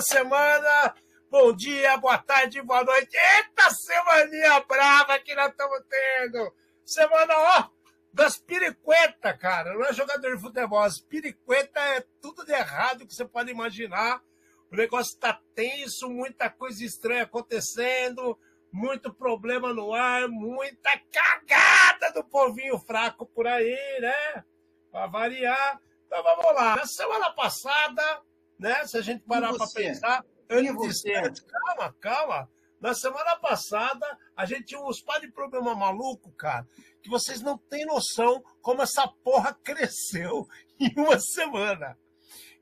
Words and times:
semana. 0.00 0.94
Bom 1.30 1.54
dia, 1.54 1.96
boa 1.96 2.18
tarde, 2.18 2.60
boa 2.62 2.82
noite. 2.82 3.16
Eita 3.16 3.70
semaninha 3.70 4.60
brava 4.60 5.18
que 5.18 5.34
nós 5.34 5.50
estamos 5.50 5.80
tendo. 5.88 6.54
Semana, 6.84 7.34
ó, 7.36 7.68
das 8.12 8.36
piriquetas, 8.36 9.38
cara. 9.38 9.74
Não 9.74 9.84
é 9.84 9.92
jogador 9.92 10.34
de 10.34 10.42
futebol. 10.42 10.80
As 10.80 10.98
piriquetas 11.00 11.82
é 11.82 12.04
tudo 12.20 12.44
de 12.44 12.52
errado 12.52 13.06
que 13.06 13.14
você 13.14 13.24
pode 13.24 13.50
imaginar. 13.50 14.20
O 14.72 14.76
negócio 14.76 15.14
está 15.14 15.40
tenso, 15.54 16.08
muita 16.08 16.50
coisa 16.50 16.84
estranha 16.84 17.24
acontecendo 17.24 18.38
muito 18.72 19.12
problema 19.12 19.74
no 19.74 19.92
ar, 19.92 20.28
muita 20.28 20.90
cagada 21.12 22.12
do 22.12 22.24
povinho 22.24 22.78
fraco 22.78 23.26
por 23.26 23.46
aí, 23.46 23.98
né? 24.00 24.44
Para 24.90 25.06
variar. 25.06 25.80
Então 26.06 26.22
vamos 26.22 26.54
lá. 26.54 26.76
Na 26.76 26.86
semana 26.86 27.30
passada, 27.32 28.22
né? 28.60 28.86
Se 28.86 28.98
a 28.98 29.00
gente 29.00 29.24
parar 29.24 29.54
para 29.54 29.66
pensar. 29.66 30.24
Eu 30.48 30.74
você? 30.74 31.12
calma, 31.12 31.94
calma. 32.00 32.50
Na 32.80 32.94
semana 32.94 33.36
passada, 33.36 34.06
a 34.34 34.46
gente 34.46 34.64
tinha 34.64 34.80
uns 34.80 35.02
par 35.02 35.20
de 35.20 35.30
problema 35.30 35.74
maluco, 35.74 36.32
cara, 36.32 36.66
que 37.02 37.10
vocês 37.10 37.42
não 37.42 37.58
têm 37.58 37.84
noção 37.84 38.42
como 38.62 38.82
essa 38.82 39.06
porra 39.22 39.54
cresceu 39.62 40.48
em 40.80 40.92
uma 40.96 41.20
semana. 41.20 41.96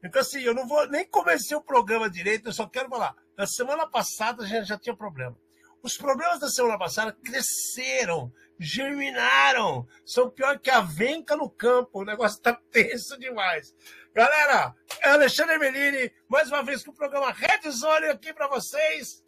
Então, 0.02 0.20
assim, 0.20 0.40
eu 0.40 0.54
não 0.54 0.66
vou 0.66 0.88
nem 0.88 1.06
comecei 1.06 1.56
o 1.56 1.62
programa 1.62 2.10
direito, 2.10 2.48
eu 2.48 2.52
só 2.52 2.66
quero 2.66 2.88
falar. 2.88 3.14
Na 3.36 3.46
semana 3.46 3.88
passada 3.88 4.42
a 4.42 4.46
gente 4.46 4.66
já 4.66 4.78
tinha 4.78 4.96
problema. 4.96 5.36
Os 5.82 5.96
problemas 5.96 6.40
da 6.40 6.48
semana 6.48 6.76
passada 6.76 7.16
cresceram, 7.24 8.32
germinaram, 8.58 9.86
são 10.04 10.28
pior 10.28 10.58
que 10.58 10.70
a 10.70 10.80
venca 10.80 11.36
no 11.36 11.48
campo. 11.48 12.00
O 12.00 12.04
negócio 12.04 12.36
está 12.36 12.54
tenso 12.70 13.16
demais. 13.18 13.74
Galera, 14.18 14.74
é 15.00 15.10
Alexandre 15.10 15.56
Melini, 15.58 16.10
mais 16.28 16.48
uma 16.48 16.60
vez 16.64 16.82
com 16.82 16.90
o 16.90 16.94
programa 16.94 17.30
Red 17.30 17.70
Zone 17.70 18.06
aqui 18.06 18.34
para 18.34 18.48
vocês. 18.48 19.22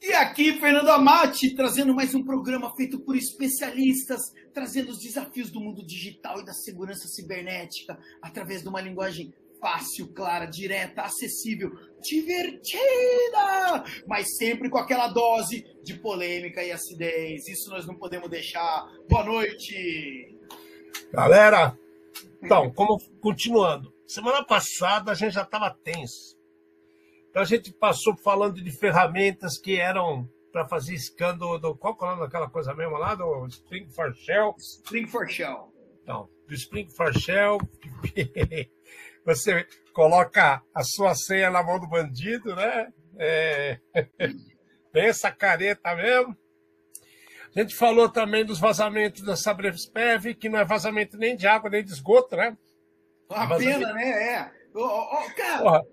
E 0.00 0.10
aqui, 0.14 0.58
Fernando 0.58 0.88
Amati, 0.88 1.54
trazendo 1.54 1.94
mais 1.94 2.14
um 2.14 2.24
programa 2.24 2.74
feito 2.74 2.98
por 3.00 3.14
especialistas, 3.14 4.32
trazendo 4.54 4.90
os 4.90 5.00
desafios 5.00 5.50
do 5.50 5.60
mundo 5.60 5.84
digital 5.86 6.40
e 6.40 6.46
da 6.46 6.54
segurança 6.54 7.08
cibernética 7.08 7.98
através 8.22 8.62
de 8.62 8.70
uma 8.70 8.80
linguagem 8.80 9.34
fácil, 9.60 10.10
clara, 10.14 10.46
direta, 10.46 11.02
acessível, 11.02 11.70
divertida, 12.00 13.84
mas 14.06 14.38
sempre 14.38 14.70
com 14.70 14.78
aquela 14.78 15.08
dose 15.08 15.62
de 15.84 15.92
polêmica 15.98 16.64
e 16.64 16.72
acidez. 16.72 17.46
Isso 17.48 17.68
nós 17.68 17.86
não 17.86 17.96
podemos 17.96 18.30
deixar. 18.30 18.90
Boa 19.10 19.24
noite! 19.24 20.38
Galera, 21.12 21.78
então, 22.42 22.72
como 22.72 22.98
continuando, 23.20 23.91
semana 24.12 24.44
passada 24.44 25.12
a 25.12 25.14
gente 25.14 25.32
já 25.32 25.42
estava 25.42 25.70
tenso. 25.70 26.36
Então 27.30 27.42
a 27.42 27.46
gente 27.46 27.72
passou 27.72 28.16
falando 28.16 28.62
de 28.62 28.70
ferramentas 28.70 29.58
que 29.58 29.80
eram 29.80 30.28
para 30.52 30.68
fazer 30.68 30.94
escândalo 30.94 31.58
do. 31.58 31.74
Qual 31.74 31.96
é 32.00 32.04
o 32.04 32.06
nome 32.08 32.20
daquela 32.20 32.48
coisa 32.48 32.74
mesmo 32.74 32.98
lá? 32.98 33.14
Do 33.14 33.46
Spring 33.46 33.88
for 33.88 34.14
Shell? 34.14 34.54
Spring 34.58 35.06
for 35.06 35.28
Shell. 35.28 35.72
Então, 36.02 36.28
do 36.46 36.54
Spring 36.54 36.88
for 36.90 37.12
Shell. 37.18 37.58
você 39.24 39.66
coloca 39.94 40.62
a 40.74 40.82
sua 40.82 41.14
senha 41.14 41.50
na 41.50 41.62
mão 41.62 41.80
do 41.80 41.88
bandido, 41.88 42.54
né? 42.54 42.92
É... 43.18 43.80
Bem 44.92 45.06
essa 45.06 45.32
careta 45.32 45.94
mesmo. 45.94 46.36
A 47.54 47.60
gente 47.60 47.74
falou 47.74 48.08
também 48.08 48.44
dos 48.44 48.58
vazamentos 48.58 49.22
da 49.22 49.36
Sabrevspev, 49.36 50.34
que 50.34 50.48
não 50.48 50.58
é 50.58 50.64
vazamento 50.64 51.16
nem 51.16 51.36
de 51.36 51.46
água, 51.46 51.70
nem 51.70 51.84
de 51.84 51.92
esgoto, 51.92 52.36
né? 52.36 52.56
Uma 53.36 53.46
vazamento... 53.46 53.78
pena, 53.78 53.92
né? 53.94 54.10
É. 54.10 54.52
Oh, 54.74 54.80
oh, 54.80 55.34
cara, 55.36 55.62
Porra. 55.62 55.86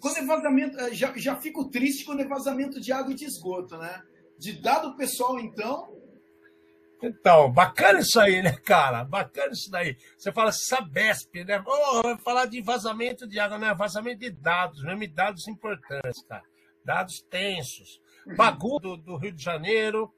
quando 0.00 0.16
é 0.16 0.24
vazamento, 0.24 0.80
eh, 0.80 0.94
já, 0.94 1.12
já 1.16 1.36
fico 1.36 1.68
triste 1.70 2.04
quando 2.04 2.20
é 2.20 2.26
vazamento 2.26 2.80
de 2.80 2.92
água 2.92 3.12
e 3.12 3.14
de 3.14 3.24
esgoto, 3.24 3.76
né? 3.76 4.02
De 4.38 4.60
dado 4.60 4.96
pessoal, 4.96 5.38
então, 5.38 5.94
então, 7.06 7.52
bacana 7.52 8.00
isso 8.00 8.18
aí, 8.18 8.42
né, 8.42 8.56
cara? 8.64 9.04
Bacana 9.04 9.52
isso 9.52 9.70
daí. 9.70 9.96
Você 10.16 10.32
fala 10.32 10.50
Sabesp, 10.52 11.44
né? 11.44 11.62
Oh, 11.66 12.02
vai 12.02 12.18
falar 12.18 12.46
de 12.46 12.62
vazamento 12.62 13.26
de 13.26 13.38
água, 13.38 13.58
né? 13.58 13.74
Vazamento 13.74 14.20
de 14.20 14.30
dados, 14.30 14.82
mesmo 14.82 15.06
dados 15.08 15.46
importantes, 15.46 16.22
cara. 16.26 16.44
Dados 16.82 17.22
tensos. 17.28 18.00
Uhum. 18.26 18.36
Bagu 18.36 18.78
do, 18.80 18.96
do 18.96 19.16
Rio 19.16 19.32
de 19.32 19.42
Janeiro, 19.42 20.10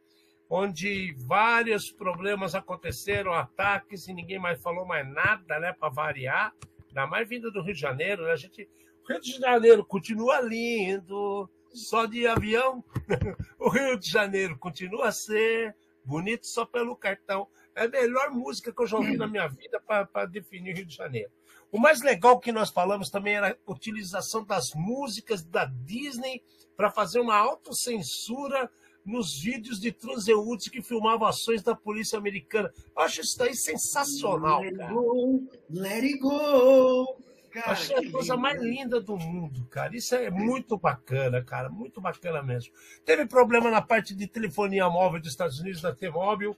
onde 0.49 1.15
vários 1.27 1.91
problemas 1.91 2.55
aconteceram, 2.55 3.33
ataques, 3.33 4.07
e 4.07 4.15
ninguém 4.15 4.39
mais 4.39 4.61
falou 4.63 4.87
mais 4.87 5.07
nada, 5.09 5.59
né, 5.59 5.73
para 5.73 5.89
variar. 5.89 6.55
Ainda 6.89 7.07
mais 7.07 7.29
vindo 7.29 7.51
do 7.51 7.63
Rio 7.63 7.75
de 7.75 7.81
Janeiro, 7.81 8.25
né? 8.25 8.33
A 8.33 8.37
gente. 8.37 8.69
O 9.05 9.13
Rio 9.13 9.21
de 9.21 9.33
Janeiro 9.33 9.85
continua 9.85 10.41
lindo, 10.41 11.49
só 11.69 12.07
de 12.07 12.27
avião. 12.27 12.83
o 13.59 13.69
Rio 13.69 13.99
de 13.99 14.11
Janeiro 14.11 14.59
continua 14.59 15.09
a 15.09 15.13
ser 15.13 15.77
Bonito 16.07 16.47
só 16.47 16.65
pelo 16.65 16.95
cartão. 16.95 17.49
É 17.75 17.85
a 17.85 17.89
melhor 17.89 18.31
música 18.31 18.73
que 18.73 18.81
eu 18.81 18.87
já 18.87 18.97
ouvi 18.97 19.17
na 19.17 19.27
minha 19.27 19.49
vida 19.49 19.83
para 19.85 20.25
definir 20.25 20.77
Rio 20.77 20.87
de 20.87 20.95
Janeiro. 20.95 21.31
O 21.73 21.81
mais 21.81 22.01
legal 22.01 22.39
que 22.39 22.53
nós 22.53 22.71
falamos 22.71 23.11
também 23.11 23.35
era 23.35 23.51
a 23.51 23.73
utilização 23.73 24.45
das 24.45 24.73
músicas 24.73 25.43
da 25.43 25.65
Disney 25.65 26.45
para 26.77 26.93
fazer 26.93 27.19
uma 27.19 27.37
autocensura 27.37 28.71
nos 29.07 29.41
vídeos 29.41 29.79
de 29.79 29.93
transeúntes 29.93 30.69
que 30.69 30.83
filmavam 30.83 31.29
ações 31.29 31.63
da 31.63 31.75
polícia 31.75 32.19
americana. 32.19 32.73
Eu 32.95 33.03
acho 33.03 33.21
isso 33.21 33.39
daí 33.39 33.55
sensacional, 33.55 34.61
let 34.61 34.77
cara. 34.77 34.93
Go, 34.93 35.49
let 35.71 36.03
it 36.03 36.19
go. 36.19 37.17
Cara, 37.53 37.73
Achei 37.73 37.97
a 37.97 38.11
coisa 38.11 38.35
lindo. 38.35 38.43
mais 38.43 38.61
linda 38.61 39.01
do 39.01 39.17
mundo, 39.17 39.65
cara. 39.71 39.97
Isso 39.97 40.15
é 40.15 40.29
muito 40.31 40.77
bacana, 40.77 41.43
cara. 41.43 41.71
Muito 41.71 42.01
bacana 42.03 42.43
mesmo. 42.43 42.75
Teve 43.05 43.25
problema 43.25 43.71
na 43.71 43.81
parte 43.81 44.15
de 44.15 44.27
telefonia 44.27 44.91
móvel 44.91 45.21
dos 45.21 45.31
Estados 45.31 45.59
Unidos, 45.61 45.81
da 45.81 45.95
T-Mobile, 45.95 46.55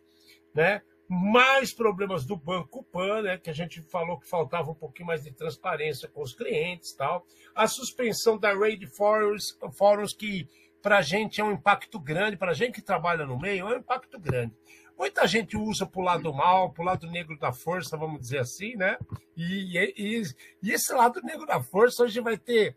né? 0.52 0.82
Mais 1.08 1.72
problemas 1.72 2.24
do 2.24 2.36
Banco 2.36 2.82
Pan, 2.82 3.22
né? 3.22 3.38
Que 3.38 3.48
a 3.48 3.52
gente 3.52 3.80
falou 3.82 4.18
que 4.18 4.28
faltava 4.28 4.72
um 4.72 4.74
pouquinho 4.74 5.06
mais 5.06 5.22
de 5.22 5.30
transparência 5.30 6.08
com 6.08 6.20
os 6.20 6.34
clientes 6.34 6.92
tal. 6.94 7.24
A 7.54 7.68
suspensão 7.68 8.36
da 8.36 8.52
Raid 8.52 8.84
Forums, 8.88 9.56
Forums 9.72 10.12
que 10.12 10.48
para 10.88 10.96
a 10.96 11.02
gente 11.02 11.38
é 11.38 11.44
um 11.44 11.52
impacto 11.52 12.00
grande, 12.00 12.38
para 12.38 12.52
a 12.52 12.54
gente 12.54 12.76
que 12.76 12.80
trabalha 12.80 13.26
no 13.26 13.38
meio, 13.38 13.68
é 13.68 13.76
um 13.76 13.78
impacto 13.78 14.18
grande. 14.18 14.56
Muita 14.96 15.26
gente 15.26 15.54
usa 15.54 15.84
para 15.84 16.00
o 16.00 16.02
lado 16.02 16.32
mal, 16.32 16.72
para 16.72 16.82
o 16.82 16.86
lado 16.86 17.06
negro 17.10 17.38
da 17.38 17.52
força, 17.52 17.94
vamos 17.94 18.22
dizer 18.22 18.38
assim, 18.38 18.74
né? 18.74 18.96
E, 19.36 19.78
e, 19.78 20.22
e, 20.62 20.72
esse 20.72 20.90
lado 20.94 21.20
negro 21.20 21.44
da 21.44 21.62
força 21.62 22.04
hoje 22.04 22.22
vai 22.22 22.38
ter 22.38 22.74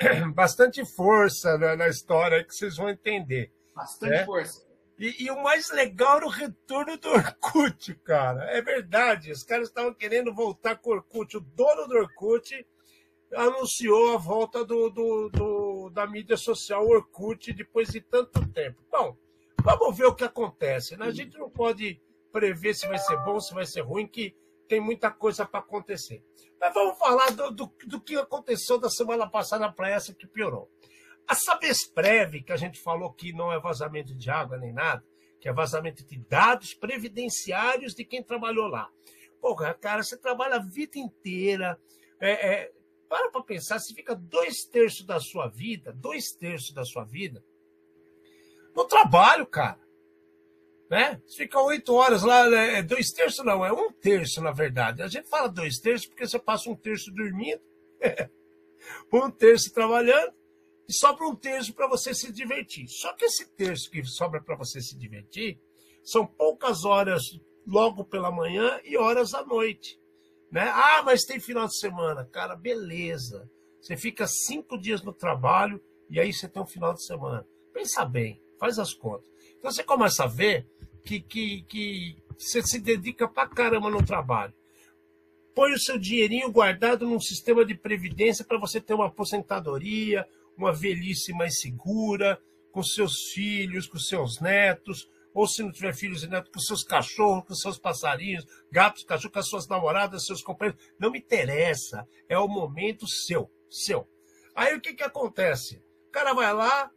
bastante 0.34 0.84
força 0.84 1.56
na, 1.56 1.76
na 1.76 1.86
história 1.86 2.42
que 2.42 2.52
vocês 2.52 2.76
vão 2.76 2.88
entender. 2.88 3.52
Bastante 3.72 4.10
né? 4.10 4.24
força. 4.24 4.66
E, 4.98 5.24
e, 5.24 5.30
o 5.30 5.40
mais 5.40 5.70
legal 5.70 6.16
era 6.16 6.26
o 6.26 6.30
retorno 6.30 6.96
do 6.96 7.08
Orkut, 7.08 7.94
cara. 8.02 8.50
É 8.50 8.60
verdade, 8.62 9.30
os 9.30 9.44
caras 9.44 9.68
estavam 9.68 9.94
querendo 9.94 10.34
voltar 10.34 10.74
com 10.74 10.90
o 10.90 10.94
Orkut. 10.94 11.36
O 11.36 11.40
dono 11.40 11.86
do 11.86 11.98
Orkut 11.98 12.66
anunciou 13.36 14.14
a 14.14 14.16
volta 14.16 14.64
do, 14.64 14.90
do, 14.90 15.28
do, 15.28 15.90
da 15.90 16.06
mídia 16.06 16.36
social 16.36 16.86
Orkut 16.86 17.52
depois 17.52 17.88
de 17.88 18.00
tanto 18.00 18.46
tempo. 18.48 18.82
Bom, 18.90 19.16
Vamos 19.64 19.96
ver 19.96 20.04
o 20.04 20.14
que 20.14 20.24
acontece. 20.24 20.94
Né? 20.94 21.06
A 21.06 21.10
gente 21.10 21.38
não 21.38 21.48
pode 21.48 21.98
prever 22.30 22.74
se 22.74 22.86
vai 22.86 22.98
ser 22.98 23.16
bom, 23.24 23.40
se 23.40 23.54
vai 23.54 23.64
ser 23.64 23.80
ruim, 23.80 24.06
que 24.06 24.36
tem 24.68 24.78
muita 24.78 25.10
coisa 25.10 25.46
para 25.46 25.60
acontecer. 25.60 26.22
Mas 26.60 26.74
vamos 26.74 26.98
falar 26.98 27.30
do, 27.30 27.50
do, 27.50 27.72
do, 27.86 28.00
que 28.00 28.14
aconteceu 28.16 28.78
da 28.78 28.90
semana 28.90 29.26
passada 29.26 29.72
para 29.72 29.88
essa 29.88 30.12
que 30.12 30.26
piorou. 30.26 30.70
A 31.26 31.34
Sabesprev, 31.34 32.42
que 32.42 32.52
a 32.52 32.56
gente 32.56 32.78
falou 32.78 33.10
que 33.10 33.32
não 33.32 33.50
é 33.50 33.58
vazamento 33.58 34.14
de 34.14 34.30
água 34.30 34.58
nem 34.58 34.72
nada, 34.72 35.02
que 35.40 35.48
é 35.48 35.52
vazamento 35.52 36.04
de 36.04 36.18
dados 36.18 36.74
previdenciários 36.74 37.94
de 37.94 38.04
quem 38.04 38.22
trabalhou 38.22 38.68
lá. 38.68 38.90
Porra, 39.40 39.72
cara, 39.72 40.02
você 40.02 40.16
trabalha 40.16 40.56
a 40.56 40.62
vida 40.62 40.98
inteira. 40.98 41.80
É, 42.20 42.30
é, 42.32 42.72
para 43.14 43.30
para 43.30 43.42
pensar, 43.44 43.78
se 43.78 43.94
fica 43.94 44.12
dois 44.12 44.64
terços 44.64 45.06
da 45.06 45.20
sua 45.20 45.46
vida, 45.46 45.92
dois 45.92 46.32
terços 46.32 46.72
da 46.72 46.84
sua 46.84 47.04
vida, 47.04 47.44
no 48.74 48.84
trabalho, 48.84 49.46
cara. 49.46 49.78
Né? 50.90 51.22
Você 51.24 51.44
fica 51.44 51.62
oito 51.62 51.94
horas 51.94 52.24
lá, 52.24 52.50
né? 52.50 52.80
é 52.80 52.82
dois 52.82 53.12
terços 53.12 53.44
não, 53.44 53.64
é 53.64 53.72
um 53.72 53.92
terço, 53.92 54.42
na 54.42 54.50
verdade. 54.50 55.00
A 55.00 55.06
gente 55.06 55.28
fala 55.28 55.48
dois 55.48 55.78
terços 55.78 56.08
porque 56.08 56.26
você 56.26 56.40
passa 56.40 56.68
um 56.68 56.74
terço 56.74 57.12
dormindo, 57.12 57.62
um 59.12 59.30
terço 59.30 59.72
trabalhando, 59.72 60.34
e 60.88 60.92
sobra 60.92 61.24
um 61.24 61.36
terço 61.36 61.72
para 61.72 61.86
você 61.86 62.12
se 62.12 62.32
divertir. 62.32 62.88
Só 62.88 63.12
que 63.12 63.26
esse 63.26 63.46
terço 63.52 63.88
que 63.92 64.02
sobra 64.02 64.42
para 64.42 64.56
você 64.56 64.80
se 64.80 64.98
divertir 64.98 65.56
são 66.02 66.26
poucas 66.26 66.84
horas 66.84 67.22
logo 67.64 68.04
pela 68.04 68.32
manhã 68.32 68.80
e 68.82 68.96
horas 68.96 69.34
à 69.34 69.46
noite. 69.46 70.00
Né? 70.54 70.70
Ah, 70.72 71.02
mas 71.04 71.24
tem 71.24 71.40
final 71.40 71.66
de 71.66 71.76
semana. 71.76 72.24
Cara, 72.26 72.54
beleza. 72.54 73.50
Você 73.80 73.96
fica 73.96 74.24
cinco 74.28 74.78
dias 74.78 75.02
no 75.02 75.12
trabalho 75.12 75.82
e 76.08 76.20
aí 76.20 76.32
você 76.32 76.48
tem 76.48 76.62
um 76.62 76.66
final 76.66 76.94
de 76.94 77.04
semana. 77.04 77.44
Pensa 77.72 78.04
bem. 78.04 78.40
Faz 78.60 78.78
as 78.78 78.94
contas. 78.94 79.28
Então 79.58 79.72
você 79.72 79.82
começa 79.82 80.22
a 80.22 80.28
ver 80.28 80.64
que, 81.04 81.18
que, 81.18 81.62
que 81.62 82.16
você 82.38 82.62
se 82.62 82.78
dedica 82.78 83.26
pra 83.26 83.48
caramba 83.48 83.90
no 83.90 84.00
trabalho. 84.00 84.54
Põe 85.56 85.72
o 85.72 85.78
seu 85.78 85.98
dinheirinho 85.98 86.52
guardado 86.52 87.04
num 87.04 87.18
sistema 87.18 87.64
de 87.64 87.74
previdência 87.74 88.44
para 88.44 88.56
você 88.56 88.80
ter 88.80 88.94
uma 88.94 89.06
aposentadoria, 89.06 90.24
uma 90.56 90.72
velhice 90.72 91.32
mais 91.32 91.58
segura, 91.58 92.40
com 92.70 92.80
seus 92.80 93.32
filhos, 93.32 93.88
com 93.88 93.98
seus 93.98 94.40
netos, 94.40 95.08
ou 95.34 95.48
se 95.48 95.62
não 95.62 95.72
tiver 95.72 95.92
filhos 95.92 96.22
e 96.22 96.28
netos, 96.28 96.50
com 96.52 96.60
seus 96.60 96.84
cachorros, 96.84 97.44
com 97.44 97.54
seus 97.54 97.76
passarinhos, 97.76 98.46
gatos, 98.70 99.02
cachorros, 99.02 99.32
com 99.32 99.38
as 99.40 99.48
suas 99.48 99.68
namoradas, 99.68 100.24
seus 100.24 100.40
companheiros. 100.40 100.80
Não 100.98 101.10
me 101.10 101.18
interessa. 101.18 102.06
É 102.28 102.38
o 102.38 102.46
momento 102.46 103.08
seu, 103.08 103.50
seu. 103.68 104.08
Aí 104.54 104.76
o 104.76 104.80
que, 104.80 104.94
que 104.94 105.02
acontece? 105.02 105.82
O 106.08 106.10
cara 106.12 106.32
vai 106.32 106.54
lá, 106.54 106.88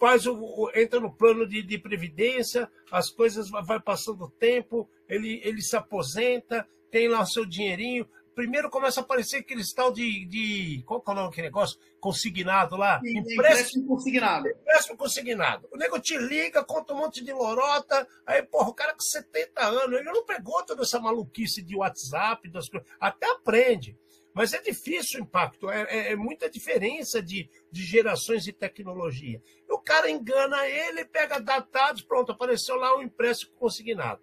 faz 0.00 0.26
o, 0.26 0.34
o, 0.34 0.70
entra 0.74 0.98
no 0.98 1.14
plano 1.14 1.46
de, 1.46 1.62
de 1.62 1.78
previdência, 1.78 2.68
as 2.90 3.08
coisas 3.08 3.48
vai 3.48 3.80
passando 3.80 4.24
o 4.24 4.30
tempo, 4.30 4.90
ele, 5.08 5.40
ele 5.44 5.62
se 5.62 5.76
aposenta, 5.76 6.68
tem 6.90 7.06
lá 7.06 7.22
o 7.22 7.26
seu 7.26 7.46
dinheirinho. 7.46 8.08
Primeiro 8.34 8.70
começa 8.70 9.00
a 9.00 9.02
aparecer 9.02 9.38
aquele 9.38 9.62
tal 9.74 9.92
de, 9.92 10.24
de. 10.24 10.82
Qual 10.86 11.00
que 11.00 11.10
é 11.10 11.12
o 11.12 11.16
nome 11.16 11.28
daquele 11.28 11.48
negócio? 11.48 11.78
Consignado 12.00 12.76
lá? 12.76 12.98
Sim, 13.00 13.18
empréstimo 13.18 13.86
consignado. 13.86 14.48
Empréstimo 14.48 14.96
consignado. 14.96 15.68
O 15.70 15.76
nego 15.76 16.00
te 16.00 16.16
liga, 16.16 16.64
conta 16.64 16.94
um 16.94 16.98
monte 16.98 17.22
de 17.22 17.32
lorota. 17.32 18.06
Aí, 18.26 18.42
porra, 18.42 18.70
o 18.70 18.74
cara 18.74 18.94
com 18.94 19.00
70 19.00 19.60
anos, 19.62 20.00
ele 20.00 20.10
não 20.10 20.24
pegou 20.24 20.64
toda 20.64 20.82
essa 20.82 20.98
maluquice 20.98 21.62
de 21.62 21.76
WhatsApp, 21.76 22.48
das 22.50 22.68
coisas. 22.68 22.88
Até 22.98 23.30
aprende. 23.30 23.96
Mas 24.34 24.54
é 24.54 24.62
difícil 24.62 25.20
o 25.20 25.22
impacto, 25.24 25.68
é, 25.68 25.82
é, 25.82 26.12
é, 26.12 26.16
muita 26.16 26.48
diferença 26.48 27.22
de, 27.22 27.50
de 27.70 27.84
gerações 27.84 28.42
de 28.42 28.52
tecnologia. 28.52 29.42
O 29.68 29.78
cara 29.78 30.10
engana 30.10 30.66
ele, 30.66 31.04
pega 31.04 31.38
datados, 31.38 32.02
pronto, 32.02 32.32
apareceu 32.32 32.76
lá 32.76 32.96
um 32.96 33.02
empréstimo 33.02 33.54
consignado. 33.56 34.22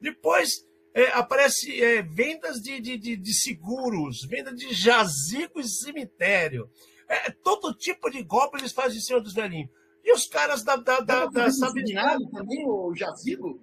Depois 0.00 0.64
é, 0.94 1.08
aparece 1.12 1.82
é, 1.82 2.02
vendas 2.02 2.60
de, 2.60 2.80
de, 2.80 2.96
de, 2.96 3.16
de, 3.16 3.34
seguros, 3.34 4.22
venda 4.28 4.52
de 4.52 4.72
jazigo 4.72 5.60
e 5.60 5.68
cemitério. 5.68 6.70
É, 7.08 7.30
todo 7.30 7.74
tipo 7.74 8.10
de 8.10 8.22
golpe 8.22 8.58
eles 8.58 8.72
fazem 8.72 8.98
em 8.98 9.02
cima 9.02 9.20
dos 9.20 9.34
velhinhos. 9.34 9.70
E 10.04 10.12
os 10.12 10.26
caras 10.26 10.62
da. 10.62 10.76
da, 10.76 11.00
da, 11.00 11.26
da 11.26 11.44
consignado 11.44 12.24
sabe... 12.24 12.30
também, 12.32 12.66
o 12.66 12.94
jazigo? 12.94 13.60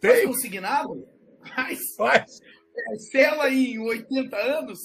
Tem. 0.00 0.26
consignado? 0.26 1.06
Mas, 1.56 1.94
Faz. 1.96 2.40
Parcela 2.74 3.50
em 3.50 3.78
80 3.78 4.36
anos? 4.36 4.80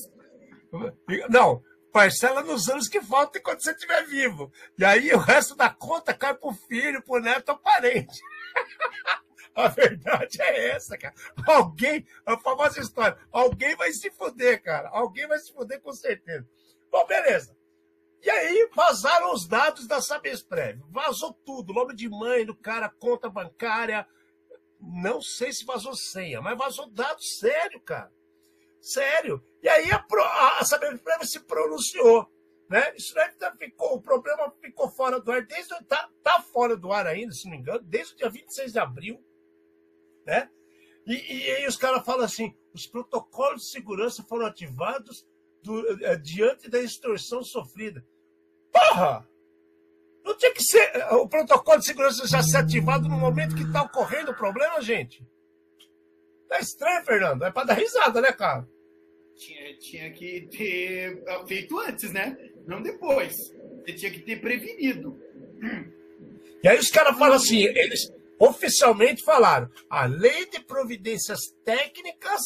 Não, 1.29 1.61
parcela 1.91 2.43
nos 2.43 2.67
anos 2.69 2.87
que 2.87 3.01
faltam 3.01 3.39
enquanto 3.39 3.63
você 3.63 3.71
estiver 3.71 4.05
vivo. 4.05 4.51
E 4.77 4.83
aí 4.83 5.11
o 5.13 5.17
resto 5.17 5.55
da 5.55 5.69
conta 5.69 6.13
cai 6.13 6.33
pro 6.33 6.51
filho, 6.51 7.01
pro 7.01 7.21
neto 7.21 7.49
ou 7.49 7.57
parente. 7.57 8.19
A 9.65 9.69
verdade 9.69 10.39
é 10.39 10.69
essa, 10.69 10.95
cara. 10.95 11.15
Alguém, 11.47 12.05
a 12.23 12.37
famosa 12.37 12.79
história, 12.79 13.17
alguém 13.31 13.75
vai 13.75 13.91
se 13.91 14.11
fuder, 14.11 14.61
cara. 14.61 14.87
Alguém 14.89 15.27
vai 15.27 15.39
se 15.39 15.51
fuder 15.51 15.81
com 15.81 15.91
certeza. 15.91 16.47
Bom, 16.91 17.03
beleza. 17.07 17.57
E 18.21 18.29
aí 18.29 18.69
vazaram 18.75 19.33
os 19.33 19.47
dados 19.47 19.87
da 19.87 19.99
Sabesprev. 19.99 20.79
Vazou 20.91 21.33
tudo, 21.33 21.73
nome 21.73 21.95
de 21.95 22.07
mãe 22.07 22.45
do 22.45 22.55
cara, 22.55 22.87
conta 22.87 23.29
bancária. 23.29 24.07
Não 24.79 25.23
sei 25.23 25.51
se 25.51 25.65
vazou 25.65 25.95
senha, 25.95 26.39
mas 26.39 26.55
vazou 26.55 26.87
dados 26.91 27.39
sério, 27.39 27.81
cara. 27.81 28.11
Sério. 28.79 29.43
E 29.63 29.67
aí 29.67 29.89
a, 29.91 29.97
a, 29.97 30.59
a 30.59 30.65
Sabesprev 30.65 31.23
se 31.23 31.39
pronunciou. 31.39 32.31
Né? 32.69 32.93
Isso 32.95 33.15
daí 33.15 33.31
ficou, 33.57 33.95
o 33.95 34.01
problema 34.01 34.53
ficou 34.61 34.87
fora 34.87 35.19
do 35.19 35.31
ar 35.31 35.43
desde 35.47 35.73
tá, 35.85 36.07
tá 36.21 36.41
fora 36.41 36.77
do 36.77 36.91
ar 36.91 37.07
ainda, 37.07 37.31
se 37.31 37.45
não 37.45 37.53
me 37.53 37.57
engano, 37.57 37.79
desde 37.79 38.13
o 38.13 38.17
dia 38.17 38.29
26 38.29 38.73
de 38.73 38.79
abril 38.79 39.26
né? 40.27 40.49
E, 41.07 41.13
e, 41.13 41.51
aí 41.51 41.67
os 41.67 41.77
caras 41.77 42.05
falam 42.05 42.25
assim: 42.25 42.53
os 42.73 42.85
protocolos 42.85 43.61
de 43.61 43.71
segurança 43.71 44.23
foram 44.27 44.45
ativados 44.45 45.25
do, 45.63 46.05
é, 46.05 46.17
diante 46.17 46.69
da 46.69 46.79
extorsão 46.79 47.41
sofrida. 47.43 48.05
Porra! 48.71 49.27
Não 50.23 50.37
tinha 50.37 50.53
que 50.53 50.61
ser 50.61 50.91
eh, 50.93 51.15
o 51.15 51.29
protocolo 51.29 51.79
de 51.79 51.85
segurança 51.85 52.27
já 52.27 52.43
ser 52.43 52.57
ativado 52.57 53.07
no 53.07 53.17
momento 53.17 53.55
que 53.55 53.63
está 53.63 53.83
ocorrendo 53.83 54.31
o 54.31 54.35
problema, 54.35 54.81
gente? 54.81 55.25
Tá 56.49 56.59
estranho, 56.59 57.05
Fernando. 57.05 57.45
É 57.45 57.51
para 57.51 57.67
dar 57.67 57.75
risada, 57.75 58.19
né, 58.19 58.33
cara? 58.33 58.67
Tinha, 59.37 59.77
tinha 59.77 60.11
que 60.11 60.49
ter 60.51 61.23
feito 61.47 61.79
antes, 61.79 62.11
né? 62.11 62.37
Não 62.65 62.81
depois. 62.81 63.33
Você 63.85 63.93
tinha 63.93 64.11
que 64.11 64.19
ter 64.19 64.41
prevenido. 64.41 65.17
E 66.61 66.67
aí 66.67 66.77
os 66.77 66.89
caras 66.89 67.17
falam 67.17 67.37
assim, 67.37 67.63
eles, 67.63 68.11
oficialmente 68.39 69.23
falaram: 69.23 69.69
a 69.89 70.05
lei 70.05 70.45
de 70.49 70.59
providências 70.59 71.39
técnicas 71.63 72.41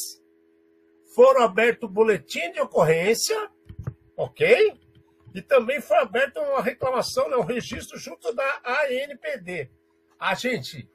foram 1.15 1.43
aberto 1.43 1.88
boletim 1.88 2.51
de 2.51 2.61
ocorrência, 2.61 3.49
ok? 4.15 4.79
E 5.33 5.41
também 5.41 5.79
foi 5.81 5.97
aberta 5.97 6.41
uma 6.41 6.61
reclamação, 6.61 7.29
né, 7.29 7.38
um 7.38 7.43
registro 7.43 7.97
junto 7.97 8.33
da 8.33 8.61
ANPD. 8.65 9.69
A 10.19 10.35
gente, 10.35 10.89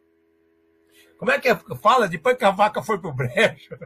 como 1.19 1.31
é 1.31 1.41
que 1.41 1.49
é, 1.49 1.59
fala 1.83 2.09
depois 2.09 2.37
que 2.37 2.45
a 2.45 2.51
vaca 2.51 2.83
foi 2.83 2.99
pro 2.99 3.13
brejo? 3.15 3.77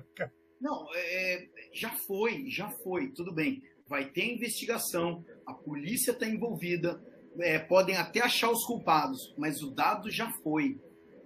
Não, 0.61 0.87
é, 0.95 1.49
já 1.73 1.91
foi, 1.91 2.51
já 2.51 2.69
foi, 2.69 3.09
tudo 3.13 3.33
bem. 3.33 3.63
Vai 3.87 4.11
ter 4.11 4.35
investigação, 4.35 5.25
a 5.47 5.55
polícia 5.55 6.11
está 6.13 6.27
envolvida, 6.27 7.03
é, 7.39 7.59
podem 7.59 7.97
até 7.97 8.21
achar 8.21 8.51
os 8.51 8.65
culpados, 8.65 9.35
mas 9.39 9.63
o 9.63 9.71
dado 9.71 10.11
já 10.11 10.31
foi. 10.43 10.79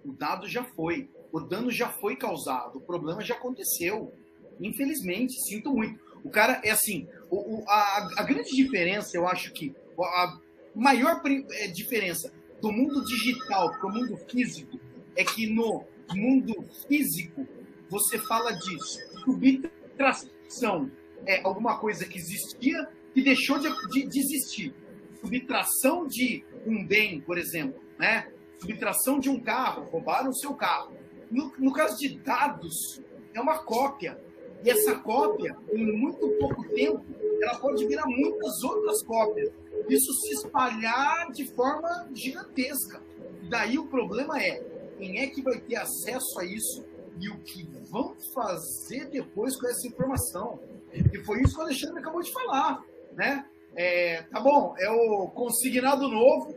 O 0.05 0.13
dado 0.13 0.47
já 0.47 0.63
foi. 0.63 1.09
O 1.31 1.39
dano 1.39 1.71
já 1.71 1.89
foi 1.89 2.15
causado. 2.15 2.77
O 2.77 2.81
problema 2.81 3.21
já 3.21 3.35
aconteceu. 3.35 4.13
Infelizmente, 4.59 5.33
sinto 5.41 5.73
muito. 5.73 5.99
O 6.23 6.29
cara 6.29 6.61
é 6.63 6.71
assim. 6.71 7.07
O, 7.29 7.57
o, 7.57 7.69
a, 7.69 8.09
a, 8.17 8.23
grande 8.23 8.55
diferença, 8.55 9.17
eu 9.17 9.27
acho 9.27 9.51
que 9.51 9.75
a 9.99 10.39
maior 10.75 11.21
é, 11.25 11.67
diferença 11.67 12.31
do 12.61 12.71
mundo 12.71 13.03
digital 13.03 13.71
para 13.71 13.87
o 13.87 13.93
mundo 13.93 14.17
físico 14.29 14.79
é 15.15 15.23
que 15.23 15.47
no 15.47 15.83
mundo 16.13 16.65
físico 16.87 17.47
você 17.89 18.17
fala 18.17 18.51
de 18.51 18.77
subtração. 19.23 20.91
É 21.25 21.41
alguma 21.43 21.79
coisa 21.79 22.05
que 22.05 22.17
existia 22.17 22.87
e 23.15 23.23
deixou 23.23 23.57
de, 23.57 23.69
de, 23.89 24.07
de 24.07 24.19
existir. 24.19 24.73
Subtração 25.21 26.07
de 26.07 26.43
um 26.65 26.85
bem, 26.85 27.21
por 27.21 27.37
exemplo, 27.37 27.81
né? 27.97 28.31
Subtração 28.59 29.19
de 29.19 29.29
um 29.29 29.39
carro, 29.39 29.83
roubaram 29.85 30.29
o 30.29 30.35
seu 30.35 30.53
carro. 30.53 30.93
No, 31.29 31.51
no 31.57 31.73
caso 31.73 31.97
de 31.97 32.17
dados, 32.19 33.01
é 33.33 33.41
uma 33.41 33.59
cópia. 33.59 34.19
E 34.63 34.69
essa 34.69 34.95
cópia, 34.95 35.55
em 35.71 35.91
muito 35.91 36.27
pouco 36.39 36.67
tempo, 36.69 37.03
ela 37.41 37.59
pode 37.59 37.85
virar 37.85 38.05
muitas 38.07 38.63
outras 38.63 39.03
cópias. 39.03 39.51
Isso 39.87 40.11
se 40.13 40.33
espalhar 40.33 41.31
de 41.31 41.45
forma 41.45 42.07
gigantesca. 42.13 43.01
Daí 43.49 43.77
o 43.77 43.87
problema 43.87 44.41
é 44.41 44.63
quem 44.97 45.19
é 45.19 45.27
que 45.27 45.41
vai 45.41 45.59
ter 45.59 45.75
acesso 45.75 46.39
a 46.39 46.45
isso 46.45 46.85
e 47.19 47.29
o 47.29 47.37
que 47.39 47.63
vão 47.89 48.15
fazer 48.33 49.05
depois 49.09 49.55
com 49.55 49.67
essa 49.67 49.87
informação. 49.87 50.59
E 50.93 51.23
foi 51.23 51.41
isso 51.41 51.53
que 51.53 51.59
o 51.59 51.63
Alexandre 51.63 51.99
acabou 51.99 52.21
de 52.21 52.31
falar, 52.31 52.83
né? 53.13 53.45
É, 53.75 54.21
tá 54.23 54.39
bom, 54.39 54.73
é 54.79 54.89
o 54.89 55.27
consignado 55.27 56.07
novo, 56.07 56.55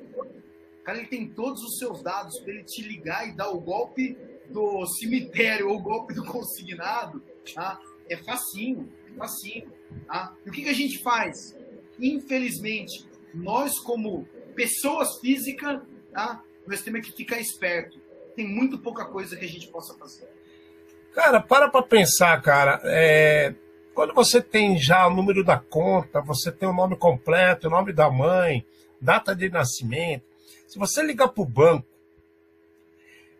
cara 0.88 1.00
ele 1.00 1.06
tem 1.06 1.28
todos 1.28 1.62
os 1.62 1.76
seus 1.76 2.02
dados 2.02 2.40
para 2.40 2.50
ele 2.50 2.64
te 2.64 2.80
ligar 2.80 3.28
e 3.28 3.32
dar 3.32 3.50
o 3.50 3.60
golpe 3.60 4.16
do 4.48 4.86
cemitério 4.86 5.68
ou 5.68 5.76
o 5.76 5.82
golpe 5.82 6.14
do 6.14 6.24
consignado, 6.24 7.22
tá? 7.54 7.78
É 8.08 8.16
facinho, 8.16 8.90
é 9.06 9.14
facinho, 9.18 9.70
tá? 10.06 10.34
E 10.46 10.48
o 10.48 10.52
que, 10.52 10.62
que 10.62 10.70
a 10.70 10.74
gente 10.74 11.02
faz? 11.02 11.54
Infelizmente, 12.00 13.06
nós 13.34 13.78
como 13.78 14.26
pessoas 14.54 15.20
físicas, 15.20 15.82
tá? 16.10 16.42
Nós 16.66 16.80
temos 16.80 17.06
que 17.06 17.12
ficar 17.12 17.38
esperto. 17.38 18.00
Tem 18.34 18.48
muito 18.48 18.78
pouca 18.78 19.04
coisa 19.04 19.36
que 19.36 19.44
a 19.44 19.48
gente 19.48 19.68
possa 19.68 19.92
fazer. 19.92 20.26
Cara, 21.12 21.38
para 21.38 21.68
para 21.68 21.82
pensar, 21.82 22.40
cara. 22.40 22.80
É... 22.84 23.54
Quando 23.92 24.14
você 24.14 24.40
tem 24.40 24.78
já 24.78 25.06
o 25.06 25.14
número 25.14 25.44
da 25.44 25.58
conta, 25.58 26.22
você 26.22 26.50
tem 26.50 26.66
o 26.66 26.72
nome 26.72 26.96
completo, 26.96 27.66
o 27.66 27.70
nome 27.70 27.92
da 27.92 28.10
mãe, 28.10 28.64
data 28.98 29.36
de 29.36 29.50
nascimento, 29.50 30.27
se 30.68 30.78
você 30.78 31.02
ligar 31.02 31.28
para 31.28 31.42
o 31.42 31.46
banco 31.46 31.88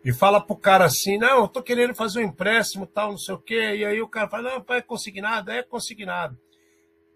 e 0.03 0.11
fala 0.11 0.41
para 0.41 0.53
o 0.53 0.57
cara 0.57 0.85
assim, 0.85 1.19
não, 1.19 1.45
estou 1.45 1.61
querendo 1.61 1.93
fazer 1.93 2.19
um 2.19 2.23
empréstimo, 2.23 2.87
tal, 2.87 3.11
não 3.11 3.17
sei 3.19 3.35
o 3.35 3.39
quê, 3.39 3.75
e 3.75 3.85
aí 3.85 4.01
o 4.01 4.07
cara 4.07 4.27
fala, 4.27 4.55
não, 4.55 4.75
é 4.75 4.81
consignado, 4.81 5.51
é 5.51 5.61
consignado. 5.61 6.35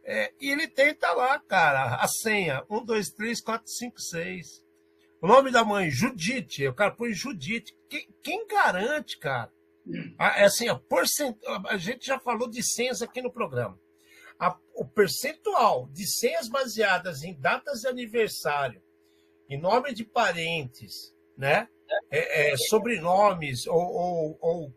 É, 0.04 0.32
e 0.40 0.52
ele 0.52 0.68
tenta 0.68 1.12
lá, 1.14 1.40
cara, 1.40 1.96
a 1.96 2.08
senha, 2.08 2.64
1, 2.70 2.86
2, 2.86 3.10
3, 3.10 3.42
4, 3.42 3.64
5, 3.66 4.00
6. 4.00 4.64
O 5.20 5.28
nome 5.28 5.50
da 5.50 5.64
mãe, 5.64 5.90
Judite, 5.90 6.68
o 6.68 6.76
cara 6.76 6.92
põe 6.92 7.12
Judite. 7.12 7.76
Quem, 7.90 8.08
quem 8.22 8.46
garante, 8.46 9.18
cara? 9.18 9.52
é 10.20 10.44
assim, 10.44 10.68
a, 10.68 10.76
porcent... 10.76 11.36
a 11.68 11.78
gente 11.78 12.06
já 12.06 12.20
falou 12.20 12.48
de 12.48 12.62
senhas 12.62 13.02
aqui 13.02 13.22
no 13.22 13.32
programa. 13.32 13.80
A, 14.38 14.56
o 14.76 14.86
percentual 14.86 15.88
de 15.92 16.06
senhas 16.06 16.48
baseadas 16.50 17.24
em 17.24 17.34
datas 17.34 17.80
de 17.80 17.88
aniversário 17.88 18.83
em 19.54 19.60
nome 19.60 19.94
de 19.94 20.04
parentes, 20.04 21.14
né? 21.38 21.68
É, 22.10 22.54
é, 22.54 22.58
sobrenomes 22.58 23.68
ou, 23.68 23.78
ou, 23.78 24.38
ou, 24.42 24.74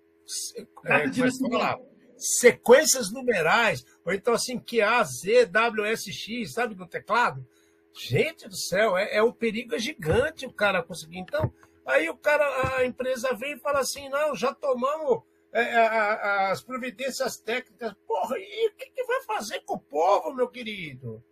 é, 0.84 1.10
falar, 1.50 1.78
sequências 2.18 3.10
numerais, 3.10 3.84
ou 4.04 4.12
então 4.12 4.34
assim, 4.34 4.58
QA, 4.58 5.02
Z, 5.04 5.46
WSX, 5.46 6.52
sabe, 6.52 6.74
no 6.74 6.86
teclado. 6.86 7.46
Gente 7.94 8.46
do 8.46 8.56
céu, 8.56 8.96
é, 8.96 9.16
é 9.16 9.22
um 9.22 9.32
perigo 9.32 9.78
gigante 9.78 10.44
o 10.44 10.52
cara 10.52 10.82
conseguir. 10.82 11.18
Então, 11.18 11.50
aí 11.86 12.10
o 12.10 12.16
cara, 12.16 12.76
a 12.76 12.84
empresa 12.84 13.34
vem 13.34 13.54
e 13.54 13.60
fala 13.60 13.80
assim, 13.80 14.10
não, 14.10 14.34
já 14.34 14.54
tomamos 14.54 15.22
é, 15.52 15.74
a, 15.74 16.50
as 16.50 16.62
providências 16.62 17.38
técnicas. 17.38 17.94
Porra, 18.06 18.36
e 18.38 18.68
o 18.68 18.74
que, 18.74 18.90
que, 18.90 19.04
vai 19.04 19.22
fazer 19.22 19.60
com 19.60 19.74
o 19.74 19.80
povo, 19.80 20.34
meu 20.34 20.48
querido? 20.48 21.24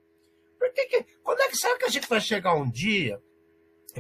Por 0.58 0.72
que 0.72 0.86
que, 0.86 1.06
quando 1.22 1.40
é 1.40 1.48
que 1.48 1.56
será 1.56 1.76
que 1.76 1.84
a 1.84 1.90
gente 1.90 2.08
vai 2.08 2.20
chegar 2.20 2.54
um 2.54 2.70
dia 2.70 3.20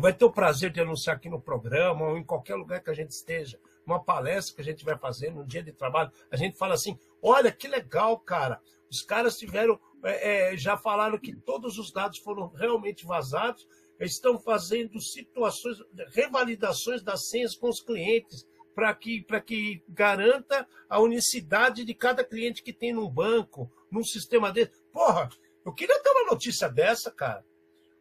vai 0.00 0.12
ter 0.12 0.24
o 0.24 0.32
prazer 0.32 0.70
de 0.70 0.80
anunciar 0.80 1.16
aqui 1.16 1.28
no 1.28 1.40
programa 1.40 2.08
ou 2.08 2.18
em 2.18 2.24
qualquer 2.24 2.54
lugar 2.56 2.82
que 2.82 2.90
a 2.90 2.94
gente 2.94 3.10
esteja? 3.10 3.58
uma 3.86 4.02
palestra 4.02 4.54
que 4.54 4.60
a 4.60 4.64
gente 4.64 4.84
vai 4.84 4.96
fazer 4.98 5.30
no 5.30 5.46
dia 5.46 5.62
de 5.62 5.72
trabalho, 5.72 6.10
a 6.30 6.36
gente 6.36 6.56
fala 6.56 6.74
assim: 6.74 6.98
olha 7.22 7.52
que 7.52 7.68
legal, 7.68 8.18
cara. 8.18 8.60
Os 8.90 9.02
caras 9.02 9.36
tiveram, 9.36 9.78
é, 10.04 10.52
é, 10.52 10.56
já 10.56 10.76
falaram 10.76 11.18
que 11.18 11.34
todos 11.34 11.78
os 11.78 11.92
dados 11.92 12.18
foram 12.18 12.48
realmente 12.48 13.04
vazados, 13.04 13.66
estão 13.98 14.38
fazendo 14.38 15.00
situações, 15.00 15.78
revalidações 16.12 17.02
das 17.02 17.28
senhas 17.28 17.56
com 17.56 17.68
os 17.68 17.80
clientes, 17.80 18.46
para 18.74 18.94
que, 18.94 19.24
que 19.44 19.82
garanta 19.88 20.66
a 20.88 21.00
unicidade 21.00 21.84
de 21.84 21.94
cada 21.94 22.24
cliente 22.24 22.62
que 22.62 22.72
tem 22.72 22.92
num 22.92 23.08
banco, 23.08 23.70
num 23.90 24.04
sistema 24.04 24.52
desse. 24.52 24.72
Porra, 24.92 25.28
eu 25.64 25.72
queria 25.72 26.00
ter 26.00 26.10
uma 26.10 26.30
notícia 26.30 26.68
dessa, 26.68 27.10
cara. 27.10 27.44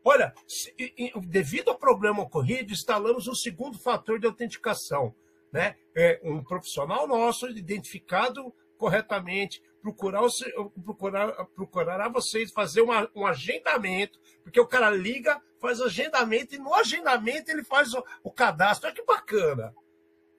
Olha, 0.03 0.33
devido 1.27 1.69
ao 1.69 1.77
problema 1.77 2.21
ocorrido, 2.21 2.73
instalamos 2.73 3.27
um 3.27 3.35
segundo 3.35 3.77
fator 3.79 4.19
de 4.19 4.27
autenticação 4.27 5.15
né? 5.53 5.75
É 5.95 6.19
um 6.23 6.43
profissional 6.43 7.07
nosso, 7.07 7.47
identificado 7.47 8.51
corretamente, 8.75 9.61
procurar, 9.81 10.21
procurar, 10.83 11.45
procurar 11.55 12.01
a 12.01 12.09
vocês 12.09 12.51
fazer 12.51 12.81
uma, 12.81 13.07
um 13.15 13.25
agendamento, 13.25 14.19
porque 14.43 14.59
o 14.59 14.65
cara 14.65 14.89
liga, 14.89 15.39
faz 15.61 15.79
agendamento, 15.79 16.55
e 16.55 16.57
no 16.57 16.73
agendamento 16.73 17.51
ele 17.51 17.63
faz 17.63 17.93
o, 17.93 18.03
o 18.23 18.31
cadastro. 18.31 18.87
Olha 18.87 18.95
que 18.95 19.05
bacana. 19.05 19.73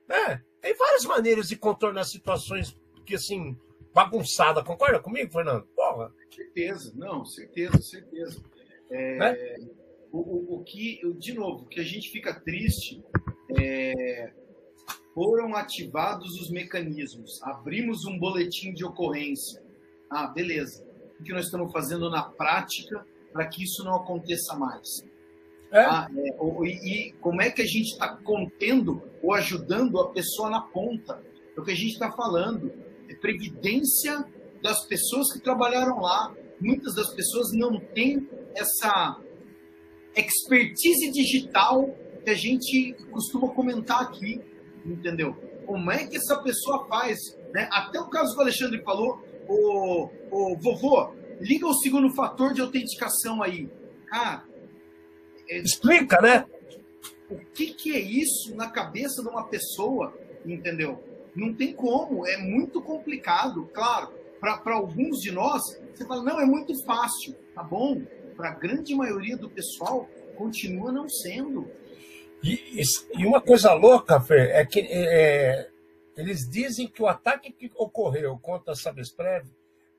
Né? 0.09 0.43
Tem 0.61 0.75
várias 0.75 1.05
maneiras 1.05 1.49
de 1.49 1.57
contornar 1.57 2.05
situações 2.05 2.77
que, 3.07 3.15
assim, 3.15 3.57
bagunçada. 3.95 4.65
Concorda 4.65 4.99
comigo, 4.99 5.33
Fernando? 5.33 5.67
Porra. 5.77 6.13
Certeza, 6.29 6.93
não, 6.97 7.25
certeza, 7.25 7.81
certeza. 7.81 8.43
É, 8.95 9.19
né? 9.19 9.69
o, 10.13 10.19
o, 10.19 10.55
o, 10.57 10.65
que, 10.65 11.01
de 11.19 11.35
novo, 11.35 11.65
o 11.65 11.67
que 11.67 11.81
a 11.81 11.85
gente 11.85 12.11
fica 12.11 12.33
triste 12.33 13.03
é 13.59 14.33
foram 15.15 15.55
ativados 15.55 16.41
os 16.41 16.51
mecanismos, 16.51 17.41
abrimos 17.43 18.05
um 18.05 18.19
boletim 18.19 18.75
de 18.75 18.85
ocorrência. 18.85 19.63
Ah, 20.11 20.27
beleza. 20.27 20.85
O 21.21 21.23
que 21.23 21.33
nós 21.33 21.45
estamos 21.45 21.73
fazendo 21.73 22.11
na 22.11 22.23
prática 22.23 23.07
para 23.33 23.47
que 23.47 23.63
isso 23.63 23.85
não 23.85 23.95
aconteça 23.95 24.57
mais? 24.57 25.05
É? 25.71 25.81
Ah, 25.81 26.09
é, 26.17 26.35
ou, 26.39 26.67
e, 26.67 26.73
e, 26.85 27.13
como 27.15 27.41
é 27.41 27.51
que 27.51 27.63
a 27.63 27.67
gente 27.67 27.93
está 27.93 28.17
contendo 28.17 29.03
ou 29.23 29.33
ajudando 29.33 30.01
a 30.01 30.11
pessoa 30.11 30.51
na 30.51 30.61
ponta? 30.61 31.23
É 31.57 31.61
o 31.61 31.65
que 31.65 31.71
a 31.71 31.77
gente 31.77 31.93
está 31.93 32.11
falando. 32.11 32.73
É 33.09 33.15
previdência 33.15 34.25
das 34.63 34.85
pessoas 34.87 35.33
que 35.33 35.41
trabalharam 35.41 36.01
lá. 36.01 36.35
Muitas 36.61 36.95
das 36.95 37.13
pessoas 37.15 37.53
não 37.53 37.79
têm 37.79 38.29
essa 38.55 39.21
expertise 40.17 41.11
digital 41.11 41.95
que 42.25 42.31
a 42.31 42.35
gente 42.35 42.95
costuma 43.11 43.49
comentar 43.49 44.01
aqui 44.01 44.41
entendeu? 44.85 45.35
Como 45.67 45.91
é 45.91 46.07
que 46.07 46.17
essa 46.17 46.37
pessoa 46.43 46.87
faz? 46.87 47.19
Né? 47.53 47.69
Até 47.73 47.99
o 47.99 48.09
caso 48.09 48.35
que 48.35 48.39
o 48.39 48.43
Alexandre 48.43 48.83
falou, 48.83 49.23
o, 49.49 50.09
o 50.31 50.57
vovô, 50.59 51.13
liga 51.41 51.67
o 51.67 51.75
segundo 51.75 52.15
fator 52.15 52.53
de 52.53 52.61
autenticação 52.61 53.43
aí. 53.43 53.69
Cara, 54.07 54.45
é, 55.49 55.59
explica, 55.59 56.21
né? 56.21 56.47
O 57.31 57.39
que, 57.39 57.73
que 57.73 57.97
é 57.97 58.01
isso 58.01 58.55
na 58.55 58.69
cabeça 58.69 59.23
de 59.23 59.29
uma 59.29 59.45
pessoa, 59.45 60.17
entendeu? 60.45 61.03
Não 61.35 61.53
tem 61.53 61.73
como, 61.73 62.27
é 62.27 62.37
muito 62.37 62.81
complicado. 62.83 63.69
Claro, 63.73 64.13
para 64.63 64.75
alguns 64.75 65.21
de 65.21 65.31
nós, 65.31 65.63
você 65.93 66.07
fala, 66.07 66.23
não, 66.23 66.41
é 66.41 66.45
muito 66.45 66.75
fácil. 66.85 67.35
Tá 67.55 67.63
bom, 67.63 68.03
para 68.37 68.51
a 68.51 68.55
grande 68.55 68.95
maioria 68.95 69.37
do 69.37 69.49
pessoal, 69.49 70.09
continua 70.37 70.93
não 70.93 71.09
sendo. 71.09 71.71
E, 72.43 72.83
e 73.17 73.27
uma 73.27 73.41
coisa 73.41 73.73
louca, 73.73 74.21
Fer, 74.21 74.51
é 74.51 74.67
que 74.67 74.81
é, 74.81 75.71
eles 76.17 76.49
dizem 76.49 76.87
que 76.87 77.03
o 77.03 77.07
ataque 77.07 77.51
que 77.51 77.71
ocorreu 77.75 78.39
contra 78.39 78.73
a 78.73 78.77
Sabesprev 78.77 79.47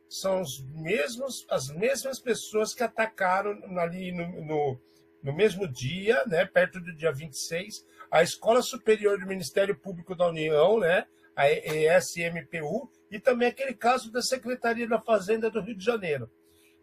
são 0.08 0.42
os 0.42 0.64
mesmos, 0.76 1.46
as 1.50 1.70
mesmas 1.70 2.20
pessoas 2.20 2.74
que 2.74 2.84
atacaram 2.84 3.58
ali 3.80 4.12
no, 4.12 4.28
no, 4.46 4.80
no, 5.24 5.34
mesmo 5.34 5.68
dia, 5.68 6.24
né, 6.28 6.46
perto 6.46 6.80
do 6.80 6.96
dia 6.96 7.12
26, 7.12 7.84
a 8.12 8.22
Escola 8.22 8.62
Superior 8.62 9.20
do 9.20 9.26
Ministério 9.26 9.76
Público 9.76 10.16
da 10.16 10.30
União, 10.30 10.80
né, 10.80 11.06
a 11.36 11.50
ESMPU, 11.50 12.90
e 13.16 13.20
também 13.20 13.48
aquele 13.48 13.74
caso 13.74 14.12
da 14.12 14.22
Secretaria 14.22 14.86
da 14.86 15.00
Fazenda 15.00 15.50
do 15.50 15.62
Rio 15.62 15.78
de 15.78 15.86
Janeiro. 15.86 16.30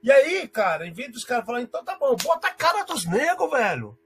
E 0.02 0.10
aí, 0.10 0.48
cara, 0.48 0.86
em 0.86 0.92
vez 0.92 1.12
dos 1.12 1.24
caras 1.24 1.44
falarem, 1.44 1.66
então 1.66 1.84
tá 1.84 1.94
bom, 1.96 2.16
bota 2.16 2.48
a 2.48 2.54
cara 2.54 2.84
dos 2.84 3.04
negros, 3.04 3.50
velho. 3.50 3.98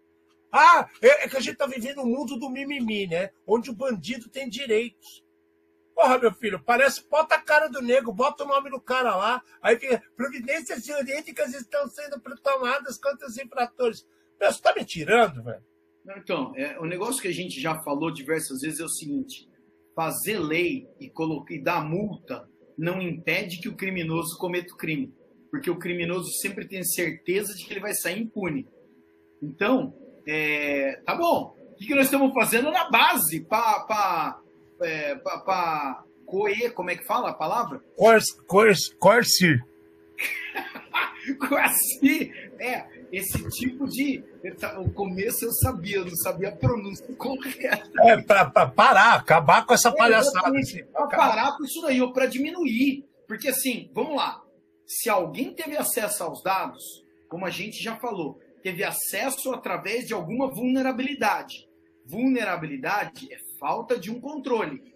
Ah, 0.50 0.88
é, 1.00 1.24
é 1.24 1.28
que 1.28 1.36
a 1.36 1.40
gente 1.40 1.52
está 1.52 1.66
vivendo 1.66 2.02
um 2.02 2.06
mundo 2.06 2.36
do 2.36 2.50
mimimi, 2.50 3.06
né? 3.06 3.30
Onde 3.46 3.70
o 3.70 3.74
bandido 3.74 4.28
tem 4.28 4.48
direitos. 4.48 5.24
Porra, 5.94 6.18
meu 6.18 6.34
filho, 6.34 6.60
parece, 6.62 7.08
bota 7.08 7.36
a 7.36 7.40
cara 7.40 7.68
do 7.68 7.80
nego, 7.80 8.12
bota 8.12 8.42
o 8.42 8.48
nome 8.48 8.70
do 8.70 8.80
cara 8.80 9.14
lá, 9.14 9.42
aí 9.62 9.78
fica, 9.78 10.02
providências 10.16 10.84
jurídicas 10.84 11.54
estão 11.54 11.88
sendo 11.88 12.20
tomadas 12.42 12.98
contra 12.98 13.26
os 13.26 13.38
infratores. 13.38 14.04
Você 14.38 14.60
tá 14.60 14.74
me 14.74 14.84
tirando, 14.84 15.44
velho? 15.44 15.64
Então, 16.16 16.52
é, 16.56 16.78
o 16.80 16.84
negócio 16.84 17.22
que 17.22 17.28
a 17.28 17.32
gente 17.32 17.60
já 17.60 17.80
falou 17.82 18.12
diversas 18.12 18.60
vezes 18.62 18.80
é 18.80 18.84
o 18.84 18.88
seguinte: 18.88 19.48
fazer 19.96 20.38
lei 20.38 20.86
e, 21.00 21.10
e 21.50 21.58
dar 21.58 21.82
multa 21.82 22.46
não 22.76 23.00
impede 23.00 23.58
que 23.58 23.68
o 23.68 23.74
criminoso 23.74 24.36
cometa 24.38 24.74
o 24.74 24.76
crime. 24.76 25.12
Porque 25.50 25.70
o 25.70 25.78
criminoso 25.78 26.30
sempre 26.42 26.68
tem 26.68 26.84
certeza 26.84 27.54
de 27.54 27.64
que 27.64 27.72
ele 27.72 27.80
vai 27.80 27.94
sair 27.94 28.20
impune. 28.20 28.68
Então, 29.42 29.94
é, 30.26 31.00
tá 31.06 31.14
bom. 31.14 31.56
O 31.72 31.76
que, 31.76 31.86
que 31.86 31.94
nós 31.94 32.04
estamos 32.04 32.32
fazendo 32.34 32.70
na 32.70 32.90
base 32.90 33.40
para 33.40 34.38
é, 34.82 35.18
coer, 36.26 36.72
como 36.74 36.90
é 36.90 36.96
que 36.96 37.06
fala 37.06 37.30
a 37.30 37.34
palavra? 37.34 37.80
Corse. 37.96 38.94
corse. 38.98 39.58
É, 42.58 42.86
esse 43.12 43.48
tipo 43.50 43.86
de. 43.88 44.22
O 44.78 44.90
começo 44.90 45.44
eu 45.44 45.52
sabia, 45.52 45.96
eu 45.96 46.04
não 46.04 46.16
sabia 46.16 46.48
a 46.48 46.56
pronúncia 46.56 47.06
correta. 47.16 47.90
É, 48.02 48.20
para 48.22 48.66
parar, 48.66 49.14
acabar 49.14 49.66
com 49.66 49.74
essa 49.74 49.88
é, 49.88 49.96
palhaçada. 49.96 50.58
Assim, 50.58 50.84
para 50.84 51.06
parar 51.06 51.56
com 51.56 51.64
isso 51.64 51.80
daí, 51.82 52.00
ou 52.00 52.12
para 52.12 52.26
diminuir. 52.26 53.04
Porque 53.26 53.48
assim, 53.48 53.90
vamos 53.92 54.16
lá. 54.16 54.42
Se 54.86 55.08
alguém 55.08 55.52
teve 55.52 55.76
acesso 55.76 56.22
aos 56.22 56.42
dados, 56.42 56.82
como 57.28 57.44
a 57.44 57.50
gente 57.50 57.82
já 57.82 57.96
falou, 57.96 58.38
teve 58.62 58.84
acesso 58.84 59.52
através 59.52 60.06
de 60.06 60.14
alguma 60.14 60.48
vulnerabilidade. 60.48 61.68
Vulnerabilidade 62.04 63.32
é 63.32 63.38
falta 63.58 63.98
de 63.98 64.10
um 64.10 64.20
controle. 64.20 64.94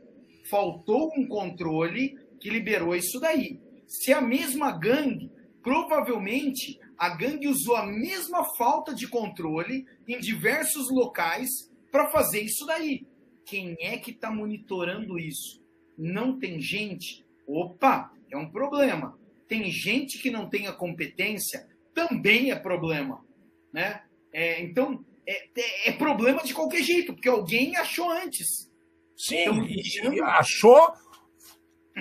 Faltou 0.49 1.11
um 1.17 1.26
controle 1.26 2.17
que 2.40 2.49
liberou 2.49 2.95
isso 2.95 3.19
daí. 3.19 3.61
Se 3.87 4.12
a 4.12 4.21
mesma 4.21 4.71
gangue, 4.71 5.31
provavelmente 5.62 6.79
a 7.00 7.09
gangue 7.09 7.49
usou 7.49 7.75
a 7.75 7.87
mesma 7.87 8.45
falta 8.57 8.95
de 8.95 9.09
controle 9.09 9.87
em 10.07 10.21
diversos 10.21 10.88
locais 10.90 11.49
para 11.90 12.11
fazer 12.11 12.42
isso 12.42 12.64
daí. 12.66 13.04
Quem 13.45 13.76
é 13.80 13.97
que 13.97 14.12
está 14.12 14.30
monitorando 14.30 15.19
isso? 15.19 15.61
Não 15.99 16.38
tem 16.38 16.61
gente? 16.61 17.26
Opa, 17.47 18.12
é 18.30 18.37
um 18.37 18.50
problema. 18.50 19.19
Tem 19.49 19.69
gente 19.73 20.19
que 20.19 20.30
não 20.30 20.49
tem 20.49 20.69
a 20.69 20.73
competência? 20.73 21.66
Também 21.92 22.52
é 22.52 22.57
problema 22.57 23.25
né? 23.73 24.02
É, 24.33 24.62
então, 24.62 25.04
é, 25.26 25.45
é, 25.57 25.88
é, 25.88 25.92
problema 25.92 26.42
de 26.42 26.54
qualquer 26.54 26.83
jeito, 26.83 27.14
porque 27.14 27.28
alguém 27.28 27.76
achou 27.76 28.11
antes. 28.11 28.71
Sim, 29.16 29.40
então, 29.40 30.26
achou, 30.26 30.92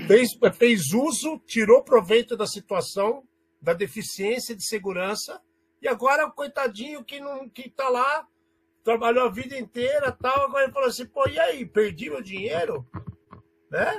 fez, 0.07 0.29
fez 0.57 0.93
uso, 0.93 1.41
tirou 1.45 1.83
proveito 1.83 2.37
da 2.37 2.47
situação, 2.47 3.23
da 3.61 3.73
deficiência 3.73 4.55
de 4.55 4.65
segurança, 4.65 5.41
e 5.81 5.87
agora 5.87 6.25
o 6.25 6.31
coitadinho 6.31 7.03
que 7.03 7.19
não 7.19 7.49
que 7.49 7.67
está 7.67 7.89
lá, 7.89 8.27
trabalhou 8.83 9.25
a 9.25 9.31
vida 9.31 9.57
inteira 9.57 10.11
tal, 10.11 10.45
agora 10.45 10.63
ele 10.63 10.73
falou 10.73 10.89
assim, 10.89 11.05
pô, 11.05 11.27
e 11.27 11.39
aí, 11.39 11.65
perdi 11.65 12.09
meu 12.09 12.21
dinheiro? 12.21 12.85
Né? 13.69 13.97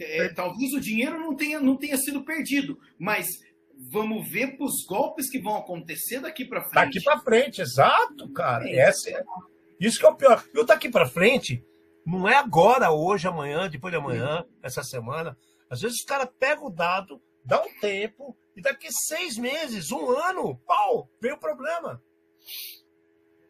É, 0.00 0.28
talvez 0.30 0.72
o 0.72 0.80
dinheiro 0.80 1.18
não 1.18 1.36
tenha, 1.36 1.60
não 1.60 1.76
tenha 1.76 1.96
sido 1.96 2.24
perdido, 2.24 2.78
mas 2.98 3.26
vamos 3.90 4.28
ver 4.28 4.56
para 4.56 4.66
os 4.66 4.84
golpes 4.84 5.30
que 5.30 5.38
vão 5.38 5.56
acontecer 5.56 6.20
daqui 6.20 6.44
para 6.44 6.62
frente. 6.62 6.94
Daqui 6.94 7.04
para 7.04 7.20
frente, 7.20 7.60
exato, 7.60 8.32
cara. 8.32 8.68
Essa 8.68 9.10
é... 9.10 9.22
Isso 9.78 10.00
que 10.00 10.06
é 10.06 10.08
o 10.08 10.16
pior. 10.16 10.44
E 10.52 10.58
o 10.58 10.64
daqui 10.64 10.88
para 10.90 11.06
frente 11.06 11.64
Não 12.04 12.28
é 12.28 12.34
agora, 12.34 12.90
hoje, 12.90 13.28
amanhã, 13.28 13.68
depois 13.68 13.92
de 13.92 13.98
amanhã, 13.98 14.44
essa 14.62 14.82
semana. 14.82 15.36
Às 15.70 15.82
vezes 15.82 15.98
os 15.98 16.04
caras 16.04 16.28
pegam 16.40 16.66
o 16.66 16.70
dado, 16.70 17.22
dá 17.44 17.62
um 17.62 17.78
tempo, 17.80 18.36
e 18.58 18.60
daqui 18.60 18.88
seis 18.90 19.38
meses, 19.38 19.92
um 19.92 20.10
ano, 20.10 20.58
pau, 20.66 21.08
vem 21.20 21.30
o 21.30 21.38
problema. 21.38 22.02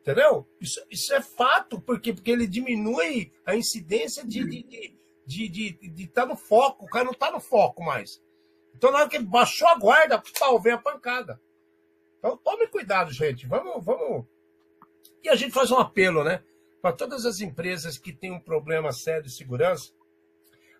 Entendeu? 0.02 0.46
Isso, 0.60 0.84
isso 0.90 1.14
é 1.14 1.22
fato, 1.22 1.80
porque, 1.80 2.12
porque 2.12 2.30
ele 2.30 2.46
diminui 2.46 3.32
a 3.46 3.56
incidência 3.56 4.22
de 4.22 4.40
estar 4.40 4.50
de, 4.50 4.98
de, 5.26 5.48
de, 5.48 5.72
de, 5.72 5.88
de 5.88 6.06
tá 6.08 6.26
no 6.26 6.36
foco. 6.36 6.84
O 6.84 6.88
cara 6.90 7.06
não 7.06 7.12
está 7.12 7.30
no 7.30 7.40
foco 7.40 7.82
mais. 7.82 8.22
Então, 8.74 8.92
na 8.92 8.98
hora 8.98 9.08
que 9.08 9.16
ele 9.16 9.24
baixou 9.24 9.66
a 9.68 9.78
guarda, 9.78 10.22
pau, 10.38 10.60
vem 10.60 10.74
a 10.74 10.78
pancada. 10.78 11.40
Então, 12.18 12.36
tome 12.36 12.66
cuidado, 12.66 13.10
gente. 13.10 13.46
Vamos, 13.46 13.82
vamos. 13.82 14.26
E 15.22 15.30
a 15.30 15.34
gente 15.34 15.54
faz 15.54 15.70
um 15.70 15.78
apelo, 15.78 16.22
né? 16.22 16.44
Para 16.82 16.92
todas 16.92 17.24
as 17.24 17.40
empresas 17.40 17.96
que 17.96 18.12
têm 18.12 18.30
um 18.30 18.40
problema 18.40 18.92
sério 18.92 19.22
de 19.22 19.34
segurança, 19.34 19.90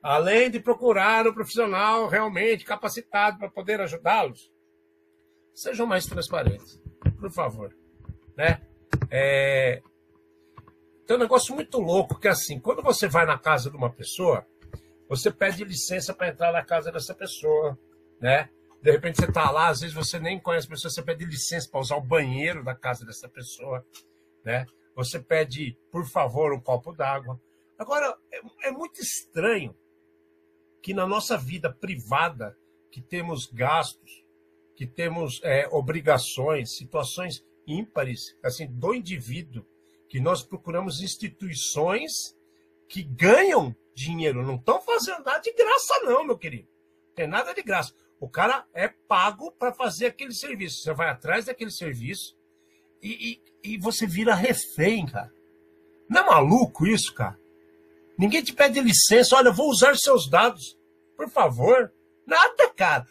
além 0.03 0.51
de 0.51 0.61
procurar 0.61 1.27
um 1.27 1.35
profissional 1.35 2.09
realmente 2.09 2.65
capacitado 2.65 3.39
para 3.39 3.51
poder 3.51 3.81
ajudá-los, 3.81 4.51
sejam 5.55 5.87
mais 5.87 6.07
transparentes, 6.07 6.81
por 7.19 7.31
favor. 7.33 7.75
Né? 8.37 8.61
É... 9.11 9.83
Tem 11.07 11.17
um 11.17 11.21
negócio 11.21 11.55
muito 11.55 11.79
louco 11.79 12.19
que 12.19 12.29
é 12.29 12.31
assim, 12.31 12.61
quando 12.61 12.83
você 12.83 13.09
vai 13.09 13.27
na 13.27 13.39
casa 13.39 13.71
de 13.71 13.77
uma 13.77 13.91
pessoa, 13.91 14.47
você 15.09 15.31
pede 15.31 15.65
licença 15.65 16.13
para 16.13 16.29
entrar 16.29 16.53
na 16.53 16.63
casa 16.63 16.93
dessa 16.93 17.15
pessoa, 17.15 17.79
né? 18.21 18.51
De 18.83 18.93
repente 18.93 19.17
você 19.17 19.25
está 19.25 19.51
lá, 19.51 19.69
às 19.69 19.81
vezes 19.81 19.95
você 19.95 20.21
nem 20.21 20.39
conhece 20.39 20.67
a 20.67 20.71
pessoa, 20.71 20.91
você 20.91 21.03
pede 21.03 21.25
licença 21.25 21.69
para 21.69 21.81
usar 21.81 21.97
o 21.97 22.03
banheiro 22.03 22.63
da 22.63 22.75
casa 22.75 23.05
dessa 23.07 23.29
pessoa, 23.29 23.85
né? 24.45 24.67
Você 24.95 25.19
pede, 25.19 25.77
por 25.91 26.07
favor, 26.07 26.53
um 26.53 26.61
copo 26.61 26.93
d'água. 26.93 27.41
Agora, 27.79 28.15
é, 28.31 28.69
é 28.69 28.71
muito 28.71 29.01
estranho 29.01 29.75
que 30.83 30.95
na 30.95 31.07
nossa 31.07 31.37
vida 31.37 31.73
privada, 31.73 32.57
que 32.91 33.01
temos 33.01 33.47
gastos, 33.47 34.25
que 34.75 34.87
temos 34.87 35.41
é, 35.43 35.67
obrigações, 35.69 36.77
situações 36.77 37.45
ímpares, 37.67 38.37
assim, 38.43 38.67
do 38.67 38.95
indivíduo, 38.95 39.65
que 40.09 40.21
nós 40.21 40.43
procuramos 40.43 41.03
instituições 41.03 42.37
que 42.89 43.03
ganham 43.03 43.77
dinheiro, 43.95 44.47
não 44.47 44.55
estão 44.55 44.81
fazendo 44.81 45.25
nada 45.25 45.41
de 45.41 45.53
graça, 45.53 46.01
não, 46.05 46.25
meu 46.25 46.39
querido. 46.39 46.69
Não 47.09 47.15
tem 47.15 47.27
nada 47.27 47.53
de 47.53 47.63
graça. 47.63 47.93
O 48.21 48.29
cara 48.29 48.65
é 48.73 48.89
pago 48.89 49.53
para 49.53 49.73
fazer 49.73 50.07
aquele 50.07 50.33
serviço. 50.33 50.83
Você 50.83 50.95
vai 50.95 51.09
atrás 51.09 51.45
daquele 51.45 51.71
serviço 51.71 52.37
e, 53.03 53.41
e, 53.65 53.73
e, 53.73 53.79
você 53.79 54.07
vira 54.07 54.35
refém, 54.35 55.07
cara. 55.07 55.33
Não 56.09 56.23
é 56.23 56.27
maluco 56.27 56.87
isso, 56.87 57.15
cara? 57.15 57.39
Ninguém 58.19 58.43
te 58.43 58.53
pede 58.53 58.81
licença. 58.81 59.37
Olha, 59.37 59.49
eu 59.49 59.55
vou 59.55 59.71
usar 59.71 59.97
seus 59.97 60.29
dados. 60.29 60.77
Por 61.17 61.29
favor. 61.31 61.93
Nada, 62.27 62.69
cara. 62.77 63.07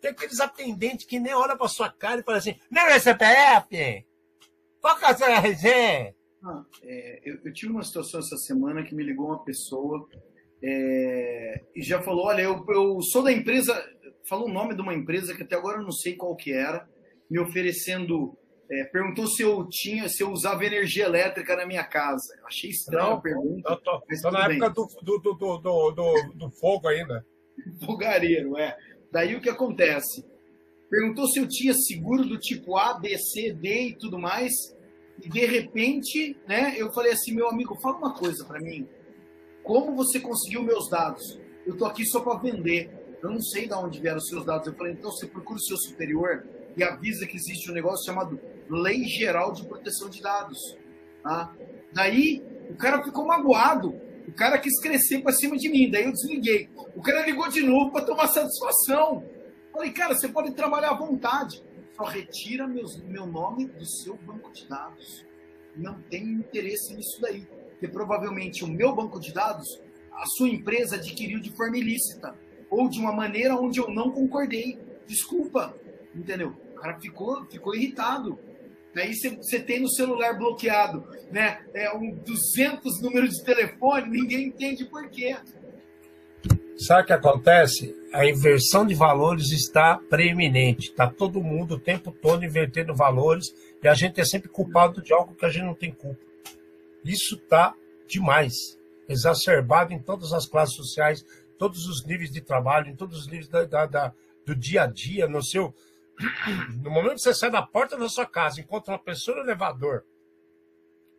Tem 0.00 0.10
aqueles 0.10 0.40
atendentes 0.40 1.06
que 1.06 1.18
nem 1.18 1.34
olham 1.34 1.56
para 1.56 1.68
sua 1.68 1.90
cara 1.90 2.20
e 2.20 2.24
falam 2.24 2.38
assim: 2.38 2.56
não 2.70 2.82
é 2.82 2.98
CPF? 2.98 4.06
Qual 4.80 4.98
que 4.98 5.04
é 5.04 5.08
a 5.08 5.16
sua 5.16 5.30
RG? 5.30 6.14
Ah, 6.44 6.64
é, 6.82 7.20
eu, 7.24 7.38
eu, 7.44 7.52
tive 7.52 7.72
uma 7.72 7.84
situação 7.84 8.18
essa 8.18 8.36
semana 8.36 8.82
que 8.82 8.96
me 8.96 9.04
ligou 9.04 9.28
uma 9.28 9.44
pessoa 9.44 10.06
é, 10.62 11.64
e 11.74 11.82
já 11.82 12.02
falou: 12.02 12.26
olha, 12.26 12.42
eu, 12.42 12.64
eu 12.68 13.00
sou 13.00 13.22
da 13.22 13.32
empresa 13.32 13.72
falou 14.24 14.48
o 14.48 14.52
nome 14.52 14.74
de 14.74 14.80
uma 14.80 14.94
empresa 14.94 15.34
que 15.34 15.42
até 15.42 15.56
agora 15.56 15.78
eu 15.78 15.84
não 15.84 15.92
sei 15.92 16.14
qual 16.14 16.36
que 16.36 16.52
era, 16.52 16.88
me 17.30 17.38
oferecendo, 17.38 18.36
é, 18.72 18.84
perguntou 18.84 19.26
se 19.26 19.42
eu 19.42 19.68
tinha, 19.68 20.08
se 20.08 20.22
eu 20.22 20.30
usava 20.30 20.64
energia 20.64 21.04
elétrica 21.04 21.54
na 21.54 21.66
minha 21.66 21.84
casa. 21.84 22.34
Eu 22.40 22.46
achei 22.46 22.70
estranho 22.70 23.10
não, 23.10 23.12
a 23.16 23.20
pergunta. 23.20 23.70
Eu 23.70 23.76
tô, 23.76 24.02
tô 24.22 24.30
na 24.30 24.46
época 24.46 24.70
do, 24.70 24.86
do, 25.02 25.18
do, 25.18 25.34
do, 25.34 25.90
do, 25.90 26.32
do 26.34 26.50
fogo 26.52 26.88
ainda. 26.88 27.24
Fogareiro, 27.84 28.56
é. 28.56 28.74
Daí 29.12 29.36
o 29.36 29.42
que 29.42 29.50
acontece? 29.50 30.24
Perguntou 30.88 31.28
se 31.28 31.38
eu 31.38 31.46
tinha 31.46 31.74
seguro 31.74 32.24
do 32.24 32.38
tipo 32.38 32.76
A, 32.78 32.94
B, 32.94 33.18
C, 33.18 33.52
D 33.52 33.88
e 33.88 33.94
tudo 33.94 34.18
mais. 34.18 34.52
E 35.22 35.28
de 35.28 35.44
repente, 35.44 36.34
né, 36.48 36.74
eu 36.76 36.90
falei 36.94 37.12
assim, 37.12 37.34
meu 37.34 37.48
amigo, 37.48 37.78
fala 37.80 37.98
uma 37.98 38.14
coisa 38.14 38.42
para 38.46 38.58
mim. 38.58 38.88
Como 39.62 39.94
você 39.94 40.18
conseguiu 40.18 40.62
meus 40.62 40.88
dados? 40.88 41.38
Eu 41.66 41.76
tô 41.76 41.84
aqui 41.84 42.06
só 42.06 42.20
para 42.20 42.38
vender 42.38 43.02
eu 43.22 43.30
não 43.30 43.40
sei 43.40 43.68
de 43.68 43.74
onde 43.74 44.00
vieram 44.00 44.18
os 44.18 44.26
seus 44.26 44.44
dados. 44.44 44.66
Eu 44.66 44.74
falei, 44.74 44.94
então 44.94 45.10
você 45.10 45.26
procura 45.26 45.56
o 45.56 45.62
seu 45.62 45.76
superior 45.76 46.44
e 46.76 46.82
avisa 46.82 47.24
que 47.24 47.36
existe 47.36 47.70
um 47.70 47.74
negócio 47.74 48.04
chamado 48.04 48.38
Lei 48.68 49.04
Geral 49.04 49.52
de 49.52 49.64
Proteção 49.66 50.08
de 50.08 50.22
Dados. 50.22 50.58
Tá? 51.22 51.54
Daí, 51.92 52.42
o 52.70 52.74
cara 52.74 53.02
ficou 53.02 53.26
magoado. 53.26 53.94
O 54.26 54.32
cara 54.32 54.58
quis 54.58 54.80
crescer 54.80 55.20
para 55.22 55.32
cima 55.32 55.56
de 55.56 55.68
mim. 55.68 55.90
Daí 55.90 56.04
eu 56.04 56.12
desliguei. 56.12 56.68
O 56.94 57.02
cara 57.02 57.24
ligou 57.26 57.48
de 57.48 57.62
novo 57.62 57.90
para 57.90 58.04
tomar 58.04 58.28
satisfação. 58.28 59.24
Falei, 59.72 59.90
cara, 59.90 60.14
você 60.14 60.28
pode 60.28 60.52
trabalhar 60.54 60.90
à 60.90 60.96
vontade. 60.96 61.62
Só 61.96 62.04
retira 62.04 62.66
meus, 62.66 63.00
meu 63.02 63.26
nome 63.26 63.66
do 63.66 63.84
seu 63.84 64.16
banco 64.16 64.52
de 64.52 64.66
dados. 64.68 65.26
Não 65.76 66.00
tem 66.02 66.24
interesse 66.24 66.94
nisso 66.94 67.20
daí. 67.20 67.46
Porque 67.70 67.88
provavelmente 67.88 68.64
o 68.64 68.68
meu 68.68 68.94
banco 68.94 69.18
de 69.18 69.32
dados, 69.32 69.80
a 70.12 70.24
sua 70.26 70.48
empresa 70.48 70.96
adquiriu 70.96 71.40
de 71.40 71.50
forma 71.56 71.76
ilícita 71.76 72.34
ou 72.70 72.88
de 72.88 72.98
uma 72.98 73.12
maneira 73.12 73.56
onde 73.56 73.80
eu 73.80 73.90
não 73.90 74.10
concordei. 74.10 74.78
Desculpa, 75.06 75.76
entendeu? 76.14 76.56
O 76.72 76.80
cara 76.80 76.98
ficou, 77.00 77.44
ficou 77.46 77.74
irritado. 77.74 78.38
Daí 78.94 79.14
você 79.14 79.60
tem 79.60 79.80
no 79.80 79.88
celular 79.88 80.36
bloqueado, 80.38 81.04
né? 81.30 81.64
É 81.74 81.94
um 81.96 82.14
200 82.14 83.00
números 83.00 83.36
de 83.36 83.44
telefone, 83.44 84.10
ninguém 84.10 84.48
entende 84.48 84.84
por 84.84 85.08
quê. 85.08 85.36
Sabe 86.76 87.02
o 87.02 87.06
que 87.06 87.12
acontece? 87.12 87.94
A 88.12 88.26
inversão 88.26 88.84
de 88.84 88.94
valores 88.94 89.50
está 89.52 89.96
preeminente. 89.96 90.90
Está 90.90 91.08
todo 91.08 91.42
mundo 91.42 91.74
o 91.74 91.78
tempo 91.78 92.10
todo 92.10 92.44
invertendo 92.44 92.94
valores 92.94 93.54
e 93.82 93.88
a 93.88 93.94
gente 93.94 94.20
é 94.20 94.24
sempre 94.24 94.48
culpado 94.48 95.00
de 95.02 95.12
algo 95.12 95.34
que 95.34 95.44
a 95.44 95.48
gente 95.48 95.64
não 95.64 95.74
tem 95.74 95.92
culpa. 95.92 96.20
Isso 97.04 97.36
está 97.36 97.74
demais, 98.06 98.52
exacerbado 99.08 99.92
em 99.92 99.98
todas 99.98 100.32
as 100.32 100.46
classes 100.46 100.76
sociais, 100.76 101.24
todos 101.58 101.86
os 101.86 102.04
níveis 102.04 102.30
de 102.30 102.40
trabalho, 102.40 102.90
em 102.90 102.96
todos 102.96 103.20
os 103.20 103.26
níveis 103.26 103.48
da, 103.48 103.64
da, 103.64 103.86
da, 103.86 104.12
do 104.44 104.54
dia 104.54 104.82
a 104.82 104.86
dia, 104.86 105.26
no 105.28 105.42
seu. 105.42 105.74
No 106.82 106.90
momento 106.90 107.14
que 107.14 107.20
você 107.20 107.34
sai 107.34 107.50
da 107.50 107.62
porta 107.62 107.96
da 107.96 108.08
sua 108.08 108.26
casa, 108.26 108.60
encontra 108.60 108.92
uma 108.92 108.98
pessoa 108.98 109.38
no 109.38 109.42
elevador 109.42 110.04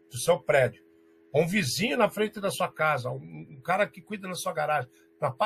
do 0.09 0.17
seu 0.17 0.39
prédio, 0.39 0.83
ou 1.31 1.43
um 1.43 1.47
vizinho 1.47 1.97
na 1.97 2.09
frente 2.09 2.39
da 2.39 2.51
sua 2.51 2.71
casa, 2.71 3.09
um, 3.09 3.59
cara 3.63 3.87
que 3.87 4.01
cuida 4.01 4.27
da 4.27 4.35
sua 4.35 4.53
garagem, 4.53 4.89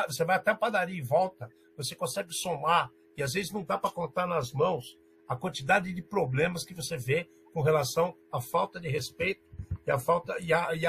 você 0.07 0.25
vai 0.25 0.35
até 0.35 0.51
a 0.51 0.55
padaria 0.55 0.97
e 0.97 1.01
volta, 1.01 1.49
você 1.77 1.95
consegue 1.95 2.33
somar, 2.33 2.91
e 3.15 3.23
às 3.23 3.33
vezes 3.33 3.51
não 3.51 3.63
dá 3.63 3.77
para 3.77 3.89
contar 3.89 4.27
nas 4.27 4.51
mãos 4.51 4.97
a 5.27 5.35
quantidade 5.35 5.93
de 5.93 6.01
problemas 6.01 6.63
que 6.63 6.73
você 6.73 6.97
vê 6.97 7.29
com 7.53 7.61
relação 7.61 8.15
à 8.31 8.39
falta 8.39 8.79
de 8.79 8.89
respeito 8.89 9.41
e 9.85 9.91
a 9.91 9.97
falta 9.97 10.35
e 10.39 10.53
a, 10.53 10.75
e 10.75 10.85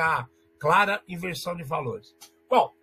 clara 0.59 1.03
inversão 1.09 1.57
de 1.57 1.63
valores. 1.63 2.15
Bom, 2.49 2.75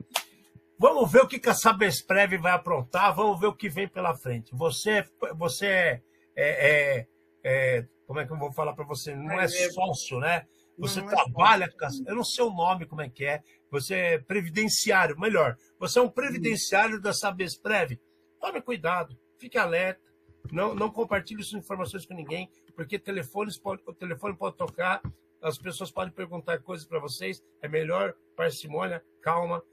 Vamos 0.77 1.09
ver 1.09 1.21
o 1.21 1.27
que, 1.27 1.39
a 1.49 1.53
Sabesprev 1.53 2.37
vai 2.37 2.51
aprontar, 2.51 3.15
vamos 3.15 3.39
ver 3.39 3.47
o 3.47 3.55
que 3.55 3.69
vem 3.69 3.87
pela 3.87 4.13
frente. 4.13 4.53
Você, 4.53 5.05
você 5.35 5.67
é, 5.67 6.01
é, 6.35 6.47
é, 6.67 7.07
é 7.43 7.87
como 8.05 8.19
é 8.19 8.25
que 8.25 8.33
eu 8.33 8.37
vou 8.37 8.51
falar 8.51 8.73
para 8.73 8.83
você? 8.83 9.15
Não 9.15 9.39
é, 9.39 9.45
é 9.45 9.47
sócio, 9.47 10.19
né? 10.19 10.45
Você 10.77 10.99
não, 10.99 11.07
não 11.07 11.13
é 11.13 11.15
trabalha, 11.15 11.63
é 11.65 12.11
eu 12.11 12.15
não 12.15 12.25
sei 12.25 12.43
o 12.43 12.51
nome, 12.51 12.85
como 12.85 13.01
é 13.01 13.09
que 13.09 13.23
é. 13.25 13.41
Você 13.71 13.95
é 13.95 14.19
previdenciário, 14.19 15.17
melhor. 15.17 15.57
Você 15.79 15.97
é 15.97 16.01
um 16.01 16.09
previdenciário 16.09 17.01
da 17.01 17.13
Sabesprev. 17.13 17.97
Tome 18.41 18.61
cuidado, 18.61 19.17
fique 19.39 19.57
alerta. 19.57 20.03
Não, 20.51 20.75
não 20.75 20.91
compartilhe 20.91 21.41
suas 21.41 21.63
informações 21.63 22.05
com 22.05 22.13
ninguém, 22.13 22.51
porque 22.75 22.99
telefones 22.99 23.57
pode, 23.57 23.81
o 23.87 23.93
telefone 23.93 24.35
pode 24.35 24.57
tocar, 24.57 25.01
as 25.41 25.57
pessoas 25.57 25.89
podem 25.89 26.13
perguntar 26.13 26.59
coisas 26.59 26.85
para 26.85 26.99
vocês. 26.99 27.41
É 27.61 27.67
melhor 27.67 28.13
parcimônia, 28.35 29.01
calma 29.21 29.63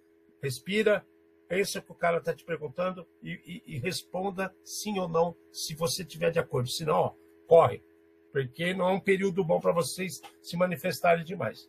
Respira, 0.42 1.06
pensa 1.48 1.78
o 1.78 1.82
que 1.82 1.92
o 1.92 1.94
cara 1.94 2.18
está 2.18 2.34
te 2.34 2.44
perguntando 2.44 3.06
e, 3.22 3.62
e, 3.66 3.74
e, 3.74 3.78
responda 3.78 4.54
sim 4.64 4.98
ou 4.98 5.08
não, 5.08 5.36
se 5.52 5.74
você 5.74 6.04
tiver 6.04 6.30
de 6.30 6.38
acordo. 6.38 6.68
Senão, 6.68 6.96
ó, 6.96 7.14
corre, 7.46 7.82
porque 8.32 8.74
não 8.74 8.88
é 8.88 8.92
um 8.92 9.00
período 9.00 9.44
bom 9.44 9.60
para 9.60 9.72
vocês 9.72 10.20
se 10.42 10.56
manifestarem 10.56 11.24
demais. 11.24 11.68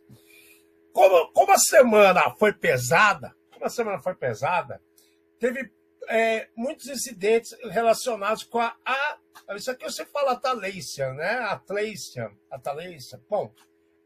Como, 0.92 1.32
como 1.32 1.52
a 1.52 1.58
semana 1.58 2.34
foi 2.36 2.52
pesada, 2.52 3.36
como 3.52 3.64
a 3.64 3.70
semana 3.70 4.00
foi 4.00 4.14
pesada, 4.14 4.80
teve 5.38 5.70
é, 6.08 6.48
muitos 6.56 6.86
incidentes 6.86 7.54
relacionados 7.70 8.44
com 8.44 8.58
a, 8.58 8.74
a. 8.84 9.18
Isso 9.56 9.70
aqui 9.70 9.84
você 9.84 10.04
fala 10.06 10.32
Ataleicia, 10.32 11.12
né? 11.12 11.30
Atleicia, 11.40 12.30
Atleicia. 12.50 13.20
Bom, 13.28 13.52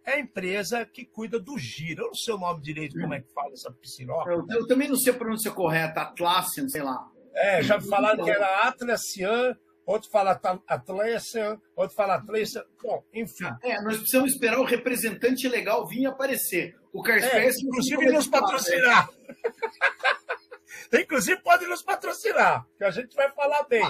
é 0.08 0.14
a 0.14 0.20
empresa 0.20 0.84
que 0.84 1.04
cuida 1.04 1.38
do 1.38 1.58
giro. 1.58 2.02
Eu 2.02 2.06
não 2.08 2.14
sei 2.14 2.34
o 2.34 2.38
nome 2.38 2.62
direito, 2.62 2.98
como 2.98 3.14
é 3.14 3.20
que 3.20 3.32
fala 3.32 3.52
essa 3.52 3.72
pisciroca. 3.72 4.30
Eu, 4.30 4.46
eu 4.48 4.66
também 4.66 4.88
não 4.88 4.96
sei 4.96 5.12
a 5.12 5.16
pronúncia 5.16 5.50
correta, 5.50 6.02
Atlassian, 6.02 6.68
sei 6.68 6.82
lá. 6.82 7.06
É, 7.34 7.62
já 7.62 7.80
falaram 7.80 8.24
que 8.24 8.30
era 8.30 8.68
Atlassian 8.68 9.56
outro 9.88 10.10
fala 10.10 10.38
Atlassian, 10.66 11.58
outro 11.74 11.96
fala 11.96 12.16
Atlassian. 12.16 12.62
Bom, 12.82 13.02
enfim. 13.12 13.48
É, 13.62 13.80
nós 13.80 13.96
precisamos 13.96 14.32
esperar 14.32 14.58
o 14.58 14.64
representante 14.64 15.48
legal 15.48 15.86
vir 15.88 16.04
aparecer. 16.04 16.76
O 16.92 17.02
Carspers, 17.02 17.56
é, 17.56 17.60
inclusive, 17.62 18.12
nos 18.12 18.28
patrocinar. 18.28 19.08
inclusive, 20.92 21.40
pode 21.40 21.66
nos 21.66 21.82
patrocinar, 21.82 22.66
que 22.76 22.84
a 22.84 22.90
gente 22.90 23.16
vai 23.16 23.32
falar 23.32 23.62
bem. 23.64 23.88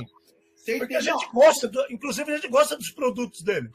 Porque 0.78 0.94
a 0.94 1.00
gente 1.00 1.28
gosta, 1.32 1.66
do, 1.66 1.84
inclusive, 1.90 2.30
a 2.30 2.36
gente 2.36 2.48
gosta 2.48 2.76
dos 2.76 2.92
produtos 2.92 3.42
dele. 3.42 3.68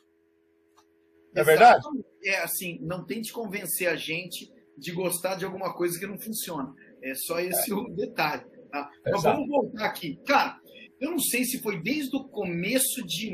É 1.36 1.44
verdade? 1.44 1.84
É 2.24 2.40
assim, 2.42 2.80
não 2.82 3.04
tente 3.04 3.32
convencer 3.34 3.88
a 3.88 3.96
gente 3.96 4.52
de 4.78 4.92
gostar 4.92 5.36
de 5.36 5.46
alguma 5.46 5.74
coisa 5.74 6.00
que 6.00 6.06
não 6.06 6.20
funciona. 6.20 6.74
É 7.02 7.14
só 7.16 7.40
esse 7.40 7.72
é. 7.72 7.76
o 7.76 7.90
detalhe. 7.90 8.44
Tá? 8.72 8.90
Mas 9.06 9.24
vamos 9.24 9.48
voltar 9.48 9.86
aqui. 9.86 10.20
Cara, 10.26 10.60
eu 11.00 11.12
não 11.12 11.20
sei 11.20 11.44
se 11.44 11.62
foi 11.62 11.82
desde 11.82 12.16
o 12.16 12.24
começo 12.24 13.06
de 13.06 13.32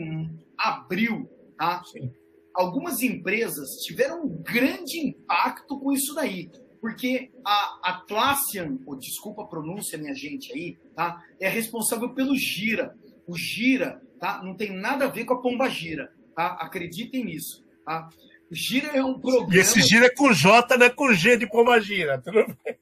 abril, 0.58 1.30
tá? 1.58 1.82
Sim. 1.86 2.12
Algumas 2.54 3.02
empresas 3.02 3.70
tiveram 3.86 4.24
um 4.26 4.42
grande 4.42 5.00
impacto 5.00 5.80
com 5.80 5.92
isso 5.92 6.14
daí. 6.14 6.50
Porque 6.82 7.30
a 7.46 7.80
Atlassian, 7.84 8.80
oh, 8.86 8.96
desculpa 8.96 9.44
a 9.44 9.48
pronúncia, 9.48 9.98
minha 9.98 10.14
gente 10.14 10.52
aí, 10.54 10.78
tá? 10.96 11.24
É 11.40 11.48
responsável 11.48 12.10
pelo 12.14 12.36
Gira. 12.36 12.96
O 13.28 13.38
Gira, 13.38 14.02
tá? 14.20 14.42
Não 14.44 14.56
tem 14.56 14.72
nada 14.72 15.06
a 15.06 15.10
ver 15.10 15.26
com 15.26 15.34
a 15.34 15.42
Pomba 15.42 15.70
Gira, 15.70 16.12
tá? 16.36 16.58
Acreditem 16.60 17.26
nisso, 17.26 17.64
tá? 17.90 18.08
Gira 18.52 18.90
é 18.96 19.04
um 19.04 19.20
programa. 19.20 19.56
E 19.56 19.58
esse 19.58 19.82
gira 19.82 20.06
é 20.06 20.10
com 20.10 20.32
J, 20.32 20.78
não 20.78 20.86
é 20.86 20.90
com 20.92 21.12
G 21.12 21.38
de 21.38 21.48
Pomba 21.48 21.80
Gira. 21.80 22.22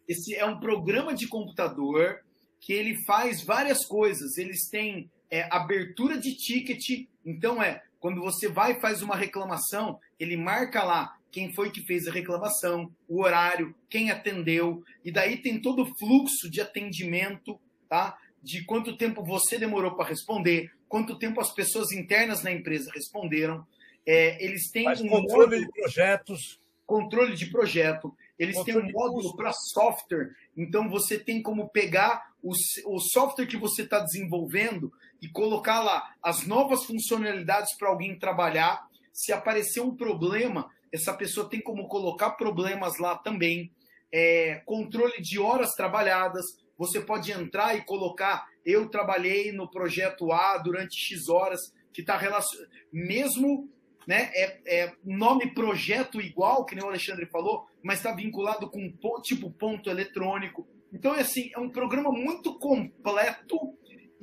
Esse 0.07 0.35
é 0.35 0.45
um 0.45 0.59
programa 0.59 1.13
de 1.13 1.27
computador 1.27 2.19
que 2.59 2.73
ele 2.73 2.95
faz 3.05 3.41
várias 3.41 3.85
coisas. 3.85 4.37
Eles 4.37 4.69
têm 4.69 5.09
é, 5.31 5.47
abertura 5.49 6.17
de 6.17 6.35
ticket, 6.35 7.07
então 7.25 7.63
é 7.63 7.83
quando 7.99 8.21
você 8.21 8.49
vai 8.49 8.73
e 8.73 8.81
faz 8.81 9.01
uma 9.01 9.15
reclamação, 9.15 9.99
ele 10.19 10.37
marca 10.37 10.83
lá 10.83 11.15
quem 11.31 11.53
foi 11.53 11.71
que 11.71 11.81
fez 11.81 12.07
a 12.07 12.11
reclamação, 12.11 12.91
o 13.07 13.21
horário, 13.21 13.75
quem 13.89 14.11
atendeu, 14.11 14.83
e 15.03 15.11
daí 15.11 15.37
tem 15.37 15.59
todo 15.59 15.83
o 15.83 15.97
fluxo 15.97 16.49
de 16.49 16.61
atendimento, 16.61 17.59
tá? 17.89 18.17
De 18.41 18.63
quanto 18.63 18.97
tempo 18.97 19.23
você 19.23 19.57
demorou 19.57 19.95
para 19.95 20.09
responder, 20.09 20.71
quanto 20.87 21.17
tempo 21.17 21.41
as 21.41 21.53
pessoas 21.53 21.91
internas 21.91 22.43
na 22.43 22.51
empresa 22.51 22.91
responderam. 22.93 23.65
É, 24.07 24.41
eles 24.41 24.71
têm 24.71 24.87
um 24.87 25.09
controle 25.09 25.59
de 25.59 25.69
projetos. 25.69 26.59
Controle 26.85 27.35
de 27.35 27.47
projeto. 27.47 28.15
Eles 28.39 28.55
controle 28.55 28.81
têm 28.81 28.89
um 28.89 28.93
módulo 28.93 29.35
para 29.35 29.51
software. 29.51 30.31
Então 30.55 30.89
você 30.89 31.19
tem 31.19 31.41
como 31.41 31.67
pegar 31.67 32.31
o, 32.41 32.53
o 32.85 32.99
software 32.99 33.45
que 33.45 33.57
você 33.57 33.81
está 33.81 33.99
desenvolvendo 33.99 34.93
e 35.21 35.27
colocar 35.27 35.81
lá 35.81 36.15
as 36.23 36.47
novas 36.47 36.85
funcionalidades 36.85 37.75
para 37.75 37.89
alguém 37.89 38.17
trabalhar. 38.17 38.87
Se 39.11 39.33
aparecer 39.33 39.81
um 39.81 39.93
problema, 39.93 40.69
essa 40.89 41.13
pessoa 41.13 41.49
tem 41.49 41.59
como 41.59 41.89
colocar 41.89 42.31
problemas 42.31 42.97
lá 42.99 43.17
também. 43.17 43.69
É, 44.09 44.61
controle 44.65 45.21
de 45.21 45.37
horas 45.37 45.73
trabalhadas. 45.73 46.45
Você 46.77 47.01
pode 47.01 47.33
entrar 47.33 47.75
e 47.75 47.83
colocar: 47.83 48.47
eu 48.65 48.87
trabalhei 48.87 49.51
no 49.51 49.69
projeto 49.69 50.31
A 50.31 50.57
durante 50.59 50.95
X 50.95 51.27
horas, 51.27 51.73
que 51.91 51.99
está 51.99 52.15
relacionado. 52.15 52.69
Mesmo 52.93 53.69
né? 54.07 54.31
É, 54.33 54.83
é 54.83 54.93
nome 55.03 55.53
projeto 55.53 56.21
igual, 56.21 56.65
que 56.65 56.73
nem 56.73 56.83
o 56.83 56.87
Alexandre 56.87 57.25
falou, 57.25 57.67
mas 57.83 57.99
está 57.99 58.13
vinculado 58.13 58.69
com 58.69 58.89
tipo 59.21 59.51
ponto 59.51 59.89
eletrônico. 59.89 60.65
Então 60.93 61.13
é 61.13 61.19
assim, 61.19 61.51
é 61.53 61.59
um 61.59 61.69
programa 61.69 62.09
muito 62.09 62.57
completo 62.57 63.57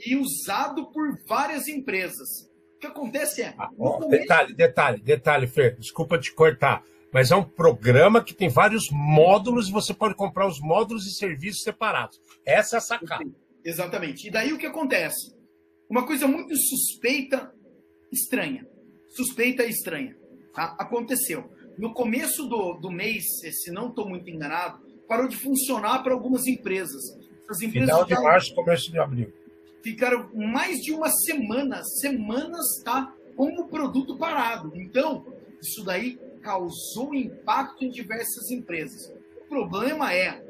e 0.04 0.16
usado 0.16 0.90
por 0.90 1.18
várias 1.28 1.68
empresas. 1.68 2.50
O 2.76 2.78
que 2.80 2.86
acontece 2.86 3.42
é. 3.42 3.54
Ah, 3.58 3.68
detalhe, 4.08 4.54
detalhe, 4.54 5.02
detalhe, 5.02 5.46
Fer, 5.46 5.76
desculpa 5.76 6.18
te 6.18 6.32
cortar. 6.32 6.82
Mas 7.12 7.30
é 7.30 7.36
um 7.36 7.44
programa 7.44 8.24
que 8.24 8.34
tem 8.34 8.48
vários 8.48 8.88
módulos 8.90 9.68
e 9.68 9.72
você 9.72 9.94
pode 9.94 10.16
comprar 10.16 10.48
os 10.48 10.58
módulos 10.60 11.06
e 11.06 11.14
serviços 11.14 11.62
separados. 11.62 12.20
Essa 12.44 12.76
é 12.76 12.78
a 12.78 12.80
sacada. 12.80 13.24
Exatamente. 13.64 14.26
E 14.26 14.30
daí 14.32 14.52
o 14.52 14.58
que 14.58 14.66
acontece? 14.66 15.32
Uma 15.88 16.04
coisa 16.04 16.26
muito 16.26 16.56
suspeita, 16.56 17.54
estranha 18.10 18.66
suspeita 19.14 19.64
e 19.64 19.70
estranha. 19.70 20.16
Tá? 20.52 20.76
Aconteceu. 20.78 21.50
No 21.78 21.92
começo 21.92 22.46
do, 22.46 22.74
do 22.74 22.90
mês, 22.90 23.24
se 23.40 23.70
não 23.72 23.88
estou 23.88 24.08
muito 24.08 24.30
enganado, 24.30 24.80
parou 25.08 25.28
de 25.28 25.36
funcionar 25.36 26.02
para 26.02 26.14
algumas 26.14 26.46
empresas. 26.46 27.02
As 27.48 27.60
empresas 27.60 27.90
Final 27.90 28.04
de 28.04 28.14
março, 28.14 28.54
começo 28.54 28.90
de 28.90 28.98
abril. 28.98 29.32
Ficaram 29.82 30.30
mais 30.34 30.78
de 30.78 30.92
uma 30.92 31.10
semana, 31.10 31.82
semanas, 31.84 32.64
tá? 32.84 33.12
Com 33.36 33.48
o 33.60 33.68
produto 33.68 34.16
parado. 34.16 34.72
Então, 34.74 35.26
isso 35.60 35.84
daí 35.84 36.18
causou 36.42 37.14
impacto 37.14 37.84
em 37.84 37.90
diversas 37.90 38.50
empresas. 38.50 39.12
O 39.44 39.48
problema 39.48 40.12
é, 40.14 40.42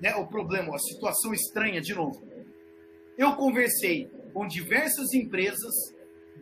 né, 0.00 0.14
o 0.16 0.26
problema, 0.26 0.74
a 0.74 0.78
situação 0.78 1.32
estranha 1.32 1.80
de 1.80 1.94
novo. 1.94 2.22
Eu 3.18 3.34
conversei 3.36 4.10
com 4.32 4.46
diversas 4.46 5.12
empresas 5.12 5.74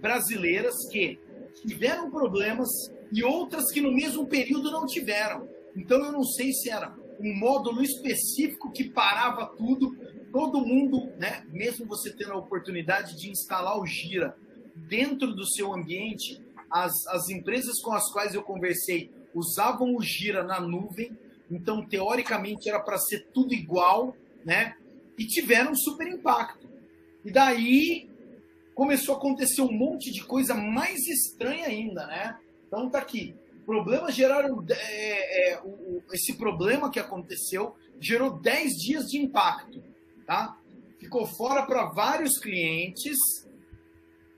brasileiras 0.00 0.74
que 0.90 1.18
tiveram 1.66 2.10
problemas 2.10 2.68
e 3.12 3.22
outras 3.22 3.70
que 3.70 3.80
no 3.80 3.92
mesmo 3.92 4.26
período 4.26 4.70
não 4.70 4.86
tiveram. 4.86 5.48
Então 5.76 6.04
eu 6.04 6.12
não 6.12 6.24
sei 6.24 6.52
se 6.52 6.70
era 6.70 6.94
um 7.20 7.36
módulo 7.36 7.82
específico 7.82 8.70
que 8.70 8.90
parava 8.90 9.46
tudo, 9.46 9.96
todo 10.32 10.64
mundo, 10.64 11.12
né, 11.18 11.44
mesmo 11.50 11.86
você 11.86 12.12
tendo 12.12 12.32
a 12.32 12.38
oportunidade 12.38 13.16
de 13.16 13.30
instalar 13.30 13.78
o 13.78 13.86
Gira 13.86 14.36
dentro 14.74 15.34
do 15.34 15.46
seu 15.46 15.74
ambiente, 15.74 16.40
as, 16.70 16.92
as 17.08 17.28
empresas 17.28 17.80
com 17.80 17.92
as 17.92 18.10
quais 18.12 18.34
eu 18.34 18.42
conversei 18.42 19.10
usavam 19.34 19.94
o 19.96 20.02
Gira 20.02 20.42
na 20.42 20.60
nuvem, 20.60 21.16
então 21.50 21.84
teoricamente 21.84 22.68
era 22.68 22.80
para 22.80 22.98
ser 22.98 23.26
tudo 23.32 23.54
igual, 23.54 24.14
né? 24.44 24.76
E 25.16 25.26
tiveram 25.26 25.74
super 25.74 26.06
impacto. 26.06 26.68
E 27.24 27.30
daí 27.30 28.07
começou 28.78 29.16
a 29.16 29.18
acontecer 29.18 29.60
um 29.60 29.72
monte 29.72 30.12
de 30.12 30.22
coisa 30.22 30.54
mais 30.54 31.04
estranha 31.08 31.66
ainda, 31.66 32.06
né? 32.06 32.38
Então 32.64 32.88
tá 32.88 33.00
aqui. 33.00 33.34
Problemas 33.66 34.14
geraram. 34.14 34.64
É, 34.70 35.50
é, 35.50 35.60
o, 35.64 36.00
esse 36.12 36.34
problema 36.34 36.88
que 36.88 37.00
aconteceu 37.00 37.74
gerou 37.98 38.38
10 38.38 38.74
dias 38.74 39.06
de 39.06 39.18
impacto, 39.18 39.82
tá? 40.24 40.56
Ficou 41.00 41.26
fora 41.26 41.66
para 41.66 41.86
vários 41.86 42.38
clientes 42.38 43.18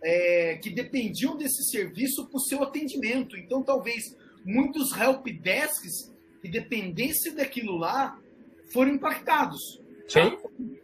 é, 0.02 0.54
que 0.56 0.70
dependiam 0.70 1.36
desse 1.36 1.62
serviço 1.70 2.26
para 2.26 2.38
o 2.38 2.40
seu 2.40 2.62
atendimento. 2.62 3.36
Então, 3.36 3.62
talvez 3.62 4.16
muitos 4.42 4.96
help 4.96 5.26
desks 5.26 6.10
que 6.40 6.48
dependessem 6.48 7.34
daquilo 7.34 7.76
lá 7.76 8.18
foram 8.72 8.94
impactados. 8.94 9.82
Tá? 10.10 10.30
Sim. 10.30 10.78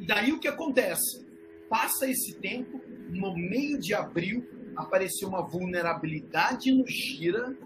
E 0.00 0.04
daí 0.04 0.32
o 0.32 0.40
que 0.40 0.48
acontece? 0.48 1.23
Passa 1.68 2.08
esse 2.08 2.34
tempo, 2.34 2.80
no 3.10 3.34
meio 3.34 3.78
de 3.78 3.94
abril, 3.94 4.46
apareceu 4.76 5.28
uma 5.28 5.42
vulnerabilidade 5.42 6.72
no 6.72 6.86
Gira, 6.86 7.56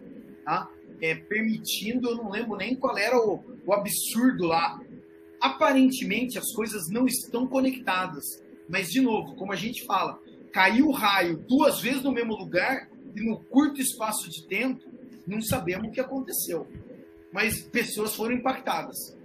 tá? 0.44 0.70
É, 1.00 1.14
permitindo, 1.14 2.08
eu 2.08 2.16
não 2.16 2.30
lembro 2.30 2.56
nem 2.56 2.74
qual 2.74 2.96
era 2.98 3.16
o, 3.16 3.42
o 3.64 3.72
absurdo 3.72 4.46
lá. 4.46 4.80
Aparentemente 5.40 6.38
as 6.38 6.52
coisas 6.52 6.88
não 6.90 7.06
estão 7.06 7.46
conectadas, 7.46 8.24
mas 8.68 8.90
de 8.90 9.00
novo, 9.00 9.37
como 9.37 9.52
a 9.52 9.56
gente 9.56 9.84
fala, 9.84 10.20
caiu 10.52 10.88
o 10.88 10.92
raio 10.92 11.38
duas 11.48 11.80
vezes 11.80 12.02
no 12.02 12.12
mesmo 12.12 12.37
lugar 12.37 12.88
e 13.14 13.20
no 13.20 13.38
curto 13.44 13.80
espaço 13.80 14.28
de 14.28 14.46
tempo, 14.46 14.82
não 15.26 15.40
sabemos 15.40 15.88
o 15.88 15.92
que 15.92 16.00
aconteceu. 16.00 16.66
Mas 17.32 17.61
pessoas 17.61 18.14
foram 18.14 18.34
impactadas. 18.34 19.16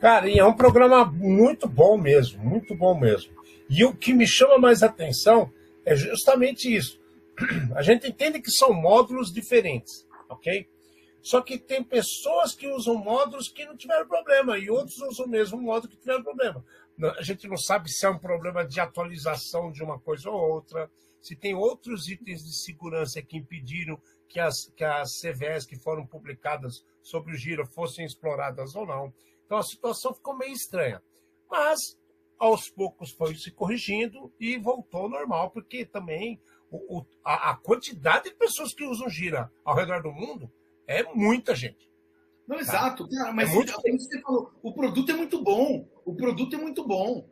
Cara, 0.00 0.28
e 0.28 0.38
é 0.38 0.44
um 0.44 0.52
programa 0.52 1.04
muito 1.04 1.68
bom 1.68 1.98
mesmo, 1.98 2.42
muito 2.42 2.74
bom 2.74 2.98
mesmo. 2.98 3.32
E 3.70 3.84
o 3.84 3.94
que 3.94 4.12
me 4.12 4.26
chama 4.26 4.58
mais 4.58 4.82
atenção 4.82 5.52
é 5.84 5.94
justamente 5.94 6.74
isso. 6.74 7.00
A 7.76 7.82
gente 7.82 8.08
entende 8.08 8.42
que 8.42 8.50
são 8.50 8.72
módulos 8.72 9.32
diferentes, 9.32 10.04
ok? 10.28 10.68
Só 11.22 11.40
que 11.40 11.56
tem 11.56 11.84
pessoas 11.84 12.52
que 12.52 12.66
usam 12.66 12.96
módulos 12.96 13.48
que 13.48 13.64
não 13.64 13.76
tiveram 13.76 14.08
problema 14.08 14.58
e 14.58 14.68
outros 14.68 14.98
usam 14.98 15.26
o 15.26 15.28
mesmo 15.28 15.60
módulo 15.60 15.92
que 15.92 15.98
tiveram 15.98 16.24
problema. 16.24 16.64
A 17.16 17.22
gente 17.22 17.46
não 17.46 17.56
sabe 17.56 17.88
se 17.90 18.04
é 18.04 18.10
um 18.10 18.18
problema 18.18 18.66
de 18.66 18.80
atualização 18.80 19.70
de 19.70 19.84
uma 19.84 20.00
coisa 20.00 20.28
ou 20.28 20.52
outra, 20.52 20.90
se 21.20 21.36
tem 21.36 21.54
outros 21.54 22.08
itens 22.08 22.42
de 22.42 22.64
segurança 22.64 23.22
que 23.22 23.36
impediram 23.36 24.00
que 24.28 24.40
as, 24.40 24.70
que 24.74 24.84
as 24.84 25.10
CVS 25.20 25.64
que 25.66 25.76
foram 25.76 26.04
publicadas 26.06 26.84
sobre 27.02 27.34
o 27.34 27.36
giro 27.36 27.66
fossem 27.66 28.04
exploradas 28.04 28.74
ou 28.74 28.84
não. 28.84 29.12
Então 29.46 29.58
a 29.58 29.62
situação 29.62 30.12
ficou 30.12 30.36
meio 30.36 30.52
estranha. 30.52 31.00
Mas 31.48 31.78
aos 32.40 32.70
poucos 32.70 33.10
foi 33.12 33.34
se 33.34 33.50
corrigindo 33.50 34.32
e 34.40 34.56
voltou 34.56 35.02
ao 35.02 35.08
normal, 35.10 35.50
porque 35.50 35.84
também 35.84 36.40
o, 36.70 36.98
o, 36.98 37.06
a, 37.22 37.50
a, 37.50 37.56
quantidade 37.56 38.30
de 38.30 38.34
pessoas 38.34 38.72
que 38.72 38.84
usam 38.84 39.10
gira 39.10 39.52
ao 39.62 39.76
redor 39.76 40.02
do 40.02 40.10
mundo 40.10 40.50
é 40.86 41.02
muita 41.14 41.54
gente. 41.54 41.90
Não, 42.48 42.56
tá? 42.56 42.62
exato, 42.62 43.08
cara, 43.08 43.32
mas 43.32 43.50
é 43.50 43.54
muito... 43.54 43.72
você 43.72 44.20
falou, 44.22 44.50
o 44.62 44.72
produto 44.72 45.12
é 45.12 45.14
muito 45.14 45.42
bom. 45.42 45.86
O 46.04 46.16
produto 46.16 46.56
é 46.56 46.58
muito 46.58 46.84
bom. 46.84 47.28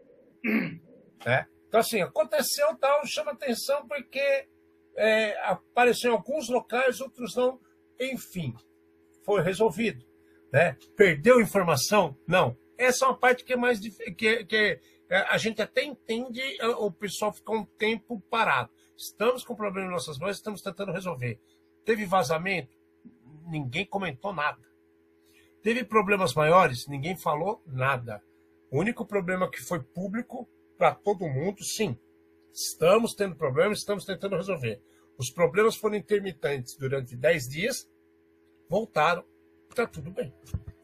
É. 1.26 1.46
Então, 1.66 1.80
assim, 1.80 2.00
aconteceu 2.00 2.76
tal, 2.76 3.04
chama 3.06 3.32
atenção 3.32 3.88
porque 3.88 4.46
é, 4.96 5.36
apareceu 5.44 6.12
em 6.12 6.14
alguns 6.14 6.48
locais, 6.48 7.00
outros 7.00 7.34
não. 7.34 7.58
Enfim, 7.98 8.54
foi 9.24 9.42
resolvido. 9.42 10.06
Né? 10.52 10.76
Perdeu 10.96 11.40
informação? 11.40 12.16
Não. 12.26 12.56
Essa 12.76 13.04
é 13.04 13.08
uma 13.08 13.18
parte 13.18 13.44
que 13.44 13.52
é 13.52 13.56
mais 13.56 13.80
que, 13.80 14.44
que 14.44 14.56
é, 14.56 14.80
a 15.10 15.38
gente 15.38 15.62
até 15.62 15.84
entende 15.84 16.40
o 16.78 16.90
pessoal 16.90 17.32
ficar 17.32 17.52
um 17.52 17.64
tempo 17.64 18.20
parado. 18.30 18.70
Estamos 18.96 19.44
com 19.44 19.54
problema 19.54 19.88
em 19.88 19.92
nossas 19.92 20.18
mãos, 20.18 20.36
estamos 20.36 20.60
tentando 20.60 20.92
resolver. 20.92 21.40
Teve 21.84 22.04
vazamento? 22.04 22.76
Ninguém 23.46 23.86
comentou 23.86 24.32
nada. 24.32 24.60
Teve 25.62 25.84
problemas 25.84 26.34
maiores? 26.34 26.86
Ninguém 26.86 27.16
falou 27.16 27.62
nada. 27.66 28.22
O 28.70 28.78
único 28.78 29.06
problema 29.06 29.50
que 29.50 29.62
foi 29.62 29.82
público 29.82 30.48
para 30.76 30.94
todo 30.94 31.28
mundo, 31.28 31.64
sim. 31.64 31.98
Estamos 32.52 33.14
tendo 33.14 33.34
problemas, 33.36 33.78
estamos 33.78 34.04
tentando 34.04 34.36
resolver. 34.36 34.82
Os 35.16 35.30
problemas 35.30 35.76
foram 35.76 35.96
intermitentes 35.96 36.76
durante 36.76 37.16
10 37.16 37.48
dias, 37.48 37.90
voltaram, 38.68 39.24
está 39.68 39.86
tudo 39.86 40.10
bem. 40.10 40.32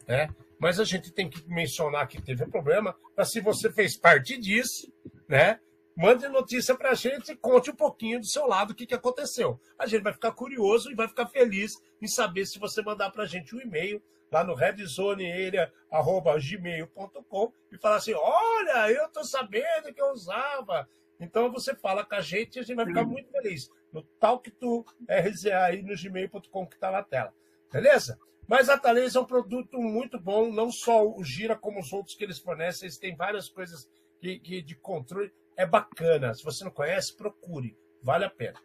Né? 0.08 0.28
Mas 0.64 0.80
a 0.80 0.84
gente 0.84 1.12
tem 1.12 1.28
que 1.28 1.46
mencionar 1.46 2.08
que 2.08 2.22
teve 2.22 2.46
problema, 2.46 2.96
para 3.14 3.26
se 3.26 3.38
você 3.38 3.70
fez 3.70 3.98
parte 3.98 4.38
disso, 4.38 4.90
né? 5.28 5.60
Mande 5.94 6.26
notícia 6.26 6.74
para 6.74 6.92
a 6.92 6.94
gente 6.94 7.32
e 7.32 7.36
conte 7.36 7.70
um 7.70 7.76
pouquinho 7.76 8.18
do 8.18 8.24
seu 8.24 8.46
lado 8.46 8.70
o 8.70 8.74
que, 8.74 8.86
que 8.86 8.94
aconteceu. 8.94 9.60
A 9.78 9.86
gente 9.86 10.02
vai 10.02 10.14
ficar 10.14 10.32
curioso 10.32 10.90
e 10.90 10.94
vai 10.94 11.06
ficar 11.06 11.26
feliz 11.26 11.74
em 12.00 12.08
saber 12.08 12.46
se 12.46 12.58
você 12.58 12.80
mandar 12.80 13.10
para 13.10 13.24
a 13.24 13.26
gente 13.26 13.54
um 13.54 13.60
e-mail 13.60 14.02
lá 14.32 14.42
no 14.42 14.54
redzonearea.gmail.com 14.54 17.52
e 17.70 17.76
falar 17.76 17.96
assim: 17.96 18.14
olha, 18.14 18.90
eu 18.90 19.04
estou 19.04 19.22
sabendo 19.22 19.92
que 19.92 20.00
eu 20.00 20.12
usava. 20.12 20.88
Então 21.20 21.52
você 21.52 21.74
fala 21.74 22.06
com 22.06 22.14
a 22.14 22.22
gente 22.22 22.56
e 22.56 22.60
a 22.60 22.62
gente 22.62 22.76
vai 22.76 22.86
ficar 22.86 23.04
muito 23.04 23.30
feliz. 23.30 23.70
No 23.92 24.02
talk 24.18 24.50
to 24.52 24.82
RZA 25.10 25.58
aí 25.58 25.82
no 25.82 25.94
gmail.com 25.94 26.66
que 26.66 26.76
está 26.76 26.90
na 26.90 27.02
tela. 27.02 27.34
Beleza? 27.70 28.18
Mas 28.48 28.68
a 28.68 28.78
Thales 28.78 29.14
é 29.14 29.20
um 29.20 29.24
produto 29.24 29.78
muito 29.78 30.20
bom, 30.20 30.52
não 30.52 30.70
só 30.70 31.06
o 31.06 31.22
Gira, 31.24 31.56
como 31.56 31.80
os 31.80 31.92
outros 31.92 32.14
que 32.14 32.24
eles 32.24 32.38
fornecem. 32.38 32.86
Eles 32.86 32.98
têm 32.98 33.16
várias 33.16 33.48
coisas 33.48 33.88
que, 34.20 34.38
que 34.38 34.62
de 34.62 34.74
controle. 34.76 35.32
É 35.56 35.64
bacana. 35.64 36.34
Se 36.34 36.42
você 36.42 36.64
não 36.64 36.70
conhece, 36.70 37.16
procure. 37.16 37.76
Vale 38.02 38.24
a 38.24 38.30
pena. 38.30 38.60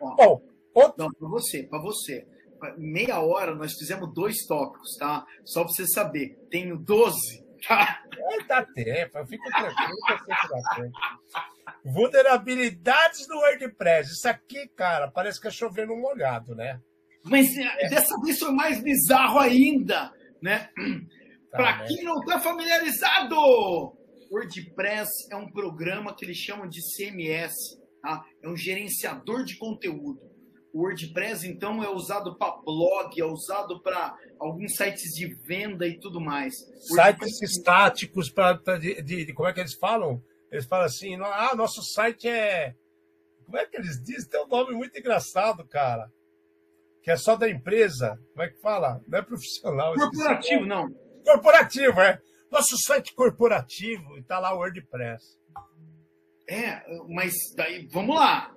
Ó, 0.00 0.14
bom, 0.16 0.42
outro... 0.74 0.94
Não, 0.98 1.12
para 1.12 1.28
você, 1.28 1.64
para 1.64 1.80
você 1.80 2.26
meia 2.76 3.20
hora 3.20 3.54
nós 3.54 3.72
fizemos 3.74 4.12
dois 4.12 4.46
tópicos, 4.46 4.96
tá? 4.96 5.26
Só 5.44 5.64
para 5.64 5.72
você 5.72 5.86
saber. 5.86 6.38
Tenho 6.50 6.78
12. 6.78 7.42
Tá? 7.66 8.02
É, 8.18 8.44
dá 8.44 8.64
tempo, 8.64 9.18
eu 9.18 9.26
fico 9.26 9.44
tranquilo. 9.50 10.92
Vulnerabilidades 11.84 13.26
do 13.26 13.36
WordPress. 13.36 14.10
Isso 14.10 14.28
aqui, 14.28 14.68
cara, 14.68 15.10
parece 15.10 15.40
que 15.40 15.48
é 15.48 15.50
chover 15.50 15.86
no 15.86 15.96
molhado, 15.96 16.54
né? 16.54 16.80
Mas 17.24 17.56
é. 17.56 17.88
dessa 17.88 18.18
vez 18.20 18.38
foi 18.38 18.52
mais 18.52 18.82
bizarro 18.82 19.38
ainda, 19.38 20.12
né? 20.40 20.68
Tá, 21.50 21.58
Para 21.58 21.78
né? 21.78 21.86
quem 21.86 22.02
não 22.02 22.18
está 22.20 22.40
familiarizado, 22.40 23.36
WordPress 24.30 25.10
é 25.30 25.36
um 25.36 25.50
programa 25.50 26.14
que 26.14 26.24
eles 26.24 26.38
chamam 26.38 26.66
de 26.66 26.80
CMS, 26.80 27.52
tá? 28.00 28.24
É 28.42 28.48
um 28.48 28.56
gerenciador 28.56 29.44
de 29.44 29.58
conteúdo. 29.58 30.18
O 30.72 30.84
WordPress, 30.84 31.46
então, 31.46 31.84
é 31.84 31.90
usado 31.90 32.38
para 32.38 32.56
blog, 32.64 33.20
é 33.20 33.24
usado 33.26 33.82
para 33.82 34.16
alguns 34.40 34.74
sites 34.74 35.12
de 35.12 35.26
venda 35.46 35.86
e 35.86 36.00
tudo 36.00 36.18
mais. 36.18 36.54
Sites 36.80 37.42
estáticos, 37.42 38.30
pra, 38.30 38.56
pra 38.56 38.78
de, 38.78 39.02
de, 39.02 39.26
de, 39.26 39.34
como 39.34 39.46
é 39.46 39.52
que 39.52 39.60
eles 39.60 39.74
falam? 39.74 40.24
Eles 40.50 40.64
falam 40.64 40.86
assim, 40.86 41.14
ah, 41.16 41.54
nosso 41.54 41.82
site 41.82 42.26
é... 42.26 42.74
Como 43.44 43.58
é 43.58 43.66
que 43.66 43.76
eles 43.76 44.02
dizem? 44.02 44.30
Tem 44.30 44.42
um 44.42 44.48
nome 44.48 44.74
muito 44.74 44.98
engraçado, 44.98 45.66
cara. 45.68 46.10
Que 47.02 47.10
é 47.10 47.16
só 47.16 47.36
da 47.36 47.50
empresa. 47.50 48.18
Como 48.32 48.42
é 48.42 48.48
que 48.48 48.60
fala? 48.60 49.00
Não 49.08 49.18
é 49.18 49.22
profissional. 49.22 49.94
Corporativo, 49.94 50.66
não. 50.66 50.88
Corporativo, 51.24 52.00
é. 52.00 52.20
Nosso 52.50 52.76
site 52.78 53.14
corporativo 53.14 54.18
e 54.18 54.22
tá 54.22 54.38
lá 54.38 54.54
o 54.54 54.58
WordPress. 54.58 55.38
É, 56.48 56.82
mas 57.08 57.32
daí, 57.56 57.88
vamos 57.90 58.14
lá. 58.14 58.54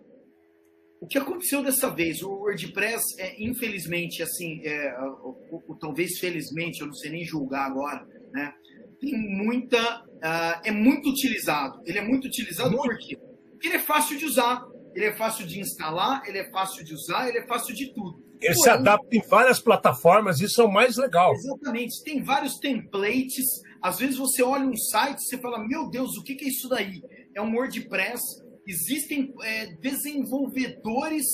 O 0.99 1.07
que 1.07 1.17
aconteceu 1.17 1.63
dessa 1.63 1.89
vez? 1.89 2.21
O 2.21 2.29
WordPress, 2.29 3.03
é, 3.19 3.41
infelizmente, 3.41 4.21
assim, 4.21 4.61
é, 4.65 4.99
o, 4.99 5.63
o, 5.67 5.75
talvez 5.75 6.19
felizmente, 6.19 6.81
eu 6.81 6.87
não 6.87 6.93
sei 6.93 7.11
nem 7.11 7.23
julgar 7.23 7.67
agora, 7.67 8.05
né? 8.31 8.53
Tem 8.99 9.13
muita. 9.17 10.03
Uh, 10.03 10.61
é 10.63 10.71
muito 10.71 11.09
utilizado. 11.09 11.79
Ele 11.85 11.99
é 11.99 12.01
muito 12.01 12.25
utilizado 12.25 12.71
muito. 12.71 12.83
por 12.83 12.97
quê? 12.97 13.17
Porque 13.51 13.67
ele 13.67 13.75
é 13.75 13.79
fácil 13.79 14.17
de 14.17 14.25
usar, 14.25 14.65
ele 14.95 15.05
é 15.05 15.13
fácil 15.13 15.45
de 15.45 15.59
instalar, 15.59 16.23
ele 16.27 16.39
é 16.39 16.49
fácil 16.49 16.83
de 16.83 16.93
usar, 16.93 17.29
ele 17.29 17.37
é 17.37 17.47
fácil 17.47 17.75
de 17.75 17.93
tudo. 17.93 18.24
Ele 18.41 18.55
se 18.55 18.69
adapta 18.69 19.15
em 19.15 19.21
várias 19.21 19.59
plataformas, 19.59 20.39
isso 20.41 20.61
é 20.61 20.65
o 20.65 20.71
mais 20.71 20.97
legal. 20.97 21.33
Exatamente. 21.33 22.03
Tem 22.03 22.21
vários 22.21 22.57
templates. 22.57 23.45
Às 23.81 23.99
vezes 23.99 24.17
você 24.17 24.43
olha 24.43 24.65
um 24.65 24.75
site 24.75 25.19
e 25.19 25.25
você 25.25 25.37
fala, 25.37 25.65
meu 25.65 25.89
Deus, 25.89 26.17
o 26.17 26.23
que 26.23 26.33
é 26.33 26.47
isso 26.47 26.67
daí? 26.67 27.01
É 27.35 27.41
um 27.41 27.55
WordPress 27.55 28.45
Existem 28.67 29.31
é, 29.43 29.67
desenvolvedores 29.75 31.25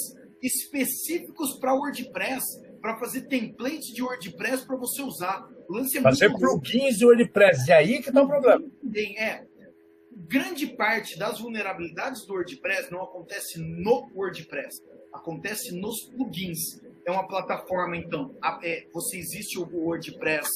específicos 0.41 1.57
para 1.59 1.73
WordPress, 1.73 2.43
para 2.81 2.97
fazer 2.97 3.21
template 3.21 3.93
de 3.93 4.03
WordPress 4.03 4.65
para 4.65 4.75
você 4.75 5.01
usar. 5.01 5.47
O 5.69 5.73
lance 5.73 5.97
é 5.97 6.01
fazer 6.01 6.29
plugins 6.33 6.97
de 6.97 7.05
WordPress, 7.05 7.69
e 7.69 7.71
aí 7.71 8.01
que 8.01 8.09
está 8.09 8.21
o 8.21 8.27
problema. 8.27 8.65
É. 9.17 9.45
Grande 10.27 10.67
parte 10.67 11.17
das 11.17 11.39
vulnerabilidades 11.39 12.25
do 12.25 12.33
WordPress 12.33 12.91
não 12.91 13.03
acontece 13.03 13.59
no 13.59 14.09
WordPress, 14.13 14.81
acontece 15.13 15.73
nos 15.73 16.01
plugins. 16.07 16.81
É 17.05 17.11
uma 17.11 17.27
plataforma, 17.27 17.97
então, 17.97 18.35
é, 18.63 18.85
você 18.93 19.17
existe 19.17 19.57
o 19.59 19.67
WordPress, 19.71 20.47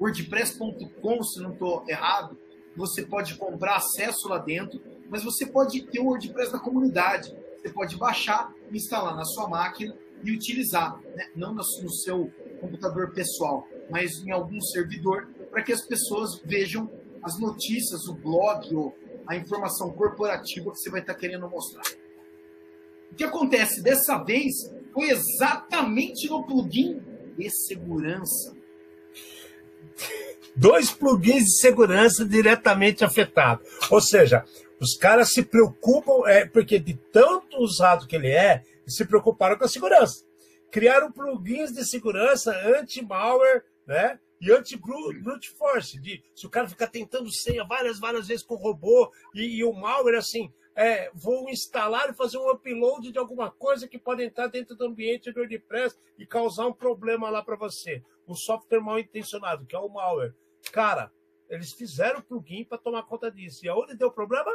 wordpress.com, 0.00 1.22
se 1.22 1.40
não 1.40 1.52
estou 1.52 1.84
errado, 1.88 2.38
você 2.76 3.02
pode 3.02 3.34
comprar 3.36 3.76
acesso 3.76 4.28
lá 4.28 4.38
dentro 4.38 4.80
mas 5.12 5.22
você 5.22 5.44
pode 5.44 5.82
ter 5.82 6.00
o 6.00 6.06
WordPress 6.06 6.50
da 6.50 6.58
comunidade. 6.58 7.36
Você 7.60 7.68
pode 7.68 7.98
baixar, 7.98 8.50
instalar 8.72 9.14
na 9.14 9.26
sua 9.26 9.46
máquina 9.46 9.94
e 10.24 10.32
utilizar, 10.32 10.98
né? 11.14 11.28
não 11.36 11.52
no 11.52 11.62
seu 11.62 12.32
computador 12.62 13.10
pessoal, 13.10 13.68
mas 13.90 14.24
em 14.24 14.30
algum 14.30 14.58
servidor, 14.58 15.28
para 15.50 15.62
que 15.62 15.70
as 15.70 15.84
pessoas 15.86 16.40
vejam 16.46 16.90
as 17.22 17.38
notícias, 17.38 18.06
o 18.06 18.14
blog 18.14 18.74
ou 18.74 18.96
a 19.26 19.36
informação 19.36 19.90
corporativa 19.92 20.72
que 20.72 20.78
você 20.78 20.88
vai 20.88 21.02
estar 21.02 21.14
querendo 21.14 21.46
mostrar. 21.46 21.84
O 23.10 23.14
que 23.14 23.24
acontece 23.24 23.82
dessa 23.82 24.16
vez 24.16 24.54
foi 24.92 25.10
exatamente 25.10 26.28
no 26.28 26.44
plugin 26.44 27.00
de 27.36 27.50
segurança. 27.50 28.54
Dois 30.54 30.90
plugins 30.90 31.44
de 31.44 31.60
segurança 31.60 32.24
diretamente 32.24 33.04
afetados. 33.04 33.66
Ou 33.90 34.00
seja, 34.00 34.44
os 34.78 34.96
caras 34.96 35.30
se 35.30 35.42
preocupam, 35.42 36.28
é, 36.28 36.44
porque 36.44 36.78
de 36.78 36.94
tanto 36.94 37.58
usado 37.58 38.06
que 38.06 38.16
ele 38.16 38.30
é, 38.30 38.62
se 38.86 39.04
preocuparam 39.04 39.56
com 39.56 39.64
a 39.64 39.68
segurança. 39.68 40.24
Criaram 40.70 41.12
plugins 41.12 41.72
de 41.72 41.84
segurança 41.84 42.52
anti-malware, 42.66 43.62
né? 43.86 44.18
E 44.40 44.50
anti-brute 44.50 45.50
force. 45.50 46.00
De, 46.00 46.22
se 46.34 46.46
o 46.46 46.50
cara 46.50 46.68
ficar 46.68 46.88
tentando 46.88 47.32
senha 47.32 47.64
várias, 47.64 48.00
várias 48.00 48.26
vezes 48.26 48.42
com 48.42 48.54
o 48.54 48.58
robô 48.58 49.10
e, 49.34 49.58
e 49.58 49.64
o 49.64 49.72
malware, 49.72 50.16
assim, 50.16 50.52
é, 50.74 51.10
vou 51.14 51.48
instalar 51.48 52.10
e 52.10 52.14
fazer 52.14 52.38
um 52.38 52.50
upload 52.50 53.12
de 53.12 53.18
alguma 53.18 53.50
coisa 53.50 53.88
que 53.88 53.98
pode 53.98 54.22
entrar 54.22 54.46
dentro 54.46 54.74
do 54.74 54.86
ambiente 54.86 55.30
do 55.30 55.40
WordPress 55.40 55.96
e 56.18 56.26
causar 56.26 56.66
um 56.66 56.72
problema 56.72 57.30
lá 57.30 57.42
para 57.42 57.56
você. 57.56 58.02
Um 58.26 58.34
software 58.34 58.80
mal 58.80 58.98
intencionado, 58.98 59.66
que 59.66 59.76
é 59.76 59.78
o 59.78 59.88
malware. 59.88 60.34
Cara, 60.72 61.12
eles 61.48 61.72
fizeram 61.72 62.20
o 62.20 62.22
plugin 62.22 62.64
para 62.64 62.78
tomar 62.78 63.02
conta 63.02 63.30
disso. 63.30 63.64
E 63.64 63.68
aonde 63.68 63.96
deu 63.96 64.10
problema? 64.10 64.50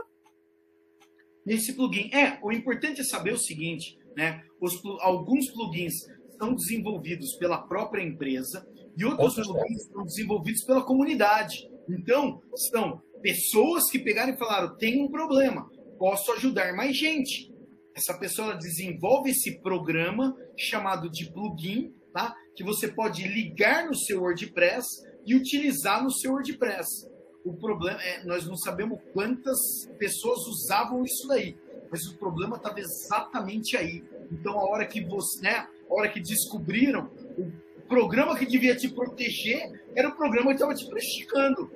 nesse 1.48 1.74
plugin. 1.74 2.14
É, 2.14 2.38
o 2.44 2.52
importante 2.52 3.00
é 3.00 3.04
saber 3.06 3.32
o 3.32 3.38
seguinte, 3.38 3.98
né? 4.18 4.44
Os, 4.60 4.74
alguns 5.00 5.50
plugins 5.50 5.94
são 6.38 6.54
desenvolvidos 6.54 7.34
pela 7.36 7.58
própria 7.58 8.04
empresa 8.04 8.68
e 8.98 9.06
outros 9.06 9.36
plugins 9.36 9.88
são 9.88 10.04
desenvolvidos 10.04 10.64
pela 10.66 10.84
comunidade. 10.84 11.70
Então, 11.90 12.42
são 12.70 13.02
pessoas 13.22 13.90
que 13.90 13.98
pegaram 13.98 14.34
e 14.34 14.38
falaram: 14.38 14.76
tem 14.76 15.02
um 15.02 15.10
problema, 15.10 15.70
posso 15.98 16.32
ajudar 16.34 16.74
mais 16.74 16.96
gente. 16.96 17.52
Essa 17.96 18.14
pessoa 18.14 18.56
desenvolve 18.56 19.32
esse 19.32 19.60
programa 19.60 20.38
chamado 20.56 21.10
de 21.10 21.32
plugin, 21.32 21.94
tá? 22.14 22.36
Que 22.56 22.64
você 22.64 22.88
pode 22.88 23.28
ligar 23.28 23.88
no 23.88 23.96
seu 23.96 24.22
WordPress 24.22 25.04
e 25.26 25.36
utilizar 25.36 26.04
no 26.04 26.12
seu 26.12 26.34
WordPress. 26.34 27.10
O 27.44 27.54
problema 27.54 28.02
é, 28.04 28.24
nós 28.24 28.46
não 28.46 28.56
sabemos 28.56 29.00
quantas 29.14 29.58
pessoas 29.98 30.46
usavam 30.48 31.04
isso 31.04 31.28
daí, 31.28 31.58
mas 31.90 32.06
o 32.08 32.18
problema 32.18 32.58
estava 32.58 32.80
exatamente 32.80 33.76
aí. 33.76 34.04
Então, 34.32 34.60
a 34.60 34.70
hora 34.70 34.86
que 34.86 35.02
você, 35.04 35.42
né, 35.42 35.68
a 35.90 35.94
hora 35.94 36.10
que 36.10 36.20
descobriram, 36.20 37.10
o 37.38 37.52
programa 37.88 38.38
que 38.38 38.46
devia 38.46 38.76
te 38.76 38.90
proteger 38.90 39.72
era 39.96 40.10
o 40.10 40.16
programa 40.16 40.48
que 40.48 40.56
estava 40.56 40.76
te 40.76 40.86
prejudicando. 40.88 41.72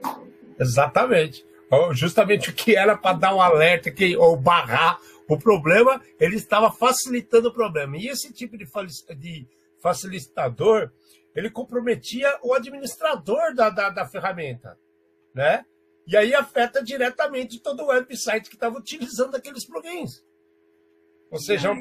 Exatamente. 0.60 1.46
Justamente 1.94 2.50
o 2.50 2.54
que 2.54 2.76
era 2.76 2.98
para 2.98 3.18
dar 3.18 3.36
um 3.36 3.42
alerta 3.42 3.90
que, 3.90 4.16
ou 4.18 4.36
barrar 4.36 5.00
o 5.28 5.38
problema, 5.38 6.02
ele 6.20 6.36
estava 6.36 6.70
facilitando 6.72 7.48
o 7.48 7.54
problema. 7.54 7.98
E 7.98 8.08
esse 8.08 8.34
tipo 8.34 8.58
de, 8.58 8.66
de 9.16 9.48
facilitador, 9.82 10.92
ele 11.34 11.50
comprometia 11.50 12.38
o 12.44 12.54
administrador 12.54 13.56
da, 13.56 13.70
da, 13.70 13.90
da 13.90 14.06
ferramenta, 14.06 14.78
né? 15.34 15.66
E 16.06 16.18
aí 16.18 16.34
afeta 16.34 16.84
diretamente 16.84 17.62
todo 17.62 17.84
o 17.84 17.88
website 17.88 18.50
que 18.50 18.56
estava 18.56 18.78
utilizando 18.78 19.36
aqueles 19.36 19.66
plugins. 19.66 20.22
Ou 21.30 21.40
seja, 21.40 21.74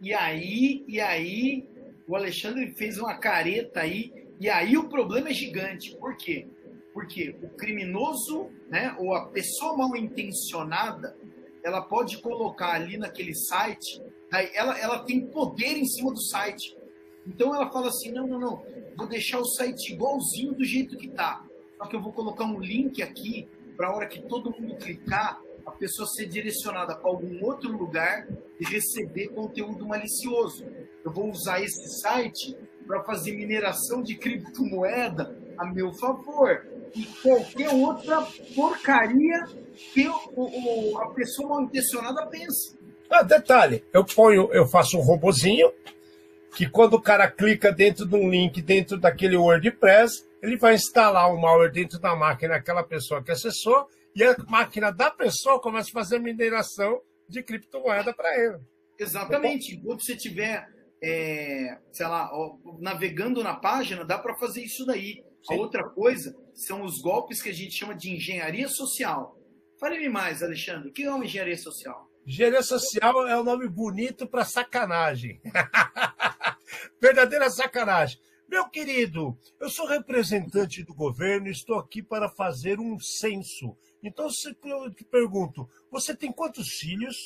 e 0.00 0.12
aí, 0.12 0.84
e 0.88 1.00
aí, 1.00 1.68
o 2.08 2.16
Alexandre 2.16 2.72
fez 2.72 2.98
uma 2.98 3.16
careta 3.16 3.80
aí, 3.80 4.12
e 4.40 4.50
aí 4.50 4.76
o 4.76 4.88
problema 4.88 5.28
é 5.28 5.32
gigante. 5.32 5.96
Por 5.96 6.16
quê? 6.16 6.48
Porque 6.94 7.36
o 7.42 7.48
criminoso, 7.50 8.48
né, 8.70 8.96
ou 8.98 9.14
a 9.14 9.26
pessoa 9.26 9.76
mal 9.76 9.94
intencionada, 9.96 11.16
ela 11.62 11.82
pode 11.82 12.22
colocar 12.22 12.72
ali 12.72 12.96
naquele 12.96 13.34
site, 13.34 14.00
ela, 14.54 14.78
ela 14.78 14.98
tem 15.00 15.26
poder 15.26 15.76
em 15.76 15.84
cima 15.84 16.12
do 16.12 16.20
site. 16.20 16.76
Então 17.26 17.54
ela 17.54 17.70
fala 17.70 17.88
assim: 17.88 18.12
não, 18.12 18.26
não, 18.26 18.38
não, 18.38 18.62
vou 18.96 19.06
deixar 19.06 19.38
o 19.38 19.44
site 19.44 19.92
igualzinho 19.92 20.54
do 20.54 20.64
jeito 20.64 20.96
que 20.96 21.08
tá. 21.08 21.44
Só 21.76 21.86
que 21.86 21.96
eu 21.96 22.02
vou 22.02 22.12
colocar 22.12 22.44
um 22.44 22.60
link 22.60 23.02
aqui 23.02 23.48
para 23.76 23.88
a 23.88 23.94
hora 23.94 24.06
que 24.06 24.22
todo 24.22 24.50
mundo 24.50 24.76
clicar, 24.76 25.40
a 25.66 25.70
pessoa 25.70 26.06
ser 26.06 26.26
direcionada 26.26 26.94
para 26.94 27.10
algum 27.10 27.42
outro 27.44 27.72
lugar 27.72 28.28
e 28.60 28.64
receber 28.64 29.28
conteúdo 29.28 29.86
malicioso. 29.86 30.64
Eu 31.04 31.10
vou 31.10 31.30
usar 31.30 31.60
esse 31.60 32.00
site 32.00 32.56
para 32.86 33.02
fazer 33.02 33.34
mineração 33.34 34.02
de 34.02 34.14
criptomoeda 34.16 35.36
a 35.56 35.64
meu 35.64 35.92
favor. 35.94 36.66
E 36.94 37.04
qualquer 37.22 37.70
outra 37.70 38.22
porcaria 38.54 39.46
que 39.92 40.08
o, 40.08 40.14
o, 40.36 40.98
a 40.98 41.10
pessoa 41.12 41.48
mal 41.48 41.62
intencionada 41.62 42.26
pensa. 42.26 42.76
Ah, 43.10 43.22
detalhe, 43.22 43.84
eu 43.92 44.04
ponho, 44.04 44.48
eu 44.52 44.66
faço 44.66 44.98
um 44.98 45.02
robozinho 45.02 45.72
que 46.56 46.68
quando 46.68 46.94
o 46.94 47.02
cara 47.02 47.28
clica 47.30 47.72
dentro 47.72 48.06
de 48.06 48.14
um 48.14 48.30
link 48.30 48.62
dentro 48.62 48.96
daquele 48.96 49.36
WordPress, 49.36 50.24
ele 50.40 50.56
vai 50.56 50.74
instalar 50.74 51.32
o 51.32 51.40
malware 51.40 51.72
dentro 51.72 51.98
da 51.98 52.14
máquina 52.14 52.54
daquela 52.54 52.84
pessoa 52.84 53.22
que 53.22 53.32
acessou 53.32 53.88
e 54.14 54.22
a 54.22 54.36
máquina 54.48 54.92
da 54.92 55.10
pessoa 55.10 55.60
começa 55.60 55.90
a 55.90 55.92
fazer 55.92 56.18
mineração 56.20 57.00
de 57.28 57.42
criptomoeda 57.42 58.14
para 58.14 58.38
ele. 58.38 58.58
Exatamente. 58.98 59.74
Enquanto 59.74 60.04
você 60.04 60.14
estiver, 60.14 60.68
é, 61.02 61.78
sei 61.90 62.06
lá, 62.06 62.30
navegando 62.78 63.42
na 63.42 63.54
página, 63.54 64.04
dá 64.04 64.18
para 64.18 64.36
fazer 64.36 64.62
isso 64.62 64.86
daí. 64.86 65.24
Sim. 65.42 65.54
A 65.54 65.56
outra 65.56 65.88
coisa 65.90 66.36
são 66.54 66.84
os 66.84 67.00
golpes 67.00 67.42
que 67.42 67.50
a 67.50 67.52
gente 67.52 67.72
chama 67.72 67.94
de 67.94 68.10
engenharia 68.10 68.68
social. 68.68 69.38
Fale-me 69.78 70.08
mais, 70.08 70.42
Alexandre. 70.42 70.88
O 70.88 70.92
que 70.92 71.02
é 71.02 71.10
uma 71.10 71.24
engenharia 71.24 71.58
social? 71.58 72.08
Engenharia 72.26 72.62
social 72.62 73.26
é 73.26 73.38
um 73.38 73.44
nome 73.44 73.68
bonito 73.68 74.26
para 74.26 74.44
sacanagem. 74.44 75.40
Verdadeira 77.02 77.50
sacanagem. 77.50 78.18
Meu 78.48 78.68
querido, 78.68 79.36
eu 79.60 79.68
sou 79.68 79.86
representante 79.86 80.84
do 80.84 80.94
governo 80.94 81.48
e 81.48 81.50
estou 81.50 81.78
aqui 81.78 82.02
para 82.02 82.28
fazer 82.28 82.78
um 82.78 82.98
censo. 83.00 83.76
Então, 84.02 84.28
eu 84.64 84.94
te 84.94 85.04
pergunto: 85.04 85.68
você 85.90 86.14
tem 86.14 86.30
quantos 86.30 86.68
filhos? 86.68 87.16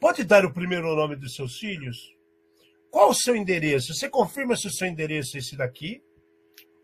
Pode 0.00 0.24
dar 0.24 0.44
o 0.44 0.52
primeiro 0.52 0.94
nome 0.94 1.16
dos 1.16 1.34
seus 1.34 1.58
filhos? 1.58 2.16
Qual 2.90 3.10
o 3.10 3.14
seu 3.14 3.36
endereço? 3.36 3.92
Você 3.94 4.08
confirma 4.08 4.56
se 4.56 4.66
o 4.66 4.72
seu 4.72 4.88
endereço 4.88 5.36
é 5.36 5.40
esse 5.40 5.56
daqui? 5.56 6.02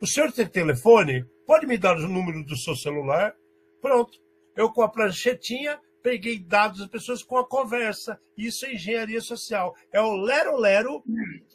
O 0.00 0.06
senhor 0.06 0.30
tem 0.30 0.46
telefone? 0.46 1.24
Pode 1.46 1.66
me 1.66 1.76
dar 1.76 1.96
o 1.96 2.08
número 2.08 2.44
do 2.44 2.56
seu 2.56 2.74
celular? 2.74 3.34
Pronto. 3.80 4.18
Eu, 4.56 4.70
com 4.70 4.82
a 4.82 4.88
pranchetinha, 4.88 5.78
peguei 6.02 6.38
dados 6.38 6.80
das 6.80 6.88
pessoas 6.88 7.22
com 7.22 7.36
a 7.36 7.46
conversa. 7.46 8.20
Isso 8.36 8.64
é 8.66 8.74
engenharia 8.74 9.20
social. 9.20 9.74
É 9.92 10.00
o 10.00 10.16
lero-lero, 10.16 11.02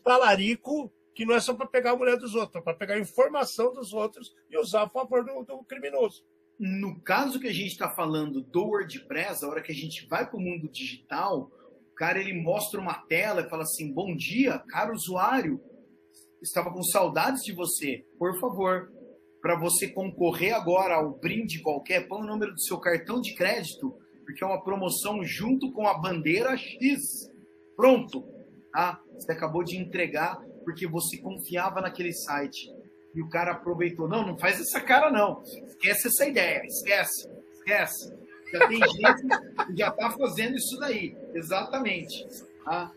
talarico, 0.04 0.92
que 1.14 1.26
não 1.26 1.36
é 1.36 1.40
só 1.40 1.54
para 1.54 1.68
pegar 1.68 1.92
a 1.92 1.96
mulher 1.96 2.18
dos 2.18 2.34
outros, 2.36 2.56
é 2.56 2.62
para 2.62 2.74
pegar 2.74 2.96
a 2.96 3.00
informação 3.00 3.74
dos 3.74 3.94
outros 3.94 4.34
e 4.50 4.58
usar 4.58 4.84
a 4.84 4.90
favor 4.90 5.24
do, 5.24 5.44
do 5.44 5.64
criminoso. 5.64 6.24
No 6.58 7.00
caso 7.02 7.40
que 7.40 7.48
a 7.48 7.54
gente 7.54 7.72
está 7.72 7.90
falando 7.90 8.42
do 8.42 8.66
WordPress, 8.66 9.44
a 9.44 9.48
hora 9.48 9.62
que 9.62 9.72
a 9.72 9.76
gente 9.76 10.08
vai 10.08 10.26
para 10.26 10.38
o 10.38 10.42
mundo 10.42 10.68
digital, 10.70 11.52
o 11.92 11.96
cara 11.96 12.20
ele 12.20 12.42
mostra 12.42 12.80
uma 12.80 12.94
tela 12.94 13.42
e 13.42 13.50
fala 13.50 13.64
assim: 13.64 13.94
Bom 13.94 14.16
dia, 14.16 14.60
caro 14.70 14.94
usuário, 14.94 15.62
estava 16.42 16.72
com 16.72 16.84
saudades 16.84 17.44
de 17.44 17.54
você. 17.54 18.06
Por 18.18 18.40
favor, 18.40 18.92
para 19.42 19.58
você 19.58 19.88
concorrer 19.88 20.54
agora 20.54 20.96
ao 20.96 21.12
brinde 21.12 21.62
qualquer, 21.62 22.08
põe 22.08 22.22
o 22.22 22.28
número 22.28 22.54
do 22.54 22.62
seu 22.62 22.78
cartão 22.80 23.22
de 23.22 23.34
crédito 23.36 23.94
porque 24.30 24.44
é 24.44 24.48
uma 24.48 24.62
promoção 24.62 25.24
junto 25.24 25.72
com 25.72 25.88
a 25.88 25.98
bandeira 25.98 26.56
X. 26.56 27.32
Pronto, 27.76 28.24
tá? 28.72 29.02
Você 29.16 29.32
acabou 29.32 29.64
de 29.64 29.76
entregar 29.76 30.40
porque 30.64 30.86
você 30.86 31.18
confiava 31.18 31.82
naquele 31.82 32.14
site. 32.14 32.72
E 33.16 33.24
o 33.24 33.28
cara 33.28 33.54
aproveitou. 33.54 34.08
Não, 34.08 34.28
não 34.28 34.38
faz 34.38 34.62
essa 34.62 34.80
cara, 34.80 35.10
não. 35.10 35.42
Esquece 35.42 36.10
essa 36.10 36.28
ideia. 36.28 36.62
Esquece. 36.64 37.28
Esquece. 37.54 38.14
Já 38.54 38.68
tem 38.68 38.78
gente 38.78 39.66
que 39.66 39.76
já 39.76 39.88
está 39.88 40.12
fazendo 40.12 40.58
isso 40.58 40.80
daí. 40.80 41.18
Exatamente. 41.34 42.24
Tá? 42.64 42.92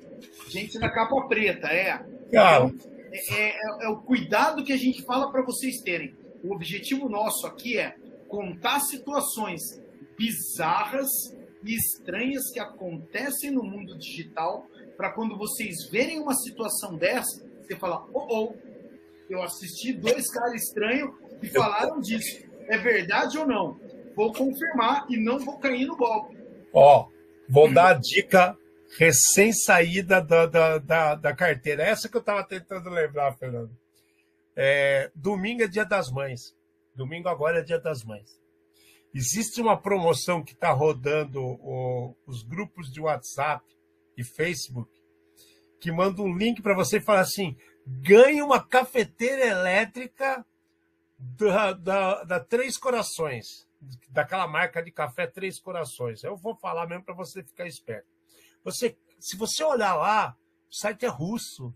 Gente 0.49 0.79
na 0.79 0.91
capa 0.91 1.29
preta, 1.29 1.69
é. 1.69 2.05
Então, 2.29 2.75
é, 3.11 3.35
é, 3.35 3.49
é, 3.49 3.85
é 3.87 3.89
o 3.89 3.97
cuidado 4.03 4.63
que 4.63 4.73
a 4.75 4.79
gente 4.79 5.03
fala 5.03 5.33
para 5.33 5.41
vocês 5.41 5.81
terem. 5.81 6.15
O 6.43 6.55
objetivo 6.55 7.09
nosso 7.09 7.47
aqui 7.47 7.79
é 7.79 7.95
contar 8.29 8.81
situações 8.81 9.81
bizarras 10.19 11.09
e 11.65 11.75
estranhas 11.75 12.51
que 12.51 12.59
acontecem 12.59 13.51
no 13.51 13.63
mundo 13.63 13.97
digital, 13.97 14.67
para 14.97 15.11
quando 15.11 15.37
vocês 15.37 15.89
verem 15.91 16.21
uma 16.21 16.35
situação 16.35 16.97
dessa, 16.97 17.45
você 17.61 17.77
fala: 17.77 18.07
oh, 18.13 18.27
oh, 18.31 18.55
eu 19.31 19.43
assisti 19.43 19.93
dois 19.93 20.31
caras 20.31 20.63
estranhos 20.63 21.11
que 21.41 21.49
falaram 21.49 22.01
disso. 22.01 22.45
É 22.69 22.79
verdade 22.79 23.39
ou 23.39 23.47
não? 23.47 23.81
Vou 24.15 24.33
confirmar 24.33 25.07
e 25.09 25.17
não 25.17 25.39
vou 25.39 25.59
cair 25.59 25.87
no 25.87 25.97
golpe. 25.97 26.37
Ó, 26.73 27.09
vou 27.49 27.73
dar 27.73 27.89
a 27.89 27.95
dica 27.95 28.57
recém-saída 28.99 30.21
da, 30.21 30.47
da, 30.47 30.79
da, 30.79 31.15
da, 31.15 31.35
carteira. 31.35 31.83
Essa 31.83 32.09
que 32.09 32.17
eu 32.17 32.21
estava 32.21 32.45
tentando 32.45 32.91
lembrar, 32.91 33.33
Fernando. 33.37 33.71
É, 34.55 35.11
domingo 35.15 35.63
é 35.63 35.69
dia 35.69 35.85
das 35.85 36.11
mães. 36.11 36.57
Domingo 36.95 37.29
agora 37.29 37.61
é 37.61 37.63
dia 37.63 37.79
das 37.79 38.05
mães. 38.05 38.41
Existe 39.15 39.61
uma 39.61 39.77
promoção 39.77 40.43
que 40.43 40.53
está 40.53 40.73
rodando 40.73 41.41
o, 41.41 42.17
os 42.27 42.43
grupos 42.43 42.91
de 42.91 43.01
WhatsApp 43.01 43.65
e 44.17 44.25
Facebook 44.25 45.03
que 45.83 45.91
manda 45.91 46.23
um 46.23 46.39
link 46.39 46.63
para 46.63 46.77
você 46.77 46.99
e 46.99 47.03
fala 47.03 47.21
assim: 47.21 47.57
ganhe 47.85 48.41
uma 48.41 48.65
cafeteira 48.65 49.45
elétrica 49.45 50.47
da, 51.19 51.73
da, 51.73 52.25
da, 52.25 52.41
Três 52.41 52.79
Corações, 52.79 53.69
daquela 54.09 54.47
marca 54.47 54.81
de 54.81 54.93
café 54.93 55.27
Três 55.27 55.59
Corações. 55.59 56.23
Eu 56.23 56.37
vou 56.37 56.55
falar 56.55 56.87
mesmo 56.87 57.05
para 57.05 57.17
você 57.17 57.43
ficar 57.43 57.67
esperto. 57.67 58.07
Você, 58.65 58.97
se 59.19 59.37
você 59.37 59.65
olhar 59.65 59.97
lá, 59.97 60.37
o 60.71 60.75
site 60.75 61.05
é 61.05 61.09
russo. 61.09 61.75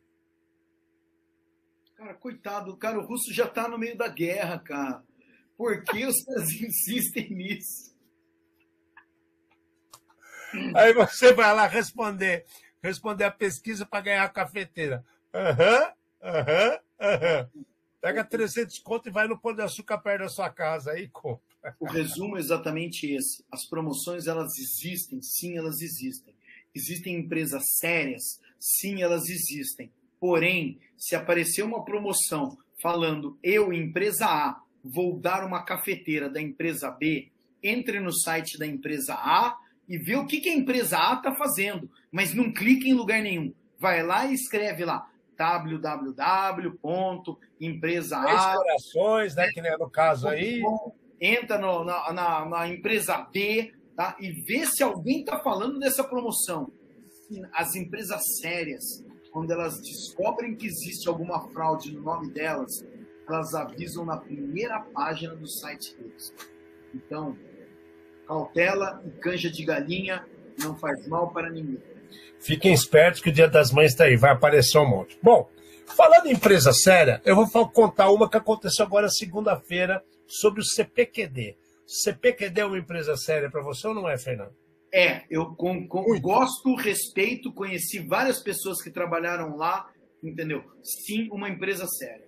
Cara, 1.96 2.12
coitado, 2.14 2.72
o 2.72 2.76
cara 2.76 2.98
o 2.98 3.06
russo 3.06 3.32
já 3.32 3.46
está 3.46 3.66
no 3.66 3.78
meio 3.78 3.96
da 3.96 4.06
guerra, 4.06 4.58
cara. 4.58 5.02
Por 5.56 5.82
que 5.82 6.04
os 6.04 6.22
caras 6.24 6.50
insistem 6.50 7.30
nisso? 7.30 7.96
Aí 10.74 10.92
você 10.92 11.32
vai 11.32 11.54
lá 11.54 11.66
responder, 11.66 12.44
responder 12.82 13.24
a 13.24 13.30
pesquisa 13.30 13.86
para 13.86 14.02
ganhar 14.02 14.24
a 14.24 14.28
cafeteira. 14.28 15.04
Aham, 15.32 15.92
aham, 16.22 16.80
aham. 17.00 17.50
Pega 17.98 18.22
300 18.22 18.78
conto 18.78 19.08
e 19.08 19.12
vai 19.12 19.26
no 19.26 19.38
Pão 19.38 19.54
de 19.54 19.62
Açúcar 19.62 19.98
perto 19.98 20.22
da 20.22 20.28
sua 20.28 20.50
casa 20.50 20.92
aí 20.92 21.08
compra. 21.08 21.74
O 21.80 21.86
resumo 21.86 22.36
é 22.36 22.40
exatamente 22.40 23.10
esse. 23.10 23.42
As 23.50 23.64
promoções, 23.64 24.26
elas 24.26 24.58
existem. 24.58 25.20
Sim, 25.22 25.56
elas 25.56 25.80
existem. 25.80 26.34
Existem 26.74 27.16
empresas 27.16 27.62
sérias. 27.78 28.38
Sim, 28.60 29.02
elas 29.02 29.30
existem. 29.30 29.90
Porém, 30.26 30.78
se 30.96 31.14
aparecer 31.14 31.62
uma 31.62 31.84
promoção 31.84 32.58
falando 32.82 33.38
eu, 33.44 33.72
empresa 33.72 34.26
A, 34.26 34.60
vou 34.82 35.16
dar 35.16 35.46
uma 35.46 35.62
cafeteira 35.62 36.28
da 36.28 36.42
empresa 36.42 36.90
B, 36.90 37.28
entre 37.62 38.00
no 38.00 38.12
site 38.12 38.58
da 38.58 38.66
empresa 38.66 39.14
A 39.14 39.56
e 39.88 39.96
vê 39.96 40.16
o 40.16 40.26
que, 40.26 40.40
que 40.40 40.48
a 40.48 40.54
empresa 40.54 40.98
A 40.98 41.14
está 41.14 41.32
fazendo, 41.36 41.88
mas 42.10 42.34
não 42.34 42.52
clique 42.52 42.90
em 42.90 42.94
lugar 42.94 43.22
nenhum. 43.22 43.54
Vai 43.78 44.02
lá 44.02 44.26
e 44.26 44.34
escreve 44.34 44.84
lá 44.84 45.08
www.empresa 45.38 48.18
A. 48.18 48.56
corações, 48.56 49.36
né? 49.36 49.48
Que 49.52 49.60
é 49.60 49.78
no 49.78 49.88
caso 49.88 50.26
aí. 50.26 50.60
Entra 51.20 51.56
no, 51.56 51.84
na, 51.84 52.12
na, 52.12 52.44
na, 52.46 52.66
empresa 52.66 53.16
B 53.32 53.72
tá? 53.94 54.16
e 54.18 54.32
vê 54.42 54.66
se 54.66 54.82
alguém 54.82 55.20
está 55.20 55.38
falando 55.38 55.78
dessa 55.78 56.02
promoção. 56.02 56.72
As 57.52 57.76
empresas 57.76 58.20
sérias, 58.40 59.06
quando 59.36 59.50
elas 59.50 59.82
descobrem 59.82 60.54
que 60.54 60.66
existe 60.66 61.06
alguma 61.06 61.46
fraude 61.50 61.92
no 61.92 62.00
nome 62.00 62.30
delas, 62.30 62.82
elas 63.28 63.54
avisam 63.54 64.02
na 64.02 64.16
primeira 64.16 64.80
página 64.80 65.36
do 65.36 65.46
site 65.46 65.94
deles. 65.94 66.32
Então, 66.94 67.36
cautela 68.26 69.02
e 69.06 69.10
canja 69.10 69.50
de 69.50 69.62
galinha 69.62 70.26
não 70.58 70.74
faz 70.74 71.06
mal 71.06 71.34
para 71.34 71.50
ninguém. 71.50 71.82
Fiquem 72.40 72.72
espertos 72.72 73.20
que 73.20 73.28
o 73.28 73.32
Dia 73.32 73.46
das 73.46 73.70
Mães 73.72 73.92
está 73.92 74.04
aí, 74.04 74.16
vai 74.16 74.30
aparecer 74.30 74.78
um 74.78 74.88
monte. 74.88 75.18
Bom, 75.22 75.50
falando 75.84 76.28
em 76.28 76.32
empresa 76.32 76.72
séria, 76.72 77.20
eu 77.22 77.36
vou 77.36 77.68
contar 77.68 78.08
uma 78.08 78.30
que 78.30 78.38
aconteceu 78.38 78.86
agora 78.86 79.10
segunda-feira 79.10 80.02
sobre 80.26 80.62
o 80.62 80.64
CPQD. 80.64 81.58
CPQD 81.86 82.62
é 82.62 82.64
uma 82.64 82.78
empresa 82.78 83.18
séria 83.18 83.50
para 83.50 83.60
você 83.60 83.86
ou 83.86 83.92
não 83.92 84.08
é, 84.08 84.16
Fernando? 84.16 84.54
É, 84.92 85.24
eu 85.28 85.54
com, 85.54 85.86
com, 85.86 86.20
gosto, 86.20 86.74
respeito, 86.74 87.52
conheci 87.52 87.98
várias 87.98 88.42
pessoas 88.42 88.82
que 88.82 88.90
trabalharam 88.90 89.56
lá, 89.56 89.90
entendeu? 90.22 90.64
Sim, 90.82 91.28
uma 91.30 91.48
empresa 91.48 91.86
séria. 91.86 92.26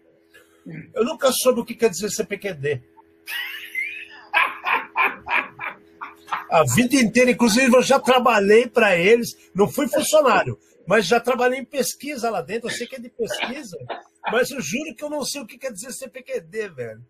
Eu 0.95 1.05
nunca 1.05 1.31
soube 1.33 1.61
o 1.61 1.65
que 1.65 1.75
quer 1.75 1.91
dizer 1.91 2.11
CPQD. 2.11 2.83
A 6.51 6.65
vida 6.75 6.97
inteira, 6.97 7.31
inclusive, 7.31 7.75
eu 7.75 7.83
já 7.83 7.99
trabalhei 7.99 8.67
para 8.67 8.97
eles, 8.97 9.37
não 9.55 9.69
fui 9.69 9.87
funcionário, 9.89 10.59
mas 10.87 11.07
já 11.07 11.21
trabalhei 11.21 11.61
em 11.61 11.65
pesquisa 11.65 12.31
lá 12.31 12.41
dentro. 12.41 12.69
Eu 12.69 12.75
sei 12.75 12.87
que 12.87 12.97
é 12.97 12.99
de 12.99 13.11
pesquisa, 13.11 13.79
mas 14.31 14.51
eu 14.51 14.61
juro 14.61 14.95
que 14.95 15.05
eu 15.05 15.11
não 15.11 15.25
sei 15.25 15.43
o 15.43 15.47
que 15.47 15.59
quer 15.59 15.73
dizer 15.73 15.93
CPQD, 15.93 16.69
velho. 16.71 17.05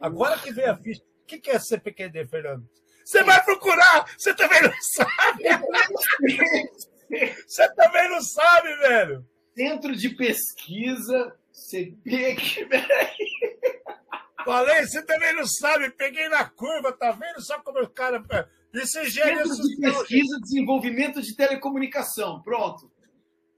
Agora 0.00 0.38
que 0.38 0.52
veio 0.52 0.70
a 0.70 0.76
ficha. 0.76 1.02
O 1.02 1.26
que 1.26 1.50
é 1.50 1.58
CPQD, 1.58 2.26
Fernando? 2.26 2.68
Você 3.08 3.22
vai 3.22 3.42
procurar! 3.42 4.04
Você 4.18 4.34
também 4.34 4.60
não 4.60 4.72
sabe! 4.82 5.44
Você 7.46 7.74
também 7.74 8.10
não 8.10 8.20
sabe, 8.20 8.76
velho! 8.76 9.26
Centro 9.56 9.96
de 9.96 10.10
Pesquisa 10.10 11.34
CP. 11.50 12.36
Peraí. 12.68 13.16
Falei, 14.44 14.86
você 14.86 15.02
também 15.02 15.34
não 15.34 15.46
sabe, 15.46 15.88
peguei 15.88 16.28
na 16.28 16.44
curva, 16.50 16.92
tá 16.92 17.10
vendo 17.12 17.40
só 17.40 17.58
como 17.60 17.80
o 17.80 17.88
cara. 17.88 18.22
Isso 18.74 18.98
é 18.98 19.06
engenharia 19.06 19.46
Centro 19.46 19.62
de 19.62 19.76
Pesquisa 19.80 20.40
Desenvolvimento 20.42 21.22
de 21.22 21.34
Telecomunicação. 21.34 22.42
Pronto. 22.42 22.92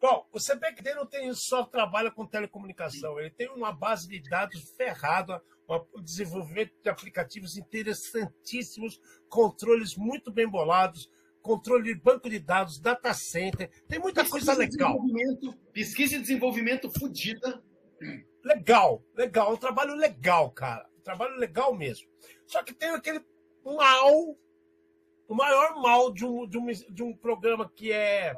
Bom, 0.00 0.28
o 0.32 0.38
CPQD 0.38 0.94
não 0.94 1.06
tem 1.06 1.34
só 1.34 1.64
trabalha 1.64 2.12
com 2.12 2.24
telecomunicação, 2.24 3.18
ele 3.18 3.30
tem 3.30 3.50
uma 3.50 3.72
base 3.72 4.08
de 4.08 4.22
dados 4.30 4.70
ferrada, 4.76 5.42
o 5.92 6.00
desenvolvimento 6.00 6.72
de 6.82 6.88
aplicativos 6.88 7.56
interessantíssimos, 7.56 9.00
controles 9.28 9.96
muito 9.96 10.32
bem 10.32 10.48
bolados, 10.48 11.08
controle 11.40 11.94
de 11.94 12.00
banco 12.00 12.28
de 12.28 12.38
dados, 12.38 12.80
data 12.80 13.14
center, 13.14 13.70
tem 13.88 13.98
muita 13.98 14.22
pesquisa 14.22 14.54
coisa 14.54 14.60
legal. 14.60 14.98
Pesquisa 15.72 16.16
e 16.16 16.20
desenvolvimento 16.20 16.90
fodida. 16.90 17.62
Legal, 18.44 19.02
legal, 19.14 19.50
é 19.50 19.54
um 19.54 19.56
trabalho 19.56 19.94
legal, 19.94 20.50
cara. 20.50 20.88
Um 20.98 21.02
trabalho 21.02 21.36
legal 21.36 21.74
mesmo. 21.74 22.08
Só 22.46 22.62
que 22.62 22.74
tem 22.74 22.90
aquele 22.90 23.24
mal, 23.64 24.36
o 25.28 25.34
maior 25.34 25.80
mal 25.80 26.12
de 26.12 26.24
um, 26.24 26.48
de 26.48 26.58
um, 26.58 26.66
de 26.66 27.02
um 27.02 27.16
programa 27.16 27.70
que 27.70 27.92
é 27.92 28.34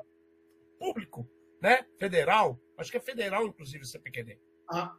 público, 0.79 1.29
né? 1.61 1.87
Federal, 1.99 2.61
acho 2.77 2.91
que 2.91 2.97
é 2.97 3.01
federal, 3.01 3.47
inclusive, 3.47 3.85
o 3.85 3.87
CPQD. 3.87 4.39
Ah. 4.69 4.95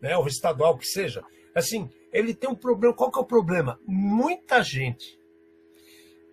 Né? 0.00 0.16
Ou 0.16 0.26
estadual, 0.26 0.78
que 0.78 0.86
seja. 0.86 1.22
Assim, 1.56 1.90
ele 2.12 2.34
tem 2.34 2.48
um 2.48 2.54
problema. 2.54 2.94
Qual 2.94 3.10
que 3.10 3.18
é 3.18 3.22
o 3.22 3.26
problema? 3.26 3.80
Muita 3.86 4.62
gente. 4.62 5.18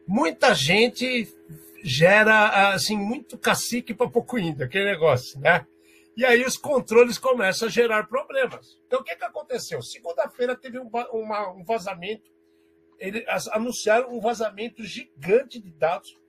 Muita 0.05 0.53
gente 0.53 1.33
gera, 1.83 2.73
assim, 2.73 2.97
muito 2.97 3.37
cacique 3.37 3.93
para 3.93 4.09
pouco 4.09 4.37
índio, 4.37 4.65
aquele 4.65 4.85
negócio, 4.85 5.39
né? 5.39 5.65
E 6.15 6.25
aí 6.25 6.43
os 6.43 6.57
controles 6.57 7.17
começam 7.17 7.67
a 7.67 7.71
gerar 7.71 8.07
problemas. 8.07 8.79
Então, 8.85 8.99
o 8.99 9.03
que, 9.03 9.15
que 9.15 9.25
aconteceu? 9.25 9.81
Segunda-feira 9.81 10.55
teve 10.55 10.79
um, 10.79 10.89
uma, 11.11 11.51
um 11.51 11.63
vazamento. 11.63 12.29
Eles 12.99 13.25
anunciaram 13.47 14.13
um 14.15 14.19
vazamento 14.19 14.83
gigante 14.83 15.59
de 15.59 15.71
dados. 15.71 16.19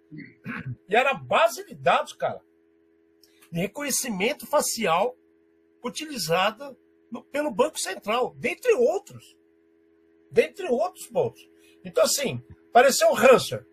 E 0.89 0.95
era 0.97 1.13
base 1.13 1.67
de 1.67 1.75
dados, 1.75 2.13
cara 2.13 2.41
reconhecimento 3.61 4.47
facial 4.47 5.17
utilizada 5.83 6.77
pelo 7.23 7.51
Banco 7.51 7.79
Central, 7.79 8.35
dentre 8.39 8.73
outros. 8.75 9.37
Dentre 10.31 10.67
outros 10.69 11.07
pontos. 11.07 11.49
Então, 11.85 12.05
assim, 12.05 12.43
pareceu 12.73 13.09
um 13.11 13.17
Hanser. 13.17 13.67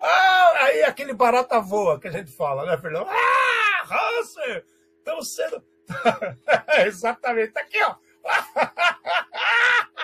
Ah, 0.00 0.52
aí 0.64 0.82
aquele 0.82 1.14
barata 1.14 1.60
voa 1.60 2.00
que 2.00 2.08
a 2.08 2.10
gente 2.10 2.30
fala, 2.32 2.66
né, 2.66 2.76
Fernando? 2.76 3.08
Ah, 3.08 4.18
Hanser! 4.18 4.66
Estamos 4.98 5.32
sendo. 5.34 5.62
Exatamente, 6.86 7.52
tá 7.52 7.60
aqui, 7.60 7.78
ó. 7.82 7.96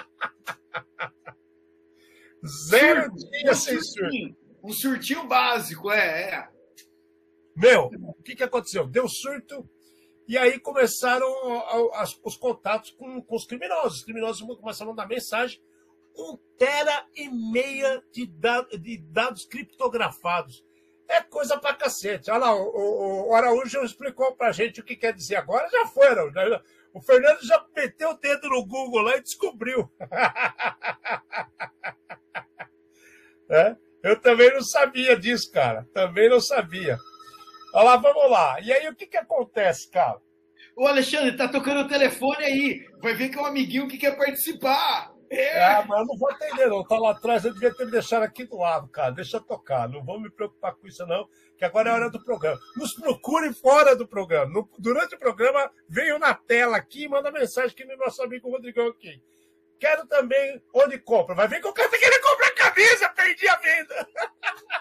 Zero 2.69 3.13
dia 3.15 3.55
sem 3.55 3.81
surto. 3.81 4.37
Um 4.63 4.73
surtinho 4.73 5.27
básico, 5.27 5.91
é, 5.91 6.31
é. 6.31 6.49
Meu, 7.57 7.91
o 8.03 8.23
que, 8.23 8.37
que 8.37 8.45
aconteceu? 8.45 8.87
Deu 8.87 9.09
surto 9.09 9.69
e 10.29 10.37
aí 10.37 10.61
começaram 10.61 11.26
os 12.22 12.37
contatos 12.37 12.91
com, 12.91 13.22
com 13.22 13.35
os 13.35 13.47
criminosos. 13.47 14.01
Os 14.01 14.05
criminosos 14.05 14.47
começaram 14.59 14.91
a 14.91 14.95
mandar 14.95 15.09
mensagem. 15.09 15.59
Um 16.14 16.37
tera 16.59 17.07
e 17.16 17.31
meia 17.31 18.05
de, 18.12 18.26
dados, 18.26 18.79
de 18.79 18.99
dados 18.99 19.47
criptografados. 19.47 20.62
É 21.09 21.22
coisa 21.22 21.57
pra 21.57 21.72
cacete. 21.72 22.31
Olha 22.31 22.41
lá, 22.41 22.55
o, 22.55 23.31
o, 23.31 23.35
Araújo 23.35 23.83
explicou 23.83 24.37
pra 24.37 24.53
gente 24.53 24.83
o 24.83 24.85
que 24.85 24.97
quer 24.97 25.14
dizer 25.14 25.37
agora. 25.37 25.66
Já 25.70 25.87
foram. 25.87 26.31
Já, 26.31 26.62
o 26.93 27.01
Fernando 27.01 27.43
já 27.43 27.64
meteu 27.74 28.11
o 28.11 28.18
dedo 28.18 28.51
no 28.51 28.66
Google 28.66 29.01
lá 29.01 29.16
e 29.16 29.22
descobriu. 29.22 29.91
é? 33.49 33.74
Eu 34.03 34.20
também 34.20 34.53
não 34.53 34.62
sabia 34.62 35.18
disso, 35.18 35.51
cara. 35.51 35.89
Também 35.95 36.29
não 36.29 36.41
sabia. 36.41 36.99
Olha 37.75 37.85
lá, 37.85 37.97
vamos 37.97 38.31
lá. 38.31 38.61
E 38.61 38.73
aí, 38.73 38.89
o 38.89 38.95
que, 38.95 39.07
que 39.07 39.16
acontece, 39.16 39.91
cara? 39.91 40.19
Ô, 40.77 40.87
Alexandre, 40.87 41.37
tá 41.37 41.49
tocando 41.49 41.81
o 41.81 41.89
telefone 41.89 42.45
aí. 42.45 42.89
Vai 43.03 43.14
ver 43.14 43.29
que 43.29 43.39
é 43.39 43.43
um 43.43 43.47
amiguinho 43.47 43.89
que 43.89 43.99
quer 43.99 44.16
participar. 44.16 45.12
É, 45.31 45.62
ah, 45.62 45.85
mas 45.87 46.01
eu 46.01 46.07
não 46.07 46.16
vou 46.16 46.31
atender, 46.31 46.69
não. 46.69 46.83
Tá 46.83 46.99
lá 46.99 47.11
atrás, 47.11 47.45
eu 47.45 47.53
devia 47.53 47.75
ter 47.75 47.85
me 47.85 47.91
deixado 47.91 48.23
aqui 48.23 48.45
do 48.45 48.57
lado, 48.57 48.89
cara. 48.89 49.11
Deixa 49.11 49.41
tocar. 49.41 49.89
Não 49.89 50.03
vou 50.05 50.19
me 50.19 50.31
preocupar 50.31 50.75
com 50.75 50.87
isso, 50.87 51.07
não, 51.07 51.29
que 51.57 51.64
agora 51.64 51.91
é 51.91 51.93
a 51.93 51.95
hora 51.97 52.11
do 52.11 52.23
programa. 52.25 52.59
Nos 52.77 52.95
procure 52.95 53.53
fora 53.53 53.95
do 53.95 54.09
programa. 54.09 54.51
No, 54.51 54.69
durante 54.79 55.14
o 55.14 55.19
programa, 55.19 55.71
venham 55.89 56.19
na 56.19 56.33
tela 56.33 56.77
aqui 56.77 57.05
e 57.05 57.09
manda 57.09 57.31
mensagem 57.31 57.77
que 57.77 57.85
no 57.85 57.97
nosso 57.97 58.23
amigo 58.23 58.51
Rodrigão 58.51 58.89
aqui. 58.89 59.23
Quero 59.79 60.07
também 60.07 60.62
onde 60.75 60.99
compra. 60.99 61.35
Vai 61.35 61.47
ver 61.47 61.61
que 61.61 61.69
o 61.69 61.73
cara 61.73 61.89
tá 61.89 61.99
querendo 61.99 62.23
comprar 62.23 62.51
camisa, 62.55 63.09
perdi 63.11 63.49
a 63.49 63.57
venda. 63.57 64.09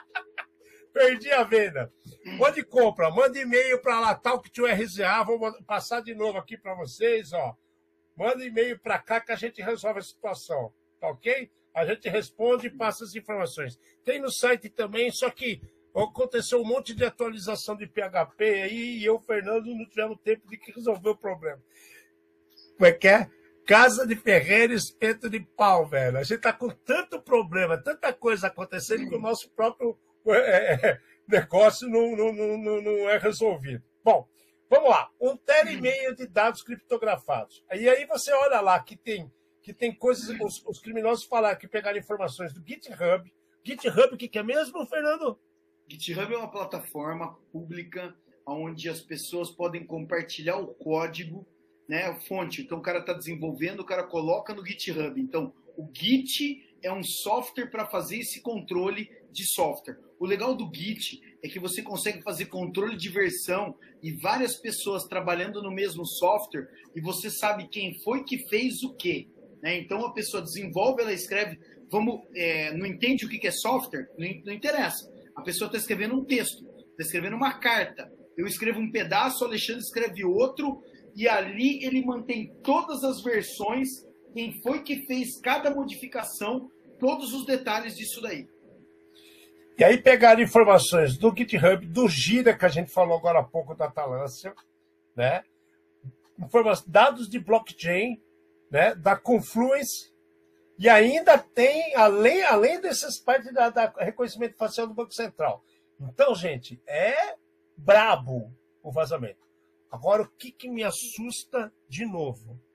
perdi 0.94 1.32
a 1.32 1.44
venda. 1.44 1.94
Onde 2.40 2.64
compra? 2.64 3.10
Manda 3.10 3.40
e-mail 3.40 3.82
para 3.82 4.00
lá, 4.00 4.16
tal 4.16 4.42
que 4.42 4.62
o 4.62 4.66
RZA. 4.66 5.24
Vou 5.24 5.40
passar 5.64 6.02
de 6.02 6.14
novo 6.14 6.38
aqui 6.38 6.58
para 6.58 6.76
vocês, 6.76 7.32
ó. 7.34 7.56
Manda 8.16 8.44
e-mail 8.44 8.78
para 8.80 9.00
cá 9.00 9.22
que 9.22 9.32
a 9.32 9.36
gente 9.36 9.62
resolve 9.62 10.00
a 10.00 10.04
situação, 10.04 10.74
tá 11.00 11.08
ok? 11.08 11.50
A 11.74 11.86
gente 11.86 12.10
responde 12.10 12.68
e 12.68 12.72
passa 12.72 13.04
as 13.04 13.16
informações. 13.16 13.80
Tem 14.04 14.20
no 14.20 14.32
site 14.32 14.70
também, 14.70 15.12
só 15.12 15.30
que 15.30 15.62
aconteceu 15.96 16.60
um 16.60 16.66
monte 16.66 16.94
de 16.94 17.06
atualização 17.06 17.76
de 17.76 17.88
PHP 17.88 18.44
aí 18.44 18.98
e 18.98 19.06
eu, 19.06 19.20
Fernando, 19.20 19.68
não 19.68 19.86
tivemos 19.86 20.18
tempo 20.24 20.48
de 20.50 20.60
resolver 20.74 21.10
o 21.10 21.16
problema. 21.16 21.62
Como 22.76 22.88
é 22.88 22.92
que 22.92 23.08
é? 23.08 23.30
Casa 23.66 24.08
de 24.08 24.16
Ferreira, 24.16 24.74
espeto 24.74 25.30
de 25.30 25.40
pau, 25.40 25.86
velho. 25.86 26.18
A 26.18 26.24
gente 26.24 26.40
tá 26.40 26.54
com 26.54 26.70
tanto 26.70 27.22
problema, 27.22 27.78
tanta 27.78 28.12
coisa 28.14 28.48
acontecendo 28.48 29.08
que 29.08 29.16
o 29.16 29.22
nosso 29.22 29.50
próprio 29.52 29.98
é, 30.28 30.74
é 30.74 31.02
negócio 31.28 31.90
não, 31.90 32.16
não, 32.16 32.34
não, 32.34 32.82
não 32.82 33.10
é 33.10 33.18
resolvido. 33.18 33.84
Bom, 34.04 34.28
vamos 34.70 34.90
lá. 34.90 35.10
Um 35.20 35.36
tera 35.36 35.72
e 35.72 35.80
meio 35.80 36.16
de 36.16 36.28
dados 36.28 36.62
criptografados. 36.62 37.64
E 37.74 37.90
aí 37.90 38.06
você 38.06 38.32
olha 38.32 38.62
lá 38.62 38.80
que 38.80 38.96
tem, 38.96 39.32
que 39.62 39.74
tem 39.74 39.94
coisas. 39.94 40.30
Os, 40.40 40.64
os 40.66 40.80
criminosos 40.80 41.26
falaram 41.26 41.58
que 41.58 41.68
pegaram 41.68 41.98
informações 41.98 42.54
do 42.54 42.64
GitHub. 42.66 43.32
GitHub, 43.64 44.14
o 44.14 44.18
que, 44.18 44.28
que 44.28 44.40
é 44.40 44.44
mesmo, 44.44 44.86
Fernando? 44.86 45.40
GitHub 45.88 46.34
é 46.34 46.38
uma 46.38 46.52
plataforma 46.52 47.38
pública 47.52 48.16
onde 48.46 48.88
as 48.90 49.02
pessoas 49.02 49.50
podem 49.50 49.86
compartilhar 49.86 50.58
o 50.58 50.68
código, 50.68 51.46
né, 51.88 52.06
a 52.06 52.16
fonte. 52.16 52.62
Então 52.62 52.78
o 52.78 52.82
cara 52.82 53.00
está 53.00 53.14
desenvolvendo, 53.14 53.82
o 53.82 53.86
cara 53.86 54.04
coloca 54.04 54.54
no 54.54 54.66
GitHub. 54.66 55.20
Então 55.20 55.54
o 55.78 55.90
Git 55.94 56.67
é 56.84 56.92
um 56.92 57.04
software 57.04 57.68
para 57.68 57.86
fazer 57.86 58.20
esse 58.20 58.42
controle 58.42 59.10
de 59.32 59.46
software. 59.46 59.98
O 60.20 60.26
legal 60.26 60.56
do 60.56 60.70
Git 60.74 61.22
é 61.44 61.48
que 61.48 61.60
você 61.60 61.82
consegue 61.82 62.22
fazer 62.24 62.46
controle 62.46 62.98
de 62.98 63.10
versão 63.10 63.76
e 64.02 64.12
várias 64.14 64.56
pessoas 64.56 65.04
trabalhando 65.04 65.62
no 65.62 65.72
mesmo 65.72 66.06
software 66.06 66.68
e 66.96 67.02
você 67.02 67.30
sabe 67.30 67.68
quem 67.68 68.00
foi 68.04 68.24
que 68.24 68.48
fez 68.48 68.82
o 68.84 68.96
quê. 68.96 69.28
Né? 69.62 69.78
Então 69.80 70.06
a 70.06 70.14
pessoa 70.14 70.42
desenvolve, 70.42 71.02
ela 71.02 71.14
escreve, 71.14 71.60
vamos, 71.92 72.22
é, 72.36 72.76
não 72.76 72.86
entende 72.86 73.26
o 73.26 73.30
que 73.30 73.46
é 73.48 73.52
software, 73.52 74.10
não, 74.18 74.28
não 74.46 74.54
interessa. 74.54 75.12
A 75.36 75.42
pessoa 75.42 75.68
está 75.68 75.78
escrevendo 75.78 76.16
um 76.16 76.26
texto, 76.26 76.66
está 76.92 77.04
escrevendo 77.04 77.36
uma 77.36 77.54
carta. 77.54 78.12
Eu 78.36 78.46
escrevo 78.48 78.80
um 78.80 78.92
pedaço, 78.92 79.44
o 79.44 79.48
Alexandre 79.48 79.82
escreve 79.82 80.24
outro 80.24 80.82
e 81.16 81.28
ali 81.28 81.84
ele 81.84 82.04
mantém 82.06 82.54
todas 82.64 83.04
as 83.04 83.22
versões, 83.22 84.07
quem 84.38 84.62
foi 84.62 84.84
que 84.84 85.04
fez 85.08 85.42
cada 85.42 85.72
modificação 85.72 86.70
todos 87.00 87.34
os 87.34 87.44
detalhes 87.44 87.98
disso 87.98 88.22
daí. 88.22 88.48
E 89.80 89.84
aí 89.84 89.98
pegaram 89.98 90.44
informações 90.44 91.18
do 91.18 91.36
GitHub, 91.36 91.84
do 91.88 92.08
Gira, 92.08 92.56
que 92.56 92.64
a 92.64 92.70
gente 92.70 92.92
falou 92.92 93.18
agora 93.18 93.40
há 93.40 93.44
pouco 93.44 93.74
da 93.74 93.90
Talância, 93.90 94.54
né? 95.16 95.44
dados 96.86 97.28
de 97.28 97.40
blockchain, 97.40 98.22
né? 98.70 98.94
da 98.94 99.16
Confluence, 99.16 100.14
e 100.78 100.88
ainda 100.88 101.40
tem, 101.40 101.96
além, 101.96 102.44
além 102.44 102.80
dessas 102.80 103.20
partes 103.20 103.52
da, 103.52 103.72
da 103.72 103.92
reconhecimento 103.98 104.56
facial 104.56 104.86
do 104.86 104.94
Banco 104.94 105.16
Central. 105.16 105.64
Então, 106.00 106.36
gente, 106.36 106.80
é 106.86 107.36
brabo 107.76 108.54
o 108.84 108.92
vazamento. 108.92 109.48
Agora, 109.90 110.22
o 110.22 110.30
que, 110.30 110.52
que 110.52 110.70
me 110.70 110.84
assusta 110.84 111.74
de 111.90 112.06
novo? 112.06 112.67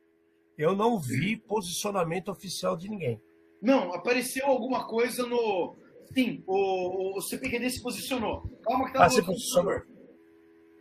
Eu 0.56 0.74
não 0.76 0.98
vi 0.98 1.36
posicionamento 1.36 2.28
oficial 2.30 2.76
de 2.76 2.88
ninguém. 2.88 3.20
Não, 3.60 3.92
apareceu 3.94 4.46
alguma 4.46 4.86
coisa 4.86 5.26
no. 5.26 5.76
Sim, 6.12 6.42
o, 6.46 7.16
o 7.16 7.20
CPQD 7.22 7.70
se 7.70 7.82
posicionou. 7.82 8.42
Calma 8.62 8.86
que 8.86 8.92
tá 8.92 9.00
Ah, 9.00 9.04
no 9.04 9.10
se 9.10 9.18
outro 9.20 9.32
posicionou. 9.32 9.72
computador. 9.72 9.92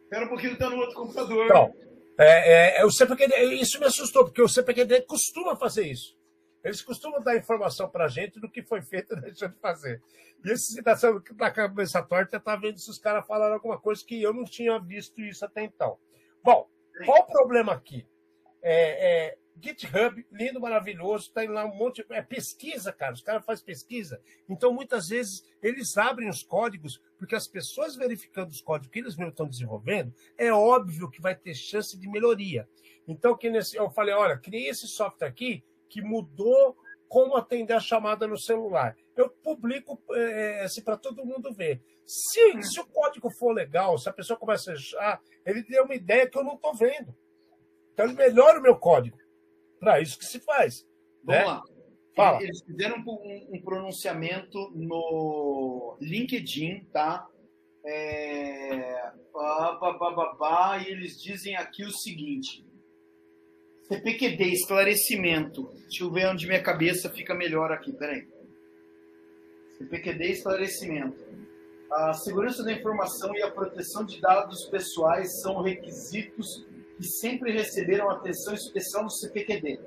Espera 0.03 0.25
um 0.25 0.29
pouquinho, 0.29 0.57
tá 0.57 0.69
no 0.69 0.77
outro 0.77 0.95
computador. 0.95 1.45
Então, 1.45 1.73
é, 2.19 2.77
é, 2.77 2.81
é, 2.81 2.85
o 2.85 2.91
CPQD, 2.91 3.35
isso 3.55 3.79
me 3.79 3.85
assustou, 3.85 4.25
porque 4.25 4.41
o 4.41 4.47
CPQD 4.47 5.03
costuma 5.03 5.55
fazer 5.55 5.87
isso. 5.87 6.17
Eles 6.63 6.81
costumam 6.81 7.23
dar 7.23 7.37
informação 7.37 7.89
para 7.89 8.05
a 8.05 8.07
gente 8.07 8.39
do 8.39 8.49
que 8.49 8.61
foi 8.61 8.81
feito 8.81 9.13
e 9.17 9.21
deixou 9.21 9.47
de 9.47 9.57
fazer. 9.59 10.01
E 10.43 10.51
esse 10.51 10.73
citação 10.73 11.21
da 11.35 11.49
cabeça 11.49 12.01
torta 12.03 12.37
está 12.37 12.55
vendo 12.55 12.77
se 12.79 12.89
os 12.89 12.99
caras 12.99 13.25
falaram 13.25 13.53
alguma 13.53 13.79
coisa 13.79 14.03
que 14.05 14.21
eu 14.21 14.33
não 14.33 14.43
tinha 14.43 14.77
visto 14.79 15.21
isso 15.21 15.45
até 15.45 15.63
então. 15.63 15.97
Bom, 16.43 16.67
qual 17.05 17.19
o 17.19 17.27
problema 17.27 17.71
aqui? 17.73 18.05
É, 18.61 19.29
é, 19.29 19.37
GitHub, 19.59 20.25
lindo, 20.31 20.59
maravilhoso, 20.59 21.31
tem 21.33 21.47
lá 21.47 21.65
um 21.65 21.75
monte. 21.75 22.05
É 22.09 22.21
pesquisa, 22.21 22.91
cara. 22.91 23.13
Os 23.13 23.21
caras 23.21 23.45
fazem 23.45 23.65
pesquisa. 23.65 24.21
Então, 24.49 24.73
muitas 24.73 25.09
vezes, 25.09 25.43
eles 25.61 25.97
abrem 25.97 26.29
os 26.29 26.43
códigos, 26.43 27.01
porque 27.17 27.35
as 27.35 27.47
pessoas 27.47 27.95
verificando 27.95 28.49
os 28.49 28.61
códigos 28.61 28.91
que 28.91 28.99
eles 28.99 29.15
mesmos 29.15 29.33
estão 29.33 29.47
desenvolvendo, 29.47 30.13
é 30.37 30.51
óbvio 30.51 31.09
que 31.09 31.21
vai 31.21 31.35
ter 31.35 31.53
chance 31.53 31.97
de 31.97 32.09
melhoria. 32.09 32.67
Então, 33.07 33.37
que 33.37 33.49
nesse, 33.49 33.75
eu 33.75 33.89
falei: 33.89 34.13
olha, 34.13 34.37
criei 34.37 34.69
esse 34.69 34.87
software 34.87 35.27
aqui 35.27 35.63
que 35.89 36.01
mudou 36.01 36.75
como 37.07 37.35
atender 37.35 37.73
a 37.73 37.79
chamada 37.79 38.25
no 38.25 38.37
celular. 38.37 38.95
Eu 39.17 39.29
publico 39.29 40.01
é, 40.13 40.63
assim, 40.63 40.81
para 40.81 40.95
todo 40.95 41.25
mundo 41.25 41.53
ver. 41.53 41.81
Se, 42.05 42.63
se 42.63 42.79
o 42.79 42.85
código 42.85 43.29
for 43.29 43.53
legal, 43.53 43.97
se 43.97 44.07
a 44.07 44.13
pessoa 44.13 44.39
começa 44.39 44.71
a 44.71 44.73
achar, 44.75 45.21
ele 45.45 45.61
deu 45.63 45.83
uma 45.83 45.93
ideia 45.93 46.27
que 46.27 46.37
eu 46.37 46.43
não 46.43 46.55
estou 46.55 46.73
vendo. 46.73 47.13
Então, 47.93 48.05
ele 48.05 48.13
melhora 48.13 48.59
o 48.59 48.61
meu 48.61 48.77
código. 48.77 49.17
Para 49.81 49.99
isso 49.99 50.19
que 50.19 50.25
se 50.25 50.39
faz. 50.39 50.87
Vamos 51.23 51.41
né? 51.41 51.47
lá. 51.47 51.63
Fala. 52.15 52.43
Eles 52.43 52.61
fizeram 52.61 52.97
um, 52.99 53.47
um 53.55 53.61
pronunciamento 53.61 54.71
no 54.75 55.97
LinkedIn, 55.99 56.85
tá? 56.93 57.27
É... 57.83 59.11
Pá, 59.33 59.75
pá, 60.37 60.77
e 60.85 60.91
eles 60.91 61.19
dizem 61.19 61.55
aqui 61.55 61.83
o 61.83 61.91
seguinte: 61.91 62.63
CPQD, 63.87 64.43
esclarecimento. 64.51 65.73
Deixa 65.87 66.03
eu 66.03 66.11
ver 66.11 66.27
onde 66.27 66.45
minha 66.45 66.61
cabeça 66.61 67.09
fica 67.09 67.33
melhor 67.33 67.71
aqui, 67.71 67.91
peraí. 67.91 68.27
CPQD, 69.79 70.25
esclarecimento. 70.25 71.25
A 71.91 72.13
segurança 72.13 72.63
da 72.63 72.71
informação 72.71 73.35
e 73.35 73.41
a 73.41 73.49
proteção 73.49 74.05
de 74.05 74.21
dados 74.21 74.65
pessoais 74.65 75.41
são 75.41 75.61
requisitos 75.61 76.67
que 77.01 77.07
sempre 77.07 77.51
receberam 77.51 78.11
atenção 78.11 78.53
especial 78.53 79.05
no 79.05 79.09
CPQD. 79.09 79.79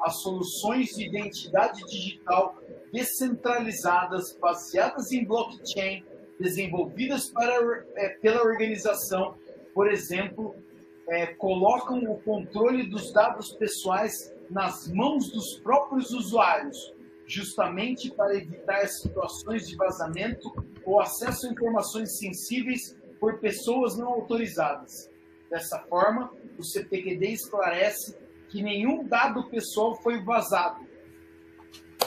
As 0.00 0.22
soluções 0.22 0.90
de 0.90 1.04
identidade 1.04 1.84
digital 1.84 2.56
descentralizadas, 2.92 4.36
baseadas 4.40 5.10
em 5.10 5.24
blockchain, 5.24 6.04
desenvolvidas 6.38 7.28
para, 7.28 7.84
é, 7.96 8.10
pela 8.10 8.42
organização, 8.42 9.34
por 9.74 9.90
exemplo, 9.90 10.54
é, 11.08 11.26
colocam 11.26 12.04
o 12.04 12.20
controle 12.20 12.84
dos 12.84 13.12
dados 13.12 13.52
pessoais 13.52 14.32
nas 14.48 14.86
mãos 14.86 15.28
dos 15.30 15.58
próprios 15.58 16.12
usuários, 16.12 16.94
justamente 17.26 18.12
para 18.12 18.36
evitar 18.36 18.86
situações 18.86 19.68
de 19.68 19.74
vazamento 19.74 20.52
ou 20.84 21.00
acesso 21.00 21.48
a 21.48 21.50
informações 21.50 22.16
sensíveis 22.16 22.96
por 23.18 23.40
pessoas 23.40 23.96
não 23.96 24.08
autorizadas. 24.08 25.10
Dessa 25.50 25.80
forma, 25.88 26.32
o 26.56 26.62
CPQD 26.62 27.26
esclarece 27.32 28.16
que 28.48 28.62
nenhum 28.62 29.04
dado 29.04 29.48
pessoal 29.50 30.00
foi 30.00 30.22
vazado, 30.22 30.86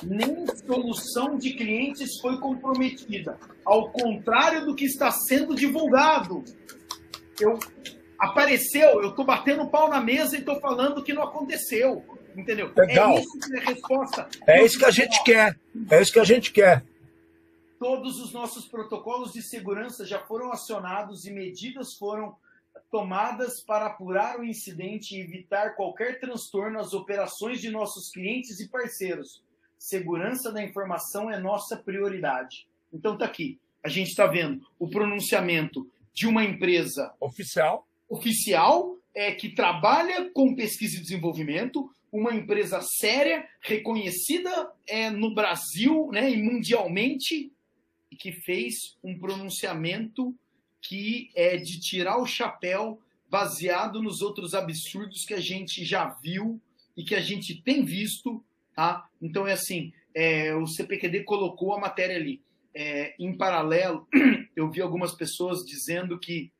nem 0.01 0.45
solução 0.65 1.37
de 1.37 1.53
clientes 1.53 2.19
foi 2.21 2.39
comprometida, 2.39 3.37
ao 3.65 3.91
contrário 3.91 4.65
do 4.65 4.75
que 4.75 4.85
está 4.85 5.11
sendo 5.11 5.55
divulgado. 5.55 6.43
Eu 7.39 7.59
apareceu, 8.17 9.01
eu 9.01 9.09
estou 9.09 9.25
batendo 9.25 9.67
pau 9.67 9.89
na 9.89 9.99
mesa 9.99 10.35
e 10.35 10.39
estou 10.39 10.59
falando 10.59 11.03
que 11.03 11.13
não 11.13 11.23
aconteceu. 11.23 12.03
Entendeu? 12.35 12.71
Legal. 12.75 13.17
É 13.17 13.19
isso 13.19 13.39
que 13.39 13.53
é 13.53 13.59
a 13.59 13.63
resposta. 13.63 14.29
É 14.47 14.65
isso 14.65 14.79
que 14.79 14.85
a 14.85 14.91
gente 14.91 15.23
quer. 15.23 15.59
É 15.89 16.01
isso 16.01 16.13
que 16.13 16.19
a 16.19 16.23
gente 16.23 16.51
quer. 16.51 16.83
Todos 17.77 18.19
os 18.19 18.31
nossos 18.31 18.65
protocolos 18.67 19.33
de 19.33 19.41
segurança 19.41 20.05
já 20.05 20.19
foram 20.19 20.51
acionados 20.51 21.25
e 21.25 21.31
medidas 21.31 21.93
foram 21.99 22.35
tomadas 22.93 23.59
para 23.59 23.87
apurar 23.87 24.39
o 24.39 24.43
incidente 24.43 25.15
e 25.15 25.19
evitar 25.19 25.75
qualquer 25.75 26.19
transtorno 26.19 26.79
às 26.79 26.93
operações 26.93 27.59
de 27.59 27.71
nossos 27.71 28.11
clientes 28.11 28.59
e 28.59 28.69
parceiros. 28.69 29.41
Segurança 29.79 30.51
da 30.51 30.63
informação 30.63 31.27
é 31.27 31.39
nossa 31.39 31.75
prioridade. 31.75 32.67
Então 32.93 33.17
tá 33.17 33.25
aqui. 33.25 33.59
A 33.83 33.89
gente 33.89 34.09
está 34.09 34.27
vendo 34.27 34.63
o 34.77 34.87
pronunciamento 34.87 35.89
de 36.13 36.27
uma 36.27 36.45
empresa 36.45 37.11
Oficial. 37.19 37.87
oficial 38.07 38.95
é, 39.15 39.31
que 39.31 39.49
trabalha 39.49 40.29
com 40.29 40.53
pesquisa 40.53 40.97
e 40.97 41.01
desenvolvimento, 41.01 41.89
uma 42.11 42.35
empresa 42.35 42.79
séria, 42.79 43.49
reconhecida 43.59 44.71
é, 44.85 45.09
no 45.09 45.33
Brasil 45.33 46.11
né, 46.11 46.29
e 46.29 46.37
mundialmente, 46.39 47.51
e 48.11 48.15
que 48.15 48.31
fez 48.31 48.99
um 49.03 49.17
pronunciamento 49.17 50.35
que 50.83 51.31
é 51.33 51.57
de 51.57 51.79
tirar 51.79 52.17
o 52.17 52.27
chapéu 52.27 53.01
baseado 53.29 54.01
nos 54.01 54.21
outros 54.21 54.53
absurdos 54.53 55.25
que 55.25 55.33
a 55.33 55.39
gente 55.39 55.83
já 55.83 56.09
viu 56.21 56.61
e 56.95 57.03
que 57.03 57.15
a 57.15 57.21
gente 57.21 57.59
tem 57.63 57.83
visto. 57.83 58.43
Tá? 58.75 59.07
Então 59.21 59.47
é 59.47 59.53
assim, 59.53 59.91
é, 60.13 60.53
o 60.53 60.67
CPQD 60.67 61.23
colocou 61.23 61.73
a 61.73 61.79
matéria 61.79 62.15
ali. 62.15 62.43
É, 62.75 63.15
em 63.17 63.35
paralelo, 63.35 64.07
eu 64.55 64.69
vi 64.69 64.81
algumas 64.81 65.15
pessoas 65.15 65.59
dizendo 65.59 66.19
que 66.19 66.51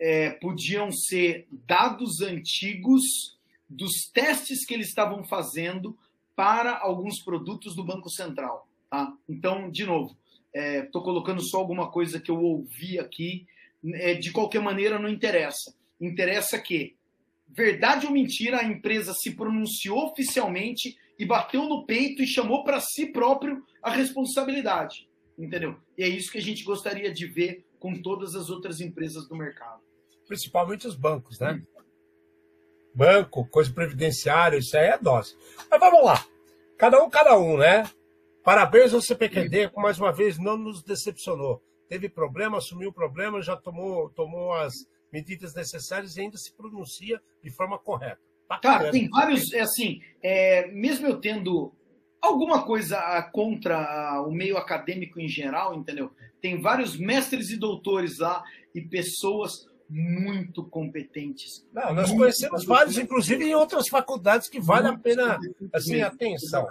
é, 0.00 0.30
podiam 0.30 0.90
ser 0.90 1.46
dados 1.50 2.20
antigos 2.20 3.38
dos 3.68 4.10
testes 4.12 4.64
que 4.64 4.74
eles 4.74 4.88
estavam 4.88 5.22
fazendo 5.24 5.96
para 6.34 6.78
alguns 6.78 7.22
produtos 7.22 7.76
do 7.76 7.84
Banco 7.84 8.10
Central. 8.10 8.68
Tá? 8.90 9.12
Então, 9.28 9.70
de 9.70 9.84
novo, 9.84 10.16
estou 10.54 11.02
colocando 11.02 11.42
só 11.42 11.58
alguma 11.58 11.90
coisa 11.90 12.20
que 12.20 12.30
eu 12.30 12.40
ouvi 12.40 12.98
aqui. 12.98 13.46
É, 13.94 14.14
de 14.14 14.30
qualquer 14.30 14.60
maneira, 14.60 14.98
não 14.98 15.08
interessa. 15.08 15.74
Interessa 16.00 16.58
que, 16.58 16.96
verdade 17.48 18.06
ou 18.06 18.12
mentira, 18.12 18.60
a 18.60 18.64
empresa 18.64 19.12
se 19.12 19.32
pronunciou 19.32 20.06
oficialmente 20.06 20.96
e 21.18 21.24
bateu 21.24 21.64
no 21.68 21.84
peito 21.84 22.22
e 22.22 22.26
chamou 22.26 22.64
para 22.64 22.80
si 22.80 23.06
próprio 23.06 23.62
a 23.82 23.90
responsabilidade. 23.90 25.08
Entendeu? 25.38 25.76
E 25.96 26.04
é 26.04 26.08
isso 26.08 26.30
que 26.30 26.38
a 26.38 26.42
gente 26.42 26.62
gostaria 26.62 27.12
de 27.12 27.26
ver 27.26 27.64
com 27.78 28.00
todas 28.00 28.36
as 28.36 28.50
outras 28.50 28.80
empresas 28.80 29.26
do 29.26 29.36
mercado. 29.36 29.80
Principalmente 30.28 30.86
os 30.86 30.94
bancos, 30.94 31.40
né? 31.40 31.60
Banco, 32.94 33.46
coisa 33.48 33.72
previdenciária, 33.72 34.58
isso 34.58 34.76
aí 34.76 34.86
é 34.86 34.98
dose. 34.98 35.36
Mas 35.70 35.80
vamos 35.80 36.04
lá. 36.04 36.24
Cada 36.78 37.02
um, 37.02 37.10
cada 37.10 37.38
um, 37.38 37.56
né? 37.56 37.84
Parabéns 38.44 38.92
ao 38.92 39.00
CPQD, 39.00 39.70
que 39.70 39.80
mais 39.80 39.98
uma 39.98 40.12
vez 40.12 40.38
não 40.38 40.56
nos 40.56 40.82
decepcionou. 40.82 41.62
Teve 41.88 42.08
problema, 42.08 42.58
assumiu 42.58 42.90
o 42.90 42.92
problema, 42.92 43.40
já 43.42 43.56
tomou, 43.56 44.10
tomou 44.10 44.52
as 44.54 44.72
medidas 45.12 45.54
necessárias 45.54 46.16
e 46.16 46.22
ainda 46.22 46.36
se 46.36 46.52
pronuncia 46.54 47.20
de 47.42 47.50
forma 47.50 47.78
correta. 47.78 48.20
Cara, 48.48 48.78
Bacana. 48.78 48.90
tem 48.90 49.08
vários, 49.08 49.52
é 49.52 49.60
assim, 49.60 50.00
é, 50.22 50.68
mesmo 50.72 51.06
eu 51.06 51.20
tendo 51.20 51.72
alguma 52.20 52.64
coisa 52.64 53.22
contra 53.32 54.22
o 54.22 54.30
meio 54.30 54.56
acadêmico 54.56 55.20
em 55.20 55.28
geral, 55.28 55.74
entendeu? 55.74 56.10
Tem 56.40 56.60
vários 56.60 56.96
mestres 56.96 57.50
e 57.50 57.56
doutores 57.56 58.18
lá 58.18 58.42
e 58.74 58.80
pessoas 58.80 59.66
muito 59.94 60.64
competentes. 60.64 61.66
Não, 61.72 61.92
nós 61.92 62.10
conhecemos 62.10 62.64
vários, 62.64 62.96
inclusive 62.96 63.44
em 63.44 63.54
outras 63.54 63.88
faculdades, 63.88 64.48
que 64.48 64.58
vale 64.58 64.88
a 64.88 64.96
pena, 64.96 65.38
assim, 65.72 66.00
atenção. 66.00 66.66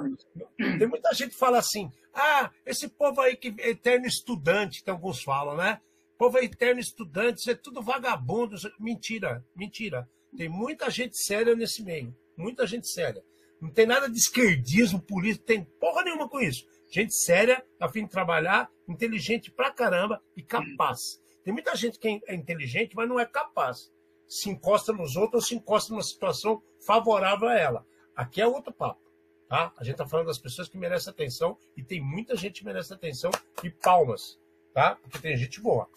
Tem 0.58 0.88
muita 0.88 1.14
gente 1.14 1.32
que 1.32 1.38
fala 1.38 1.60
assim, 1.60 1.92
ah, 2.14 2.50
esse 2.66 2.88
povo 2.88 3.22
aí 3.22 3.36
que 3.36 3.54
é 3.60 3.70
eterno 3.70 4.08
estudante, 4.08 4.84
tem 4.84 4.92
alguns 4.92 5.22
falam, 5.22 5.56
né? 5.56 5.80
povo 6.18 6.38
é 6.38 6.44
eterno 6.46 6.80
estudante, 6.80 7.40
isso 7.40 7.50
é 7.52 7.56
tudo 7.56 7.82
vagabundo. 7.82 8.56
é- 8.56 8.72
Mentira, 8.80 9.44
mentira. 9.56 10.08
Tem 10.38 10.48
muita 10.48 10.90
gente 10.90 11.18
séria 11.24 11.56
nesse 11.56 11.84
meio, 11.84 12.16
muita 12.38 12.66
gente 12.68 12.88
séria. 12.92 13.24
Não 13.60 13.70
tem 13.72 13.86
nada 13.86 14.08
de 14.10 14.18
esquerdismo 14.18 15.00
político, 15.02 15.46
tem 15.46 15.64
porra 15.80 16.04
nenhuma 16.04 16.28
com 16.30 16.40
isso. 16.40 16.64
Gente 16.92 17.14
séria, 17.16 17.64
a 17.80 17.88
fim 17.90 18.04
de 18.06 18.10
trabalhar, 18.12 18.70
inteligente 18.88 19.52
pra 19.52 19.72
caramba 19.72 20.22
e 20.38 20.42
capaz. 20.44 21.20
Tem 21.44 21.54
muita 21.54 21.76
gente 21.76 21.98
que 22.00 22.22
é 22.26 22.36
inteligente, 22.36 22.96
mas 22.96 23.08
não 23.08 23.20
é 23.20 23.26
capaz. 23.26 23.92
Se 24.28 24.50
encosta 24.50 24.94
nos 24.94 25.16
outros 25.16 25.44
ou 25.44 25.48
se 25.48 25.56
encosta 25.56 25.92
numa 25.92 26.04
situação 26.04 26.62
favorável 26.86 27.50
a 27.50 27.58
ela. 27.58 27.86
Aqui 28.16 28.42
é 28.42 28.48
outro 28.48 28.72
papo. 28.72 29.02
Tá? 29.48 29.74
A 29.76 29.84
gente 29.84 29.96
está 29.96 30.08
falando 30.08 30.28
das 30.28 30.38
pessoas 30.38 30.70
que 30.70 30.78
merecem 30.78 31.12
atenção 31.12 31.58
e 31.76 31.84
tem 31.84 32.00
muita 32.02 32.38
gente 32.38 32.62
que 32.62 32.66
merece 32.66 32.94
atenção 32.94 33.30
e 33.62 33.70
palmas, 33.70 34.40
tá? 34.74 34.96
Porque 34.96 35.20
tem 35.20 35.36
gente 35.36 35.60
boa. 35.60 35.90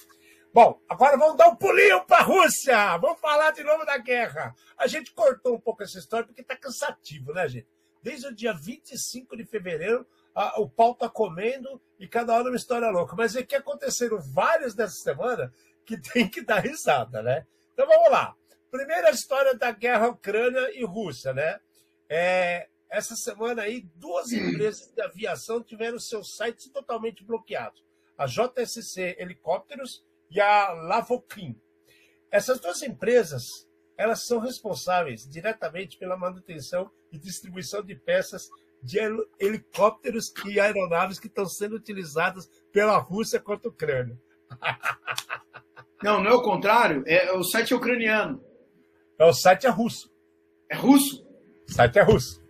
Bom, 0.52 0.80
agora 0.88 1.16
vamos 1.16 1.36
dar 1.36 1.48
um 1.48 1.56
pulinho 1.56 2.04
para 2.04 2.18
a 2.18 2.22
Rússia. 2.22 2.96
Vamos 2.98 3.20
falar 3.20 3.52
de 3.52 3.62
novo 3.62 3.84
da 3.84 3.96
guerra. 3.98 4.54
A 4.76 4.86
gente 4.86 5.12
cortou 5.12 5.54
um 5.54 5.60
pouco 5.60 5.82
essa 5.82 5.98
história 5.98 6.26
porque 6.26 6.42
está 6.42 6.56
cansativo, 6.56 7.32
né, 7.32 7.48
gente? 7.48 7.68
Desde 8.02 8.26
o 8.26 8.34
dia 8.34 8.52
25 8.52 9.36
de 9.36 9.44
fevereiro, 9.44 10.06
a, 10.34 10.60
o 10.60 10.68
pau 10.68 10.94
tá 10.94 11.08
comendo 11.08 11.80
e 11.98 12.08
cada 12.08 12.34
hora 12.34 12.48
uma 12.48 12.56
história 12.56 12.90
louca. 12.90 13.14
Mas 13.16 13.36
é 13.36 13.42
que 13.42 13.54
aconteceram 13.54 14.18
várias 14.20 14.74
dessa 14.74 14.96
semana 14.96 15.52
que 15.86 15.96
tem 16.12 16.28
que 16.28 16.42
dar 16.42 16.60
risada, 16.60 17.22
né? 17.22 17.46
Então 17.72 17.86
vamos 17.86 18.10
lá. 18.10 18.34
Primeira 18.70 19.10
história 19.10 19.54
da 19.54 19.70
guerra 19.70 20.08
Ucrânia 20.08 20.70
e 20.76 20.84
Rússia, 20.84 21.32
né? 21.32 21.60
É, 22.08 22.68
essa 22.90 23.14
semana 23.16 23.62
aí, 23.62 23.86
duas 23.96 24.32
empresas 24.32 24.92
de 24.92 25.00
aviação 25.00 25.62
tiveram 25.62 25.98
seus 25.98 26.36
sites 26.36 26.68
totalmente 26.68 27.24
bloqueados. 27.24 27.84
A 28.16 28.26
JSC 28.26 29.16
Helicópteros 29.18 30.04
e 30.30 30.40
a 30.40 30.72
Lavokin. 30.72 31.60
Essas 32.30 32.58
duas 32.58 32.82
empresas, 32.82 33.68
elas 33.96 34.26
são 34.26 34.40
responsáveis 34.40 35.28
diretamente 35.28 35.96
pela 35.96 36.16
manutenção 36.16 36.90
e 37.12 37.18
distribuição 37.18 37.82
de 37.82 37.94
peças 37.94 38.50
de 38.84 38.98
helicópteros 39.40 40.30
e 40.44 40.60
aeronaves 40.60 41.18
que 41.18 41.26
estão 41.26 41.46
sendo 41.46 41.74
utilizadas 41.74 42.50
pela 42.70 42.98
Rússia 42.98 43.40
contra 43.40 43.68
a 43.68 43.72
Ucrânia. 43.72 44.18
Não, 46.02 46.22
não 46.22 46.32
é 46.32 46.34
o 46.34 46.42
contrário, 46.42 47.02
é 47.06 47.32
o 47.32 47.42
site 47.42 47.72
é 47.72 47.76
ucraniano. 47.76 48.44
É, 49.18 49.24
o 49.24 49.32
site 49.32 49.66
é 49.66 49.70
russo. 49.70 50.12
É 50.68 50.76
russo? 50.76 51.26
O 51.66 51.72
site 51.72 51.98
é 51.98 52.02
russo. 52.02 52.42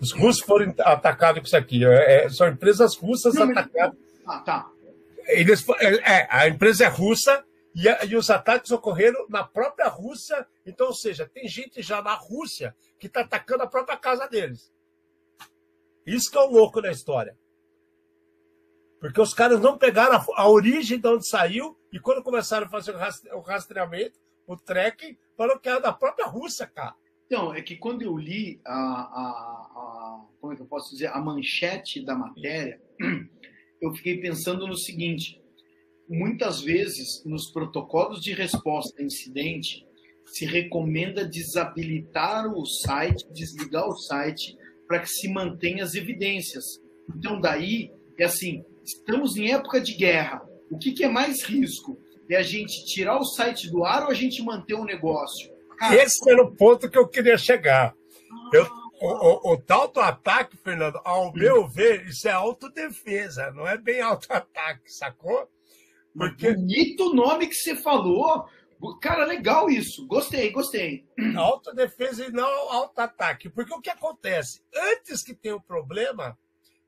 Os 0.00 0.12
russos 0.12 0.44
foram 0.44 0.72
atacados 0.78 1.40
com 1.40 1.46
isso 1.46 1.56
aqui. 1.56 1.84
É, 1.84 2.26
é 2.26 2.28
são 2.28 2.46
empresas 2.46 2.94
russas 2.94 3.34
não, 3.34 3.50
atacadas. 3.50 3.98
Mas... 4.24 4.36
Ah, 4.36 4.40
tá. 4.42 4.70
Eles, 5.26 5.66
é, 5.80 6.28
a 6.30 6.46
empresa 6.46 6.84
é 6.84 6.88
russa 6.88 7.44
e, 7.74 7.88
e, 8.06 8.16
os 8.16 8.30
ataques 8.30 8.70
ocorreram 8.70 9.26
na 9.28 9.42
própria 9.42 9.88
Rússia. 9.88 10.46
Então, 10.64 10.86
ou 10.86 10.94
seja, 10.94 11.28
tem 11.28 11.48
gente 11.48 11.82
já 11.82 12.00
na 12.00 12.14
Rússia 12.14 12.76
que 12.96 13.08
está 13.08 13.22
atacando 13.22 13.64
a 13.64 13.66
própria 13.66 13.96
casa 13.96 14.28
deles. 14.28 14.72
Isso 16.08 16.30
que 16.30 16.38
é 16.38 16.40
o 16.40 16.50
louco 16.50 16.80
da 16.80 16.90
história. 16.90 17.36
Porque 19.00 19.20
os 19.20 19.32
caras 19.32 19.60
não 19.60 19.78
pegaram 19.78 20.16
a, 20.16 20.42
a 20.42 20.48
origem 20.48 20.98
de 20.98 21.06
onde 21.06 21.26
saiu 21.26 21.78
e 21.92 22.00
quando 22.00 22.22
começaram 22.22 22.66
a 22.66 22.70
fazer 22.70 22.92
o, 22.92 22.98
rastre, 22.98 23.30
o 23.32 23.40
rastreamento, 23.40 24.18
o 24.46 24.56
tracking, 24.56 25.16
falaram 25.36 25.60
que 25.60 25.68
era 25.68 25.80
da 25.80 25.92
própria 25.92 26.26
Rússia, 26.26 26.66
cara. 26.66 26.94
Então, 27.26 27.54
é 27.54 27.60
que 27.60 27.76
quando 27.76 28.02
eu 28.02 28.16
li 28.16 28.60
a, 28.64 28.72
a, 28.72 29.26
a, 29.76 30.26
como 30.40 30.52
é 30.52 30.56
que 30.56 30.62
eu 30.62 30.66
posso 30.66 30.90
dizer, 30.90 31.08
a 31.08 31.20
manchete 31.20 32.02
da 32.02 32.14
matéria, 32.14 32.80
eu 33.80 33.94
fiquei 33.94 34.18
pensando 34.18 34.66
no 34.66 34.76
seguinte: 34.76 35.40
muitas 36.08 36.62
vezes 36.62 37.22
nos 37.26 37.50
protocolos 37.50 38.22
de 38.22 38.32
resposta 38.32 39.00
a 39.00 39.04
incidente 39.04 39.86
se 40.24 40.46
recomenda 40.46 41.26
desabilitar 41.26 42.46
o 42.46 42.64
site, 42.64 43.30
desligar 43.32 43.86
o 43.86 43.96
site 43.96 44.56
para 44.88 45.00
que 45.00 45.08
se 45.08 45.28
mantenha 45.28 45.84
as 45.84 45.94
evidências. 45.94 46.64
Então 47.14 47.40
daí 47.40 47.92
é 48.18 48.24
assim, 48.24 48.64
estamos 48.82 49.36
em 49.36 49.52
época 49.52 49.80
de 49.80 49.94
guerra. 49.94 50.42
O 50.70 50.78
que, 50.78 50.92
que 50.92 51.04
é 51.04 51.08
mais 51.08 51.44
risco? 51.44 51.98
É 52.28 52.36
a 52.36 52.42
gente 52.42 52.84
tirar 52.86 53.18
o 53.18 53.24
site 53.24 53.70
do 53.70 53.84
ar 53.84 54.04
ou 54.04 54.10
a 54.10 54.14
gente 54.14 54.42
manter 54.42 54.74
o 54.74 54.84
negócio? 54.84 55.50
Cara, 55.78 55.94
Esse 55.94 56.28
era 56.28 56.42
o 56.42 56.54
ponto 56.54 56.90
que 56.90 56.98
eu 56.98 57.06
queria 57.06 57.38
chegar. 57.38 57.94
Eu, 58.52 58.66
o, 59.00 59.50
o, 59.50 59.52
o, 59.52 59.56
tal 59.56 59.88
do 59.88 60.00
ataque, 60.00 60.56
Fernando, 60.56 61.00
ao 61.04 61.32
meu 61.32 61.68
ver, 61.68 62.06
isso 62.06 62.28
é 62.28 62.32
autodefesa, 62.32 63.50
não 63.52 63.66
é 63.66 63.78
bem 63.78 64.00
auto-ataque, 64.00 64.92
sacou? 64.92 65.48
Porque... 66.14 66.52
Bonito 66.52 67.14
nome 67.14 67.46
que 67.46 67.54
você 67.54 67.76
falou. 67.76 68.46
Cara, 69.00 69.24
legal 69.24 69.68
isso. 69.68 70.06
Gostei, 70.06 70.50
gostei. 70.50 71.06
Autodefesa 71.36 72.26
e 72.26 72.30
não 72.30 72.48
auto-ataque. 72.70 73.48
Porque 73.48 73.74
o 73.74 73.80
que 73.80 73.90
acontece? 73.90 74.62
Antes 74.74 75.22
que 75.22 75.34
tenha 75.34 75.56
o 75.56 75.60
problema, 75.60 76.38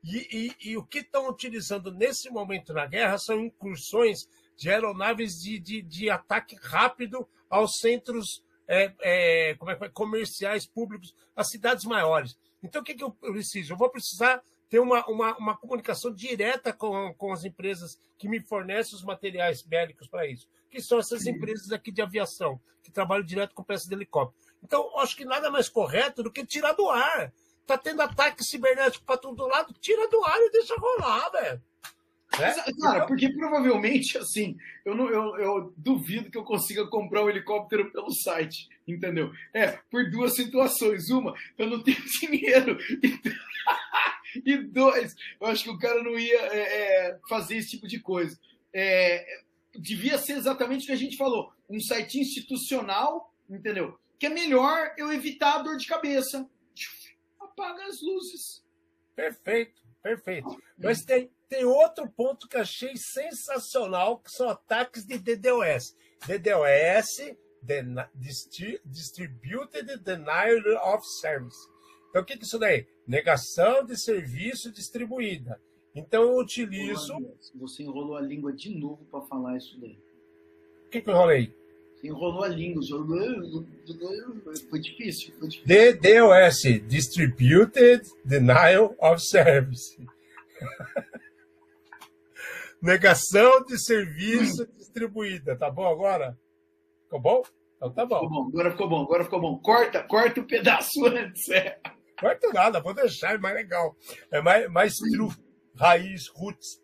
e, 0.03 0.55
e, 0.63 0.71
e 0.71 0.77
o 0.77 0.83
que 0.83 0.99
estão 0.99 1.29
utilizando 1.29 1.91
nesse 1.91 2.29
momento 2.29 2.73
na 2.73 2.85
guerra 2.85 3.17
são 3.17 3.39
incursões 3.39 4.27
de 4.57 4.69
aeronaves 4.69 5.41
de, 5.41 5.59
de, 5.59 5.81
de 5.81 6.09
ataque 6.09 6.55
rápido 6.61 7.27
aos 7.49 7.79
centros 7.79 8.43
é, 8.67 8.85
é, 9.01 9.51
é, 9.51 9.57
é, 9.81 9.89
comerciais 9.89 10.65
públicos, 10.65 11.13
as 11.35 11.49
cidades 11.49 11.83
maiores. 11.83 12.37
Então, 12.63 12.81
o 12.81 12.85
que, 12.85 12.93
que 12.93 13.03
eu 13.03 13.11
preciso? 13.11 13.73
Eu 13.73 13.77
vou 13.77 13.89
precisar 13.89 14.41
ter 14.69 14.79
uma, 14.79 15.05
uma, 15.07 15.37
uma 15.37 15.57
comunicação 15.57 16.13
direta 16.13 16.71
com, 16.71 17.13
com 17.15 17.33
as 17.33 17.43
empresas 17.43 17.99
que 18.17 18.29
me 18.29 18.39
fornecem 18.39 18.95
os 18.95 19.03
materiais 19.03 19.61
bélicos 19.61 20.07
para 20.07 20.25
isso, 20.25 20.47
que 20.71 20.81
são 20.81 20.97
essas 20.97 21.27
empresas 21.27 21.71
aqui 21.71 21.91
de 21.91 22.01
aviação, 22.01 22.59
que 22.81 22.91
trabalham 22.91 23.25
direto 23.25 23.53
com 23.53 23.63
peças 23.63 23.87
de 23.87 23.93
helicóptero. 23.93 24.41
Então, 24.63 24.97
acho 24.99 25.15
que 25.15 25.25
nada 25.25 25.51
mais 25.51 25.67
correto 25.67 26.23
do 26.23 26.31
que 26.31 26.45
tirar 26.45 26.71
do 26.73 26.89
ar. 26.89 27.31
Tá 27.67 27.77
tendo 27.77 28.01
ataque 28.01 28.43
cibernético 28.43 29.05
para 29.05 29.17
todo 29.17 29.47
lado, 29.47 29.73
tira 29.79 30.07
do 30.09 30.23
ar 30.23 30.39
e 30.39 30.49
deixa 30.49 30.75
rolar, 30.75 31.29
velho. 31.29 31.61
Né? 32.39 32.55
Cara, 32.81 33.05
porque 33.05 33.29
provavelmente, 33.29 34.17
assim, 34.17 34.55
eu, 34.85 34.95
não, 34.95 35.09
eu, 35.09 35.37
eu 35.37 35.73
duvido 35.75 36.31
que 36.31 36.37
eu 36.37 36.43
consiga 36.43 36.87
comprar 36.87 37.23
um 37.23 37.29
helicóptero 37.29 37.91
pelo 37.91 38.11
site, 38.11 38.69
entendeu? 38.87 39.31
É, 39.53 39.79
por 39.89 40.09
duas 40.09 40.35
situações. 40.35 41.09
Uma, 41.09 41.35
eu 41.57 41.69
não 41.69 41.83
tenho 41.83 42.01
dinheiro. 42.19 42.77
E, 44.45 44.57
dois, 44.57 45.13
eu 45.41 45.47
acho 45.47 45.65
que 45.65 45.69
o 45.69 45.77
cara 45.77 46.01
não 46.01 46.17
ia 46.17 46.39
é, 46.39 46.59
é, 47.09 47.19
fazer 47.27 47.57
esse 47.57 47.71
tipo 47.71 47.85
de 47.85 47.99
coisa. 47.99 48.39
É, 48.73 49.25
devia 49.79 50.17
ser 50.17 50.33
exatamente 50.33 50.83
o 50.83 50.85
que 50.87 50.91
a 50.91 50.97
gente 50.97 51.17
falou: 51.17 51.51
um 51.69 51.79
site 51.79 52.19
institucional, 52.19 53.33
entendeu? 53.49 53.97
Que 54.19 54.27
é 54.27 54.29
melhor 54.29 54.93
eu 54.97 55.11
evitar 55.11 55.55
a 55.55 55.61
dor 55.63 55.77
de 55.77 55.87
cabeça. 55.87 56.47
Apaga 57.39 57.85
as 57.85 58.01
luzes. 58.01 58.63
Perfeito, 59.15 59.81
perfeito. 60.01 60.61
Mas 60.77 61.03
tem, 61.03 61.29
tem 61.49 61.65
outro 61.65 62.09
ponto 62.09 62.47
que 62.47 62.57
achei 62.57 62.95
sensacional, 62.95 64.19
que 64.19 64.31
são 64.31 64.49
ataques 64.49 65.05
de 65.05 65.17
DDoS. 65.17 65.95
DDoS, 66.25 67.35
Distributed 68.85 69.97
Denial 69.97 70.93
of 70.93 71.05
Service. 71.19 71.57
Então, 72.09 72.21
o 72.21 72.25
que 72.25 72.33
é 72.33 72.37
isso 72.37 72.59
daí? 72.59 72.87
Negação 73.07 73.85
de 73.85 73.97
serviço 73.97 74.71
distribuída. 74.71 75.61
Então, 75.93 76.23
eu 76.23 76.37
utilizo. 76.37 77.13
Você 77.55 77.83
enrolou 77.83 78.15
a 78.15 78.21
língua 78.21 78.53
de 78.53 78.73
novo 78.77 79.05
para 79.11 79.21
falar 79.21 79.57
isso 79.57 79.79
daí. 79.79 79.97
O 80.87 80.89
que, 80.89 81.01
que 81.01 81.09
eu 81.09 81.13
enrolei? 81.13 81.53
Você 81.95 82.07
enrolou 82.07 82.43
a 82.43 82.47
língua. 82.47 82.81
Foi 84.69 84.79
difícil. 84.79 85.33
Foi 85.37 85.47
difícil. 85.47 85.67
DDoS 85.67 86.87
Distributed 86.87 88.01
Denial 88.25 88.95
of 88.99 89.21
Service. 89.21 89.97
Negação 92.81 93.63
de 93.65 93.77
serviço 93.77 94.65
distribuída. 94.75 95.55
Tá 95.55 95.69
bom 95.69 95.85
agora? 95.87 96.37
Ficou 97.03 97.19
bom? 97.19 97.43
Então 97.77 97.91
tá 97.93 98.05
bom. 98.05 98.19
Ficou 98.19 98.29
bom, 98.29 98.47
agora 98.47 98.71
ficou 98.71 98.89
bom, 98.89 99.01
agora 99.03 99.23
ficou 99.23 99.41
bom. 99.41 99.57
Corta, 99.59 100.03
corta 100.03 100.41
o 100.41 100.45
pedaço 100.45 101.05
antes. 101.05 101.49
É. 101.49 101.79
Corta 102.19 102.51
nada, 102.53 102.79
vou 102.79 102.93
deixar, 102.93 103.35
é 103.35 103.37
mais 103.37 103.55
legal. 103.55 103.95
É 104.31 104.41
mais, 104.41 104.69
mais 104.71 104.95
true, 104.95 105.31
raiz, 105.75 106.27
roots. 106.27 106.81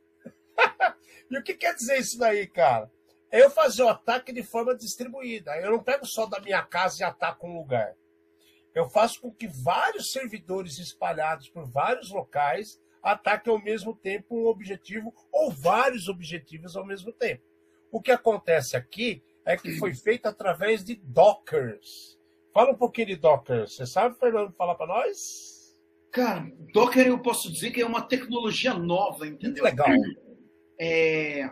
e 1.30 1.38
o 1.38 1.44
que 1.44 1.54
quer 1.54 1.76
dizer 1.76 2.00
isso 2.00 2.18
daí, 2.18 2.48
cara? 2.48 2.92
É 3.32 3.42
eu 3.42 3.50
fazer 3.50 3.84
o 3.84 3.90
ataque 3.90 4.32
de 4.32 4.44
forma 4.44 4.76
distribuída. 4.76 5.56
Eu 5.58 5.72
não 5.72 5.84
pego 5.84 6.06
só 6.06 6.26
da 6.26 6.40
minha 6.40 6.64
casa 6.64 7.02
e 7.02 7.04
ataco 7.04 7.48
um 7.48 7.58
lugar. 7.58 7.96
Eu 8.74 8.90
faço 8.90 9.22
com 9.22 9.32
que 9.32 9.48
vários 9.48 10.12
servidores 10.12 10.78
espalhados 10.78 11.50
por 11.50 11.66
vários 11.66 12.12
locais 12.12 12.80
ataque 13.02 13.50
ao 13.50 13.62
mesmo 13.62 13.96
tempo 13.96 14.36
um 14.36 14.46
objetivo 14.46 15.14
ou 15.32 15.52
vários 15.52 16.08
objetivos 16.08 16.76
ao 16.76 16.86
mesmo 16.86 17.12
tempo. 17.12 17.44
O 17.92 18.02
que 18.02 18.12
acontece 18.12 18.76
aqui 18.76 19.24
é 19.46 19.56
que 19.56 19.78
foi 19.78 19.94
feito 19.94 20.26
através 20.28 20.84
de 20.84 20.96
Dockers. 20.96 22.18
Fala 22.54 22.72
um 22.72 22.78
pouquinho 22.78 23.08
de 23.08 23.16
Dockers. 23.16 23.76
Você 23.76 23.86
sabe, 23.86 24.18
Fernando, 24.20 24.54
falar 24.54 24.76
para 24.76 24.88
nós? 24.88 25.57
Cara, 26.12 26.52
Docker 26.74 27.08
eu 27.08 27.20
posso 27.20 27.52
dizer 27.52 27.72
que 27.72 27.82
é 27.82 27.86
uma 27.86 28.02
tecnologia 28.02 28.74
nova, 28.74 29.28
entendeu? 29.28 29.64
Legal. 29.64 29.88
É, 30.80 31.50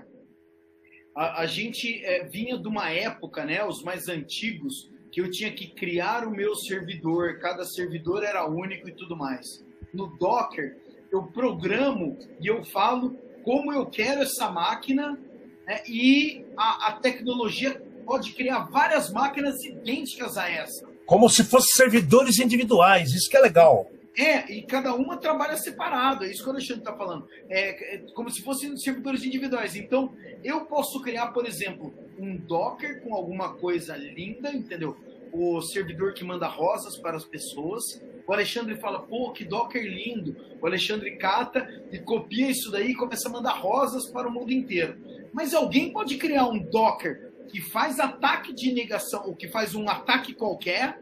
a, 1.16 1.42
a 1.42 1.46
gente 1.46 2.04
é, 2.04 2.26
vinha 2.26 2.58
de 2.58 2.68
uma 2.68 2.90
época, 2.92 3.46
né, 3.46 3.64
os 3.66 3.82
mais 3.84 4.08
antigos, 4.08 4.92
que 5.12 5.22
eu 5.22 5.32
tinha 5.32 5.52
que 5.52 5.68
criar 5.68 6.28
o 6.28 6.32
meu 6.32 6.56
servidor, 6.56 7.40
cada 7.40 7.64
servidor 7.64 8.24
era 8.24 8.46
único 8.46 8.90
e 8.90 8.92
tudo 8.92 9.16
mais. 9.16 9.64
No 9.94 10.08
Docker, 10.18 10.78
eu 11.12 11.24
programo 11.24 12.18
e 12.42 12.48
eu 12.48 12.64
falo 12.66 13.16
como 13.44 13.72
eu 13.72 13.86
quero 13.86 14.24
essa 14.24 14.50
máquina 14.52 15.18
né, 15.66 15.82
e 15.88 16.46
a, 16.58 16.90
a 16.90 16.92
tecnologia 16.94 17.82
pode 18.06 18.34
criar 18.34 18.66
várias 18.66 19.10
máquinas 19.12 19.64
idênticas 19.64 20.38
a 20.38 20.50
essa. 20.50 20.86
Como 21.06 21.30
se 21.30 21.44
fossem 21.44 21.72
servidores 21.74 22.40
individuais, 22.40 23.14
isso 23.14 23.30
que 23.30 23.38
é 23.38 23.42
legal. 23.42 23.90
É, 24.18 24.52
e 24.52 24.62
cada 24.62 24.94
uma 24.96 25.18
trabalha 25.18 25.58
separado, 25.58 26.24
é 26.24 26.32
isso 26.32 26.42
que 26.42 26.50
o 26.50 26.52
Alexandre 26.54 26.82
está 26.82 26.96
falando. 26.96 27.28
É, 27.50 27.96
é, 27.96 27.98
como 28.14 28.30
se 28.30 28.42
fossem 28.42 28.76
servidores 28.78 29.24
individuais. 29.24 29.76
Então, 29.76 30.14
eu 30.44 30.66
posso 30.66 31.02
criar, 31.02 31.28
por 31.28 31.46
exemplo, 31.46 31.94
um 32.18 32.38
Docker 32.38 33.02
com 33.02 33.14
alguma 33.14 33.54
coisa 33.54 33.96
linda, 33.98 34.52
entendeu? 34.52 34.96
O 35.34 35.62
servidor 35.62 36.14
que 36.14 36.24
manda 36.24 36.48
rosas 36.48 36.98
para 36.98 37.18
as 37.18 37.26
pessoas. 37.26 38.02
O 38.26 38.34
Alexandre 38.34 38.76
fala, 38.78 39.02
pô, 39.02 39.32
que 39.32 39.44
Docker 39.44 39.84
lindo. 39.84 40.36
O 40.62 40.66
Alexandre 40.66 41.18
cata 41.18 41.84
e 41.92 42.00
copia 42.00 42.50
isso 42.50 42.72
daí 42.72 42.92
e 42.92 42.96
começa 42.96 43.28
a 43.28 43.32
mandar 43.32 43.52
rosas 43.52 44.08
para 44.08 44.30
o 44.30 44.32
mundo 44.32 44.54
inteiro. 44.54 44.98
Mas 45.34 45.54
alguém 45.54 45.92
pode 45.92 46.16
criar 46.18 46.48
um 46.48 46.58
Docker 46.58 47.34
que 47.50 47.62
faz 47.62 48.00
ataque 48.00 48.54
de 48.54 48.72
negação, 48.72 49.24
ou 49.26 49.36
que 49.36 49.48
faz 49.48 49.76
um 49.76 49.88
ataque 49.90 50.34
qualquer, 50.34 51.00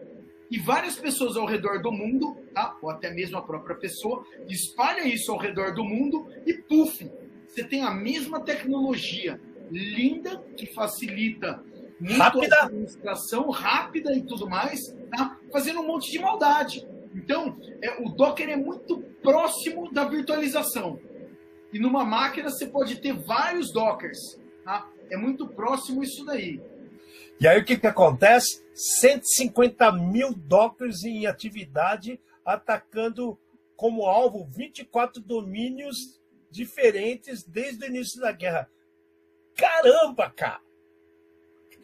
e 0.53 0.59
várias 0.59 0.95
pessoas 0.95 1.35
ao 1.35 1.47
redor 1.47 1.81
do 1.81 1.91
mundo, 1.91 2.37
tá? 2.53 2.77
ou 2.79 2.91
até 2.91 3.11
mesmo 3.11 3.39
a 3.39 3.41
própria 3.41 3.75
pessoa, 3.75 4.23
espalha 4.47 5.01
isso 5.01 5.31
ao 5.31 5.39
redor 5.39 5.73
do 5.73 5.83
mundo 5.83 6.27
e 6.45 6.53
puf, 6.53 7.09
você 7.47 7.63
tem 7.63 7.81
a 7.81 7.89
mesma 7.89 8.39
tecnologia 8.39 9.41
linda 9.71 10.43
que 10.55 10.67
facilita 10.67 11.63
muito 11.99 12.19
rápida. 12.19 12.55
a 12.55 12.65
administração 12.65 13.49
rápida 13.49 14.13
e 14.13 14.21
tudo 14.21 14.47
mais, 14.47 14.95
tá? 15.09 15.39
fazendo 15.51 15.79
um 15.79 15.87
monte 15.87 16.11
de 16.11 16.19
maldade. 16.19 16.87
Então, 17.15 17.57
é, 17.81 17.99
o 18.03 18.09
Docker 18.09 18.47
é 18.47 18.55
muito 18.55 18.99
próximo 19.23 19.91
da 19.91 20.05
virtualização. 20.05 20.99
E 21.73 21.79
numa 21.79 22.05
máquina 22.05 22.51
você 22.51 22.67
pode 22.67 23.01
ter 23.01 23.13
vários 23.13 23.73
Dockers. 23.73 24.39
Tá? 24.63 24.87
É 25.09 25.17
muito 25.17 25.47
próximo 25.47 26.03
isso 26.03 26.23
daí. 26.23 26.61
E 27.39 27.47
aí 27.47 27.59
o 27.59 27.65
que, 27.65 27.75
que 27.75 27.87
acontece? 27.87 28.62
150 28.73 29.91
mil 29.91 30.33
Dockers 30.33 31.03
em 31.03 31.25
atividade, 31.25 32.19
atacando 32.45 33.39
como 33.75 34.05
alvo 34.05 34.45
24 34.45 35.21
domínios 35.21 36.21
diferentes 36.49 37.43
desde 37.43 37.85
o 37.85 37.87
início 37.87 38.21
da 38.21 38.31
guerra. 38.31 38.69
Caramba, 39.55 40.29
cara! 40.29 40.61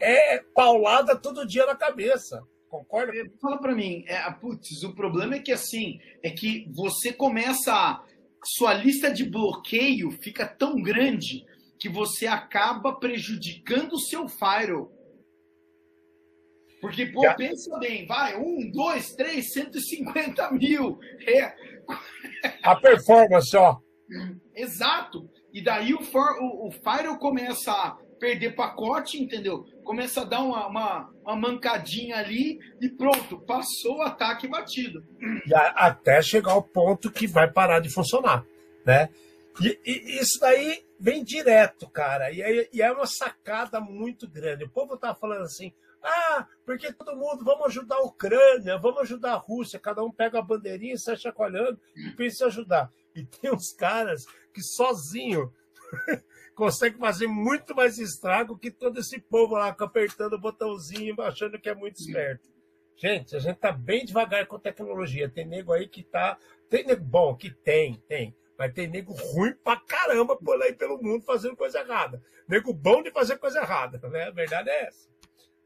É 0.00 0.38
paulada 0.54 1.14
todo 1.14 1.46
dia 1.46 1.66
na 1.66 1.76
cabeça. 1.76 2.46
Concorda? 2.68 3.12
Fala 3.40 3.58
para 3.58 3.74
mim, 3.74 4.04
é, 4.06 4.30
putz, 4.30 4.82
o 4.84 4.94
problema 4.94 5.34
é 5.34 5.40
que 5.40 5.52
assim, 5.52 6.00
é 6.22 6.30
que 6.30 6.70
você 6.72 7.12
começa 7.12 7.72
a, 7.74 8.04
sua 8.44 8.72
lista 8.72 9.12
de 9.12 9.24
bloqueio 9.24 10.10
fica 10.10 10.46
tão 10.46 10.80
grande 10.80 11.44
que 11.78 11.88
você 11.88 12.26
acaba 12.26 12.94
prejudicando 12.94 13.94
o 13.94 14.00
seu 14.00 14.28
firewall. 14.28 14.90
Porque, 16.80 17.06
pô, 17.06 17.22
Já. 17.22 17.34
pensa 17.34 17.78
bem, 17.78 18.06
vai, 18.06 18.36
um, 18.36 18.70
dois, 18.70 19.14
três, 19.14 19.52
150 19.52 20.50
mil. 20.52 20.98
É. 21.26 21.54
A 22.62 22.74
performance, 22.76 23.54
ó. 23.56 23.78
Exato. 24.54 25.28
E 25.52 25.62
daí 25.62 25.92
o, 25.92 26.02
for, 26.02 26.36
o, 26.40 26.68
o 26.68 26.70
Firewall 26.70 27.18
começa 27.18 27.70
a 27.70 27.98
perder 28.18 28.54
pacote, 28.54 29.20
entendeu? 29.20 29.64
Começa 29.82 30.20
a 30.20 30.24
dar 30.24 30.40
uma, 30.40 30.66
uma, 30.66 31.10
uma 31.22 31.36
mancadinha 31.36 32.16
ali 32.16 32.58
e 32.80 32.88
pronto, 32.88 33.40
passou 33.40 33.98
o 33.98 34.02
ataque 34.02 34.46
batido. 34.46 35.02
E 35.46 35.54
a, 35.54 35.68
até 35.70 36.22
chegar 36.22 36.52
ao 36.52 36.62
ponto 36.62 37.10
que 37.10 37.26
vai 37.26 37.50
parar 37.50 37.80
de 37.80 37.88
funcionar, 37.88 38.44
né? 38.84 39.08
E, 39.60 39.78
e, 39.84 40.20
isso 40.20 40.38
daí 40.40 40.84
vem 40.98 41.24
direto, 41.24 41.88
cara. 41.88 42.30
E, 42.30 42.42
é, 42.42 42.68
e 42.72 42.82
é 42.82 42.92
uma 42.92 43.06
sacada 43.06 43.80
muito 43.80 44.28
grande. 44.28 44.64
O 44.64 44.70
povo 44.70 44.96
tá 44.96 45.14
falando 45.14 45.42
assim, 45.42 45.72
ah, 46.02 46.46
porque 46.64 46.92
todo 46.92 47.16
mundo, 47.16 47.44
vamos 47.44 47.66
ajudar 47.66 47.96
a 47.96 48.02
Ucrânia, 48.02 48.78
vamos 48.78 49.00
ajudar 49.02 49.32
a 49.32 49.36
Rússia, 49.36 49.78
cada 49.78 50.02
um 50.02 50.10
pega 50.10 50.38
a 50.38 50.42
bandeirinha 50.42 50.94
e 50.94 50.98
sai 50.98 51.16
chacoalhando 51.16 51.80
e 51.94 52.10
pensa 52.10 52.44
em 52.44 52.46
ajudar. 52.46 52.90
E 53.14 53.24
tem 53.24 53.52
uns 53.52 53.72
caras 53.72 54.24
que 54.52 54.62
sozinho 54.62 55.52
consegue 56.54 56.98
fazer 56.98 57.26
muito 57.26 57.74
mais 57.74 57.98
estrago 57.98 58.58
que 58.58 58.70
todo 58.70 58.98
esse 59.00 59.20
povo 59.20 59.54
lá 59.54 59.68
apertando 59.78 60.34
o 60.34 60.40
botãozinho 60.40 61.20
achando 61.20 61.58
que 61.58 61.68
é 61.68 61.74
muito 61.74 62.00
esperto. 62.00 62.48
Gente, 62.96 63.34
a 63.34 63.38
gente 63.38 63.56
tá 63.56 63.72
bem 63.72 64.04
devagar 64.04 64.46
com 64.46 64.58
tecnologia. 64.58 65.26
Tem 65.26 65.46
nego 65.46 65.72
aí 65.72 65.88
que 65.88 66.02
tá. 66.02 66.38
Tem 66.68 66.84
nego 66.84 67.02
bom, 67.02 67.34
que 67.34 67.50
tem, 67.50 67.94
tem. 68.06 68.36
Mas 68.58 68.74
tem 68.74 68.86
nego 68.86 69.14
ruim 69.14 69.54
pra 69.64 69.80
caramba 69.80 70.36
por 70.36 70.60
aí 70.62 70.74
pelo 70.74 71.02
mundo 71.02 71.24
fazendo 71.24 71.56
coisa 71.56 71.80
errada. 71.80 72.22
Nego 72.46 72.74
bom 72.74 73.02
de 73.02 73.10
fazer 73.10 73.38
coisa 73.38 73.60
errada, 73.60 74.06
né? 74.10 74.24
A 74.24 74.30
verdade 74.30 74.68
é 74.68 74.84
essa. 74.84 75.08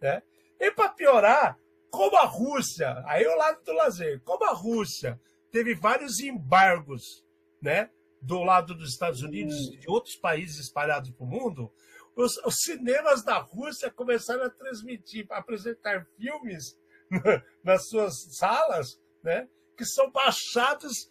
Né? 0.05 0.23
E 0.61 0.71
para 0.71 0.91
piorar, 0.91 1.59
como 1.91 2.15
a 2.19 2.27
Rússia, 2.27 3.03
aí 3.07 3.25
é 3.25 3.35
o 3.35 3.39
lado 3.39 3.65
do 3.65 3.73
lazer, 3.73 4.21
como 4.23 4.45
a 4.45 4.53
Rússia 4.53 5.19
teve 5.51 5.75
vários 5.75 6.21
embargos, 6.21 7.25
né? 7.63 7.89
Do 8.21 8.43
lado 8.43 8.75
dos 8.75 8.91
Estados 8.91 9.23
Unidos 9.23 9.57
e 9.73 9.79
de 9.79 9.89
outros 9.89 10.15
países 10.17 10.59
espalhados 10.59 11.11
pelo 11.11 11.31
mundo, 11.31 11.73
os, 12.15 12.37
os, 12.45 12.57
cinemas 12.57 13.25
da 13.25 13.39
Rússia 13.39 13.91
começaram 13.91 14.45
a 14.45 14.51
transmitir, 14.51 15.27
a 15.31 15.39
apresentar 15.39 16.07
filmes 16.19 16.79
nas 17.65 17.89
suas 17.89 18.37
salas, 18.37 19.01
né? 19.23 19.49
Que 19.75 19.87
são 19.87 20.11
baixados 20.11 21.11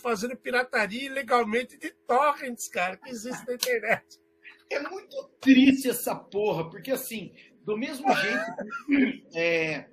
fazendo 0.00 0.34
pirataria 0.34 1.04
ilegalmente 1.04 1.76
de 1.76 1.90
torrents, 2.06 2.68
cara, 2.68 2.96
que 2.96 3.10
existe 3.10 3.46
na 3.46 3.54
internet. 3.54 4.18
É 4.70 4.80
muito 4.80 5.24
triste 5.40 5.90
essa 5.90 6.14
porra, 6.16 6.68
porque 6.70 6.90
assim, 6.90 7.32
do 7.64 7.76
mesmo 7.76 8.06
jeito 8.14 8.44
que 8.86 9.24
é, 9.34 9.86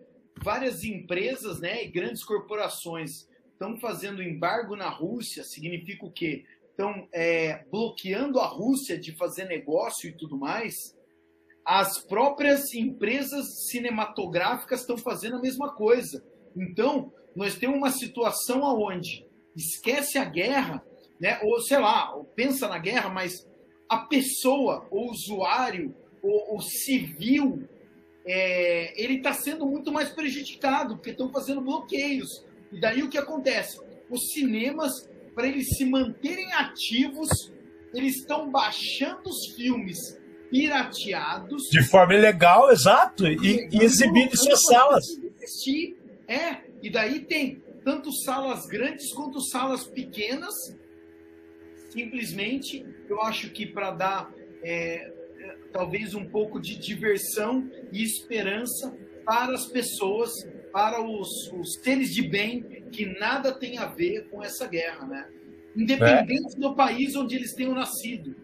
várias 0.43 0.83
empresas 0.83 1.59
né, 1.59 1.83
e 1.83 1.87
grandes 1.87 2.23
corporações 2.23 3.27
estão 3.53 3.79
fazendo 3.79 4.23
embargo 4.23 4.75
na 4.75 4.89
Rússia, 4.89 5.43
significa 5.43 6.05
o 6.05 6.11
quê? 6.11 6.43
Estão 6.71 7.07
é, 7.13 7.63
bloqueando 7.71 8.39
a 8.39 8.47
Rússia 8.47 8.97
de 8.97 9.15
fazer 9.15 9.45
negócio 9.45 10.09
e 10.09 10.13
tudo 10.13 10.37
mais. 10.37 10.97
As 11.63 11.99
próprias 11.99 12.73
empresas 12.73 13.67
cinematográficas 13.67 14.81
estão 14.81 14.97
fazendo 14.97 15.35
a 15.35 15.41
mesma 15.41 15.73
coisa. 15.73 16.25
Então, 16.55 17.13
nós 17.35 17.55
temos 17.55 17.77
uma 17.77 17.91
situação 17.91 18.65
aonde 18.65 19.27
esquece 19.55 20.17
a 20.17 20.25
guerra, 20.25 20.83
né? 21.19 21.39
ou 21.43 21.61
sei 21.61 21.77
lá, 21.77 22.15
ou 22.15 22.23
pensa 22.23 22.67
na 22.67 22.79
guerra, 22.79 23.09
mas 23.09 23.47
a 23.87 23.97
pessoa, 23.97 24.87
o 24.89 25.11
usuário, 25.11 25.95
o, 26.21 26.57
o 26.57 26.61
civil, 26.61 27.67
é, 28.25 29.01
ele 29.01 29.15
está 29.15 29.33
sendo 29.33 29.65
muito 29.65 29.91
mais 29.91 30.09
prejudicado, 30.09 30.95
porque 30.95 31.11
estão 31.11 31.31
fazendo 31.31 31.61
bloqueios. 31.61 32.45
E 32.71 32.79
daí 32.79 33.03
o 33.03 33.09
que 33.09 33.17
acontece? 33.17 33.79
Os 34.09 34.31
cinemas, 34.33 35.09
para 35.33 35.47
eles 35.47 35.67
se 35.75 35.85
manterem 35.85 36.51
ativos, 36.53 37.51
eles 37.93 38.17
estão 38.17 38.49
baixando 38.49 39.29
os 39.29 39.53
filmes 39.55 40.19
pirateados. 40.49 41.63
De 41.69 41.83
forma 41.83 42.13
ilegal, 42.13 42.71
exato, 42.71 43.25
e, 43.27 43.67
e 43.71 43.83
exibindo 43.83 44.33
em 44.33 44.37
suas 44.37 44.63
salas. 44.63 45.05
Existir. 45.41 45.97
É, 46.27 46.61
e 46.81 46.89
daí 46.89 47.21
tem 47.21 47.61
tanto 47.83 48.11
salas 48.23 48.65
grandes 48.67 49.11
quanto 49.13 49.41
salas 49.41 49.85
pequenas. 49.85 50.53
Simplesmente, 51.89 52.85
eu 53.09 53.21
acho 53.21 53.49
que 53.49 53.65
para 53.65 53.91
dar 53.91 54.33
é, 54.63 55.11
talvez 55.71 56.13
um 56.13 56.25
pouco 56.25 56.59
de 56.59 56.77
diversão 56.77 57.69
e 57.91 58.03
esperança 58.03 58.95
para 59.25 59.53
as 59.53 59.65
pessoas, 59.65 60.31
para 60.71 61.01
os, 61.01 61.29
os 61.53 61.75
seres 61.83 62.13
de 62.13 62.27
bem 62.27 62.85
que 62.91 63.05
nada 63.05 63.51
tem 63.51 63.77
a 63.77 63.85
ver 63.85 64.27
com 64.29 64.43
essa 64.43 64.67
guerra, 64.67 65.05
né? 65.05 65.27
Independente 65.75 66.55
é. 66.57 66.59
do 66.59 66.75
país 66.75 67.15
onde 67.15 67.35
eles 67.35 67.53
tenham 67.53 67.73
nascido. 67.73 68.35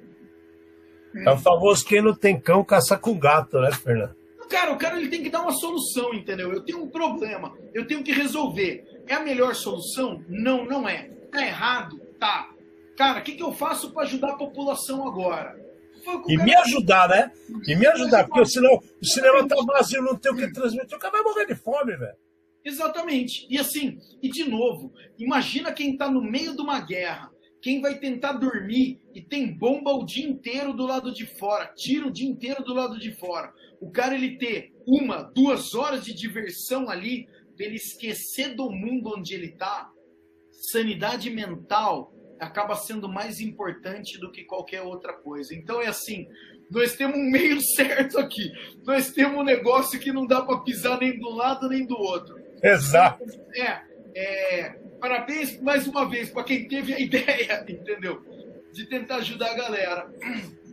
É 1.16 1.32
o 1.32 1.38
famoso 1.38 1.86
quem 1.86 2.02
não 2.02 2.14
tem 2.14 2.40
cão 2.40 2.64
caça 2.64 2.98
com 2.98 3.18
gato, 3.18 3.60
né, 3.60 3.72
Fernando? 3.72 4.16
Cara, 4.50 4.72
o 4.72 4.78
cara 4.78 4.98
ele 4.98 5.10
tem 5.10 5.22
que 5.22 5.30
dar 5.30 5.42
uma 5.42 5.52
solução, 5.52 6.14
entendeu? 6.14 6.54
Eu 6.54 6.64
tenho 6.64 6.82
um 6.82 6.90
problema, 6.90 7.58
eu 7.74 7.86
tenho 7.86 8.04
que 8.04 8.14
resolver. 8.14 8.86
É 9.06 9.14
a 9.14 9.20
melhor 9.20 9.54
solução? 9.56 10.24
Não, 10.28 10.66
não 10.66 10.88
é. 10.88 11.10
Tá 11.32 11.46
errado? 11.46 12.00
Tá. 12.18 12.50
Cara, 12.96 13.20
o 13.20 13.24
que, 13.24 13.34
que 13.34 13.44
eu 13.44 13.52
faço 13.52 13.92
para 13.92 14.04
ajudar 14.04 14.32
a 14.32 14.38
população 14.38 15.06
agora? 15.06 15.67
E 16.28 16.38
me 16.38 16.56
ajudar, 16.56 17.10
né? 17.10 17.32
E 17.68 17.76
me 17.76 17.88
ajudar, 17.88 18.28
porque 18.28 18.46
senão 18.46 18.82
o 19.02 19.06
cinema 19.06 19.48
tá 19.48 19.56
vazio, 19.66 20.02
não 20.02 20.16
tem 20.16 20.32
o 20.32 20.36
que 20.36 20.52
transmitir, 20.52 20.96
o 20.96 21.00
cara 21.00 21.14
vai 21.14 21.24
morrer 21.24 21.46
de 21.46 21.56
fome, 21.56 21.96
velho. 21.96 22.16
Exatamente. 22.64 23.48
E 23.50 23.58
assim, 23.58 23.98
e 24.22 24.30
de 24.30 24.44
novo, 24.44 24.94
imagina 25.18 25.72
quem 25.72 25.94
está 25.94 26.10
no 26.10 26.22
meio 26.22 26.56
de 26.56 26.62
uma 26.62 26.80
guerra, 26.82 27.32
quem 27.62 27.82
vai 27.82 27.98
tentar 27.98 28.34
dormir 28.34 29.00
e 29.14 29.22
tem 29.22 29.58
bomba 29.58 29.92
o 29.92 30.06
dia 30.06 30.28
inteiro 30.28 30.74
do 30.74 30.86
lado 30.86 31.14
de 31.14 31.26
fora, 31.26 31.74
tira 31.76 32.08
o 32.08 32.12
dia 32.12 32.28
inteiro 32.28 32.64
do 32.64 32.74
lado 32.74 33.00
de 33.00 33.12
fora. 33.12 33.54
O 33.80 33.92
cara 33.92 34.16
ele 34.16 34.38
ter 34.38 34.74
uma, 34.86 35.24
duas 35.24 35.74
horas 35.74 36.04
de 36.04 36.14
diversão 36.14 36.90
ali, 36.90 37.28
pra 37.56 37.66
ele 37.66 37.76
esquecer 37.76 38.56
do 38.56 38.70
mundo 38.70 39.14
onde 39.18 39.34
ele 39.34 39.50
tá, 39.52 39.90
sanidade 40.52 41.30
mental 41.30 42.14
acaba 42.40 42.76
sendo 42.76 43.10
mais 43.10 43.40
importante 43.40 44.20
do 44.20 44.32
que 44.32 44.44
qualquer 44.44 44.82
outra 44.82 45.14
coisa. 45.14 45.56
Então 45.56 45.82
é 45.82 45.88
assim, 45.88 46.28
nós 46.70 46.96
temos 46.96 47.18
um 47.18 47.30
meio 47.30 47.60
certo 47.76 48.20
aqui. 48.20 48.52
Nós 48.84 49.12
temos 49.12 49.40
um 49.40 49.44
negócio 49.44 50.00
que 50.00 50.12
não 50.12 50.26
dá 50.26 50.42
para 50.42 50.60
pisar 50.60 51.00
nem 51.00 51.18
do 51.18 51.30
lado 51.30 51.70
nem 51.70 51.86
do 51.86 51.98
outro. 51.98 52.40
Exato. 52.62 53.24
É, 53.56 53.82
é, 54.16 54.70
parabéns 55.00 55.60
mais 55.62 55.88
uma 55.88 56.08
vez 56.08 56.30
para 56.30 56.44
quem 56.44 56.68
teve 56.68 56.94
a 56.94 57.00
ideia, 57.00 57.66
entendeu? 57.68 58.24
De 58.74 58.86
tentar 58.88 59.18
ajudar 59.18 59.52
a 59.52 59.56
galera. 59.56 60.12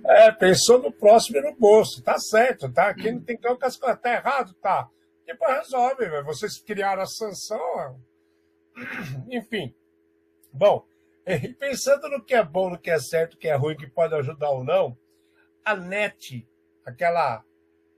É, 0.07 0.31
pensou 0.33 0.83
no 0.83 0.93
próximo 0.93 1.39
e 1.39 1.41
no 1.41 1.55
bolso. 1.55 2.03
Tá 2.03 2.19
certo, 2.19 2.71
tá? 2.71 2.93
Quem 2.93 3.13
não 3.13 3.21
tem 3.21 3.37
cão, 3.37 3.57
as 3.63 3.77
coisas 3.77 4.01
tá 4.01 4.13
errado, 4.13 4.55
tá? 4.61 4.89
Depois 5.27 5.57
resolve, 5.57 6.07
velho. 6.07 6.25
Vocês 6.25 6.59
criaram 6.59 7.03
a 7.03 7.07
sanção. 7.07 7.99
Enfim. 9.31 9.75
Bom, 10.53 10.87
e 11.43 11.55
pensando 11.55 12.09
no 12.09 12.23
que 12.23 12.35
é 12.35 12.45
bom, 12.45 12.71
no 12.71 12.79
que 12.79 12.91
é 12.91 12.99
certo, 12.99 13.33
no 13.33 13.39
que 13.39 13.49
é 13.49 13.55
ruim, 13.55 13.77
que 13.77 13.87
pode 13.87 14.15
ajudar 14.15 14.51
ou 14.51 14.63
não, 14.63 14.97
a 15.65 15.75
NET, 15.75 16.47
aquela 16.85 17.43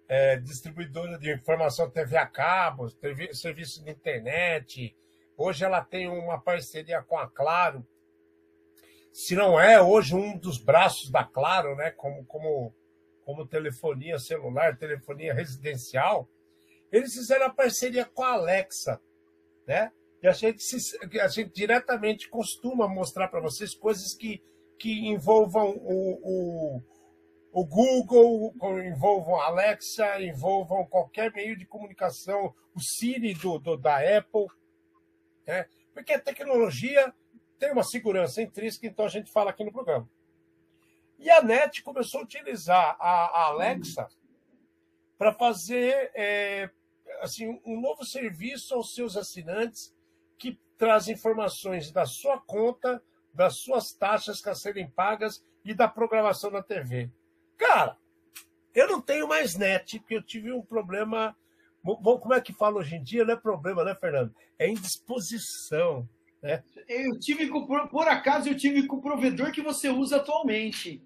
é, 0.09 0.37
distribuidora 0.37 1.19
de 1.19 1.33
informação 1.33 1.91
TV 1.91 2.17
a 2.17 2.27
cabo, 2.27 2.91
TV, 2.93 3.35
serviço 3.35 3.85
de 3.85 3.91
internet, 3.91 4.97
hoje 5.37 5.65
ela 5.65 5.83
tem 5.83 6.09
uma 6.09 6.41
parceria 6.41 7.03
com 7.03 7.19
a 7.19 7.29
Claro. 7.29 7.87
Se 9.13 9.35
não 9.35 9.59
é 9.59 9.81
hoje 9.81 10.15
um 10.15 10.39
dos 10.39 10.59
braços 10.59 11.11
da 11.11 11.25
Claro, 11.25 11.75
né, 11.75 11.91
como, 11.91 12.25
como, 12.27 12.75
como 13.25 13.47
telefonia 13.47 14.19
celular, 14.19 14.79
telefonia 14.79 15.35
residencial, 15.35 16.29
eles 16.93 17.15
fizeram 17.15 17.47
a 17.47 17.51
parceria 17.51 18.05
com 18.05 18.23
a 18.23 18.33
Alexa, 18.35 19.01
né? 19.67 19.91
E 20.23 20.29
a 20.29 20.33
gente, 20.33 20.63
se, 20.63 20.99
a 21.21 21.29
gente 21.29 21.53
diretamente 21.53 22.29
costuma 22.29 22.89
mostrar 22.89 23.29
para 23.29 23.41
vocês 23.41 23.75
coisas 23.75 24.15
que, 24.15 24.43
que 24.79 25.07
envolvam 25.09 25.71
o, 25.77 26.21
o, 26.23 26.83
o 27.53 27.65
Google, 27.65 28.55
envolvam 28.85 29.41
a 29.41 29.47
Alexa, 29.47 30.23
envolvam 30.23 30.87
qualquer 30.87 31.33
meio 31.33 31.57
de 31.57 31.67
comunicação, 31.67 32.55
o 32.75 32.81
Siri 32.81 33.35
do, 33.35 33.59
do 33.59 33.77
da 33.77 33.97
Apple. 33.97 34.47
Né? 35.47 35.67
Porque 35.93 36.13
a 36.13 36.21
tecnologia 36.21 37.13
tem 37.59 37.73
uma 37.73 37.85
segurança 37.85 38.43
intrínseca, 38.43 38.87
então 38.87 39.05
a 39.05 39.09
gente 39.09 39.31
fala 39.31 39.51
aqui 39.51 39.65
no 39.65 39.73
programa. 39.73 40.09
E 41.19 41.31
a 41.31 41.43
NET 41.43 41.83
começou 41.83 42.21
a 42.21 42.25
utilizar 42.25 42.97
a, 43.01 43.27
a 43.27 43.47
Alexa 43.47 44.07
para 45.17 45.33
fazer 45.33 46.11
é, 46.15 46.71
assim, 47.21 47.61
um 47.65 47.81
novo 47.81 48.05
serviço 48.05 48.75
aos 48.75 48.95
seus 48.95 49.17
assinantes 49.17 49.96
que 50.39 50.59
traz 50.77 51.09
informações 51.09 51.91
da 51.91 52.05
sua 52.05 52.39
conta, 52.39 53.03
das 53.33 53.59
suas 53.59 53.93
taxas 53.93 54.45
a 54.47 54.55
serem 54.55 54.89
pagas 54.89 55.45
e 55.65 55.75
da 55.75 55.89
programação 55.89 56.51
da 56.51 56.63
TV. 56.63 57.11
Cara, 57.57 57.97
eu 58.75 58.87
não 58.89 59.01
tenho 59.01 59.27
mais 59.29 59.57
net, 59.57 59.99
porque 59.99 60.17
eu 60.17 60.23
tive 60.23 60.53
um 60.53 60.63
problema. 60.63 61.37
Bom, 61.83 62.19
como 62.19 62.35
é 62.35 62.41
que 62.41 62.53
fala 62.53 62.79
hoje 62.79 62.97
em 62.97 63.03
dia? 63.03 63.25
Não 63.25 63.35
é 63.35 63.37
problema, 63.37 63.85
né, 63.85 63.95
Fernando? 63.95 64.35
É 64.59 64.69
indisposição. 64.69 66.09
Né? 66.43 66.63
Eu 66.89 67.19
tive 67.19 67.49
com, 67.49 67.67
por 67.89 68.09
acaso, 68.09 68.49
eu 68.49 68.57
tive 68.57 68.87
com 68.87 68.97
o 68.97 69.03
provedor 69.03 69.53
que 69.53 69.63
você 69.63 69.89
usa 69.89 70.17
atualmente. 70.17 71.03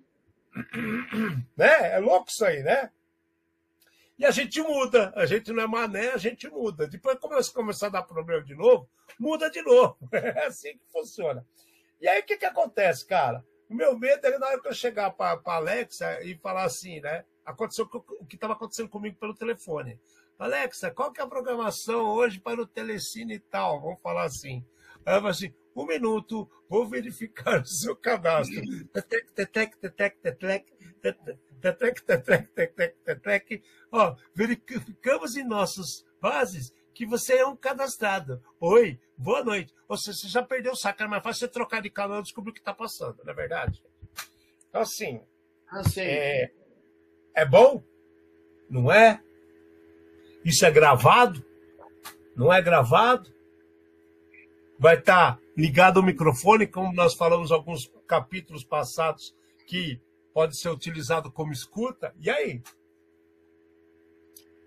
Né? 1.56 1.94
É 1.94 1.98
louco 1.98 2.28
isso 2.28 2.44
aí, 2.44 2.62
né? 2.62 2.90
E 4.20 4.26
a 4.26 4.30
gente 4.30 4.60
muda. 4.60 5.10
A 5.16 5.24
gente 5.24 5.50
não 5.50 5.62
é 5.62 5.66
mané, 5.66 6.10
a 6.10 6.18
gente 6.18 6.46
muda. 6.46 6.86
Depois 6.86 7.18
começa, 7.18 7.50
começar 7.50 7.86
a 7.86 7.90
dar 7.90 8.02
problema 8.02 8.44
de 8.44 8.54
novo, 8.54 8.86
muda 9.18 9.50
de 9.50 9.62
novo. 9.62 9.96
É 10.12 10.44
assim 10.44 10.76
que 10.76 10.84
funciona. 10.92 11.42
E 11.98 12.06
aí 12.06 12.20
o 12.20 12.24
que, 12.26 12.36
que 12.36 12.44
acontece, 12.44 13.06
cara? 13.06 13.42
O 13.66 13.74
meu 13.74 13.98
medo 13.98 14.26
é 14.26 14.38
na 14.38 14.46
hora 14.46 14.60
que 14.60 14.68
eu 14.68 14.74
chegar 14.74 15.10
para 15.12 15.40
a 15.42 15.54
Alexa 15.54 16.22
e 16.22 16.36
falar 16.36 16.64
assim, 16.64 17.00
né? 17.00 17.24
Aconteceu 17.46 17.88
o 17.90 18.26
que 18.26 18.34
estava 18.34 18.52
acontecendo 18.52 18.90
comigo 18.90 19.16
pelo 19.18 19.34
telefone. 19.34 19.98
Alexa, 20.38 20.90
qual 20.90 21.10
que 21.10 21.20
é 21.22 21.24
a 21.24 21.26
programação 21.26 22.04
hoje 22.08 22.38
para 22.38 22.60
o 22.60 22.66
Telecine 22.66 23.36
e 23.36 23.40
tal? 23.40 23.80
Vamos 23.80 24.02
falar 24.02 24.24
assim. 24.24 24.62
Eu 24.98 25.14
falo 25.14 25.28
assim, 25.28 25.54
um 25.74 25.86
minuto, 25.86 26.46
vou 26.68 26.86
verificar 26.86 27.62
o 27.62 27.66
seu 27.66 27.96
cadastro. 27.96 28.60
Tetec, 28.92 29.32
tetec, 29.32 29.78
tetec, 29.78 30.18
tetec, 30.18 30.72
tetec. 31.00 31.49
Tetrec, 31.61 32.02
tetrec, 32.02 32.48
tetrec, 32.54 32.96
tetrec. 33.04 33.62
Ó, 33.92 34.16
verificamos 34.34 35.36
em 35.36 35.44
nossas 35.44 36.04
bases 36.20 36.72
que 36.94 37.06
você 37.06 37.34
é 37.34 37.46
um 37.46 37.56
cadastrado. 37.56 38.42
Oi, 38.61 38.98
boa 39.16 39.44
noite. 39.44 39.74
Ou 39.88 39.96
seja, 39.96 40.18
você 40.18 40.28
já 40.28 40.42
perdeu 40.42 40.72
o 40.72 40.76
saco, 40.76 41.02
é 41.02 41.06
mais 41.06 41.22
fácil 41.22 41.40
você 41.40 41.48
trocar 41.48 41.82
de 41.82 41.90
canal 41.90 42.20
e 42.20 42.22
descobrir 42.22 42.50
o 42.50 42.54
que 42.54 42.61
está 42.61 42.74
passando, 42.74 43.22
não 43.24 43.32
é 43.32 43.34
verdade? 43.34 43.82
Então, 44.68 44.80
assim. 44.80 45.20
Ah, 45.70 45.82
é, 45.98 46.50
é 47.34 47.46
bom? 47.46 47.82
Não 48.68 48.90
é? 48.90 49.22
Isso 50.44 50.64
é 50.64 50.70
gravado? 50.70 51.44
Não 52.36 52.52
é 52.52 52.61
gravado? 52.62 53.32
Vai 54.78 54.98
estar 54.98 55.36
tá 55.36 55.42
ligado 55.56 55.98
o 55.98 56.02
microfone, 56.02 56.66
como 56.66 56.92
nós 56.92 57.14
falamos 57.14 57.52
alguns 57.52 57.92
capítulos 58.06 58.64
passados, 58.64 59.34
que 59.66 60.00
pode 60.32 60.56
ser 60.56 60.68
utilizado 60.70 61.30
como 61.30 61.52
escuta. 61.52 62.14
E 62.20 62.30
aí? 62.30 62.62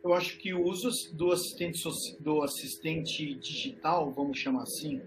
Eu 0.03 0.13
acho 0.13 0.37
que 0.37 0.53
o 0.53 0.63
uso 0.63 0.89
do 1.15 1.31
assistente, 1.31 1.81
do 2.19 2.43
assistente 2.43 3.35
digital, 3.35 4.11
vamos 4.11 4.37
chamar 4.37 4.63
assim, 4.63 5.01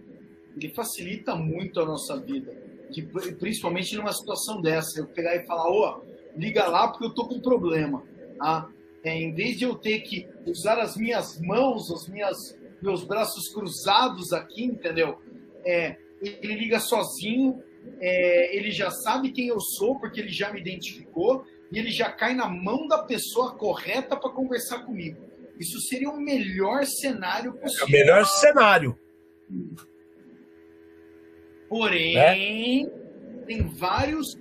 ele 0.57 0.70
facilita 0.70 1.34
muito 1.34 1.80
a 1.80 1.84
nossa 1.84 2.18
vida. 2.18 2.64
De, 2.90 3.02
principalmente 3.38 3.94
numa 3.96 4.12
situação 4.12 4.61
dessa. 4.61 5.00
Eu 5.00 5.07
pegar 5.07 5.36
e 5.36 5.44
falar, 5.44 5.68
ô, 5.68 5.84
oh, 5.84 6.38
liga 6.38 6.66
lá 6.66 6.88
porque 6.88 7.04
eu 7.04 7.14
tô 7.14 7.28
com 7.28 7.40
problema. 7.40 8.02
Ah, 8.40 8.68
é, 9.04 9.14
em 9.14 9.34
vez 9.34 9.59
de 9.59 9.64
eu 9.64 9.74
ter 9.74 10.00
que 10.00 10.26
usar 10.46 10.78
as 10.78 10.96
minhas 10.96 11.40
mãos, 11.40 11.90
os 11.90 12.09
minhas, 12.09 12.59
meus 12.80 13.04
braços 13.04 13.48
cruzados 13.48 14.32
aqui, 14.32 14.64
entendeu? 14.64 15.18
É, 15.64 15.96
ele 16.22 16.54
liga 16.54 16.80
sozinho, 16.80 17.62
é, 18.01 18.57
ele 18.57 18.70
já 18.70 18.91
sabe 18.91 19.32
quem 19.32 19.49
eu 19.49 19.61
sou, 19.61 19.99
porque 19.99 20.20
ele 20.20 20.30
já 20.30 20.53
me 20.53 20.61
identificou, 20.61 21.45
e 21.70 21.78
ele 21.78 21.91
já 21.91 22.11
cai 22.11 22.34
na 22.34 22.49
mão 22.49 22.87
da 22.87 22.99
pessoa 23.05 23.55
correta 23.55 24.16
para 24.16 24.30
conversar 24.30 24.84
comigo. 24.84 25.24
Isso 25.59 25.80
seria 25.80 26.11
o 26.11 26.20
melhor 26.20 26.84
cenário 26.84 27.55
possível. 27.55 27.87
É 27.87 27.89
o 27.89 27.93
melhor 27.93 28.26
cenário. 28.26 28.99
Porém, 31.68 32.16
é? 32.16 32.87
tem 33.47 33.66
vários 33.68 34.34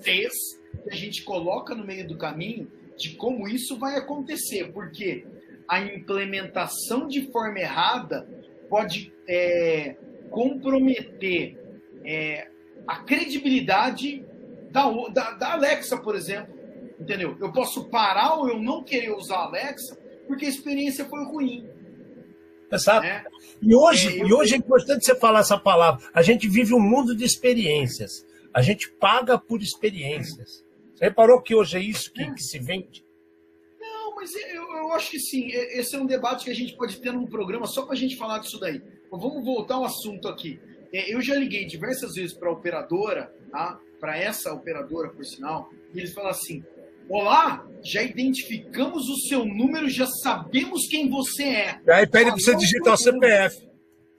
T's 0.00 0.60
que 0.82 0.90
a 0.90 0.96
gente 0.96 1.22
coloca 1.22 1.74
no 1.74 1.84
meio 1.84 2.06
do 2.06 2.16
caminho 2.16 2.70
de 2.96 3.14
como 3.16 3.48
isso 3.48 3.78
vai 3.78 3.96
acontecer, 3.96 4.72
porque 4.72 5.24
a 5.68 5.80
implementação 5.80 7.06
de 7.06 7.30
forma 7.30 7.58
errada 7.58 8.28
pode 8.68 9.12
é, 9.28 9.96
comprometer 10.30 11.56
é, 12.04 12.48
a 12.86 12.96
credibilidade 13.02 14.24
da, 14.70 14.90
da, 15.08 15.30
da, 15.32 15.52
Alexa, 15.52 15.96
por 15.96 16.14
exemplo. 16.14 16.54
Entendeu? 16.98 17.36
Eu 17.40 17.52
posso 17.52 17.88
parar 17.88 18.34
ou 18.34 18.48
eu 18.48 18.62
não 18.62 18.82
querer 18.82 19.12
usar 19.12 19.36
a 19.36 19.44
Alexa 19.44 19.98
porque 20.26 20.46
a 20.46 20.48
experiência 20.48 21.04
foi 21.04 21.24
ruim. 21.24 21.68
Exato. 22.70 23.06
Né? 23.06 23.24
E, 23.60 23.74
hoje, 23.74 24.20
é, 24.20 24.26
e 24.26 24.32
hoje 24.32 24.54
é 24.54 24.56
importante 24.56 25.04
você 25.04 25.14
falar 25.14 25.40
essa 25.40 25.58
palavra. 25.58 26.02
A 26.14 26.22
gente 26.22 26.48
vive 26.48 26.74
um 26.74 26.80
mundo 26.80 27.14
de 27.14 27.24
experiências. 27.24 28.26
A 28.54 28.62
gente 28.62 28.90
paga 28.90 29.38
por 29.38 29.60
experiências. 29.60 30.64
Você 30.94 31.04
reparou 31.04 31.42
que 31.42 31.54
hoje 31.54 31.76
é 31.76 31.80
isso 31.80 32.12
que, 32.12 32.32
que 32.32 32.42
se 32.42 32.58
vende? 32.58 33.04
Não, 33.78 34.14
mas 34.14 34.34
eu, 34.34 34.62
eu, 34.62 34.92
acho 34.92 35.10
que 35.10 35.18
sim. 35.18 35.48
Esse 35.48 35.96
é 35.96 35.98
um 35.98 36.06
debate 36.06 36.44
que 36.44 36.50
a 36.50 36.54
gente 36.54 36.74
pode 36.76 37.00
ter 37.00 37.12
num 37.12 37.26
programa 37.26 37.66
só 37.66 37.82
para 37.82 37.94
a 37.94 37.96
gente 37.96 38.16
falar 38.16 38.38
disso 38.38 38.58
daí. 38.58 38.80
Mas 39.10 39.20
vamos 39.20 39.44
voltar 39.44 39.74
ao 39.74 39.84
assunto 39.84 40.28
aqui. 40.28 40.58
É, 40.92 41.14
eu 41.14 41.20
já 41.20 41.34
liguei 41.34 41.64
diversas 41.64 42.14
vezes 42.14 42.34
para 42.34 42.48
a 42.48 42.52
operadora, 42.52 43.34
tá? 43.50 43.80
para 43.98 44.18
essa 44.18 44.52
operadora, 44.52 45.10
por 45.10 45.24
sinal, 45.24 45.70
e 45.94 45.98
eles 45.98 46.12
falam 46.12 46.30
assim: 46.30 46.64
Olá, 47.08 47.66
já 47.82 48.02
identificamos 48.02 49.08
o 49.08 49.16
seu 49.28 49.44
número, 49.44 49.88
já 49.88 50.06
sabemos 50.06 50.86
quem 50.88 51.08
você 51.08 51.44
é. 51.44 51.80
Aí 51.88 52.06
pede 52.06 52.30
para 52.30 52.40
você 52.40 52.56
digitar 52.56 52.94
o 52.94 52.96
CPF. 52.96 53.68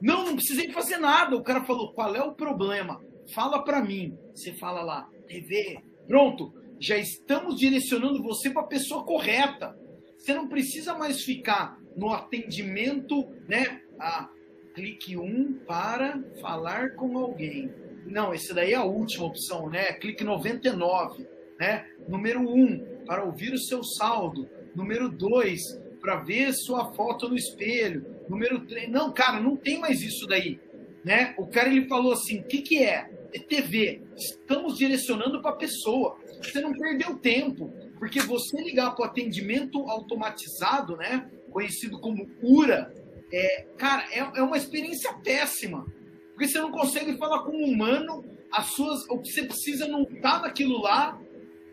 Não, 0.02 0.26
não 0.26 0.36
precisei 0.36 0.72
fazer 0.72 0.98
nada. 0.98 1.36
O 1.36 1.44
cara 1.44 1.64
falou: 1.64 1.94
qual 1.94 2.16
é 2.16 2.22
o 2.22 2.34
problema? 2.34 3.02
Fala 3.34 3.64
para 3.64 3.82
mim. 3.82 4.18
Você 4.34 4.54
fala 4.54 4.82
lá, 4.82 5.10
TV. 5.28 5.80
Pronto, 6.08 6.54
já 6.80 6.98
estamos 6.98 7.58
direcionando 7.58 8.22
você 8.22 8.50
para 8.50 8.64
a 8.64 8.68
pessoa 8.68 9.06
correta. 9.06 9.78
Você 10.18 10.34
não 10.34 10.48
precisa 10.48 10.94
mais 10.94 11.24
ficar 11.24 11.78
no 11.96 12.12
atendimento, 12.12 13.28
né? 13.48 13.82
A, 14.00 14.30
clique 14.74 15.18
1 15.18 15.24
um 15.24 15.54
para 15.66 16.22
falar 16.42 16.96
com 16.96 17.18
alguém. 17.18 17.72
Não, 18.06 18.34
esse 18.34 18.54
daí 18.54 18.74
é 18.74 18.76
a 18.76 18.84
última 18.84 19.26
opção, 19.26 19.70
né? 19.70 19.94
Clique 19.94 20.24
99, 20.24 21.26
né? 21.60 21.86
Número 22.08 22.42
1, 22.42 23.06
para 23.06 23.24
ouvir 23.24 23.54
o 23.54 23.60
seu 23.60 23.84
saldo. 23.84 24.50
Número 24.76 25.10
2, 25.10 25.80
para 26.02 26.18
ver 26.18 26.54
sua 26.54 26.92
foto 26.94 27.30
no 27.30 27.36
espelho. 27.36 28.06
Número 28.28 28.60
3, 28.66 28.90
não, 28.90 29.12
cara, 29.14 29.40
não 29.40 29.56
tem 29.56 29.80
mais 29.80 30.02
isso 30.02 30.26
daí, 30.28 30.60
né? 31.04 31.34
O 31.38 31.48
cara 31.48 31.70
ele 31.70 31.88
falou 31.88 32.14
assim: 32.14 32.40
"O 32.40 32.44
que 32.44 32.62
que 32.62 32.84
é? 32.84 33.10
É 33.34 33.40
TV. 33.40 34.02
Estamos 34.16 34.78
direcionando 34.78 35.42
para 35.42 35.52
a 35.52 35.56
pessoa. 35.56 36.18
Você 36.42 36.62
não 36.62 36.74
perdeu 36.74 37.18
tempo, 37.18 37.74
porque 37.98 38.20
você 38.20 38.62
ligar 38.62 38.92
para 38.92 39.04
o 39.04 39.08
atendimento 39.08 39.90
automatizado, 39.90 40.96
né? 40.98 41.30
Conhecido 41.50 42.00
como 42.00 42.30
URA, 42.42 42.94
é, 43.34 43.66
cara, 43.78 44.06
é, 44.12 44.20
é 44.20 44.44
uma 44.44 44.58
experiência 44.58 45.12
péssima. 45.24 45.86
Porque 46.34 46.48
você 46.48 46.60
não 46.60 46.72
consegue 46.72 47.18
falar 47.18 47.44
com 47.44 47.52
um 47.52 47.66
humano, 47.66 48.24
as 48.52 48.68
suas, 48.68 49.10
o 49.10 49.20
que 49.20 49.32
você 49.32 49.44
precisa 49.44 49.88
não 49.88 50.06
tá 50.06 50.40
naquilo 50.40 50.80
lá, 50.80 51.20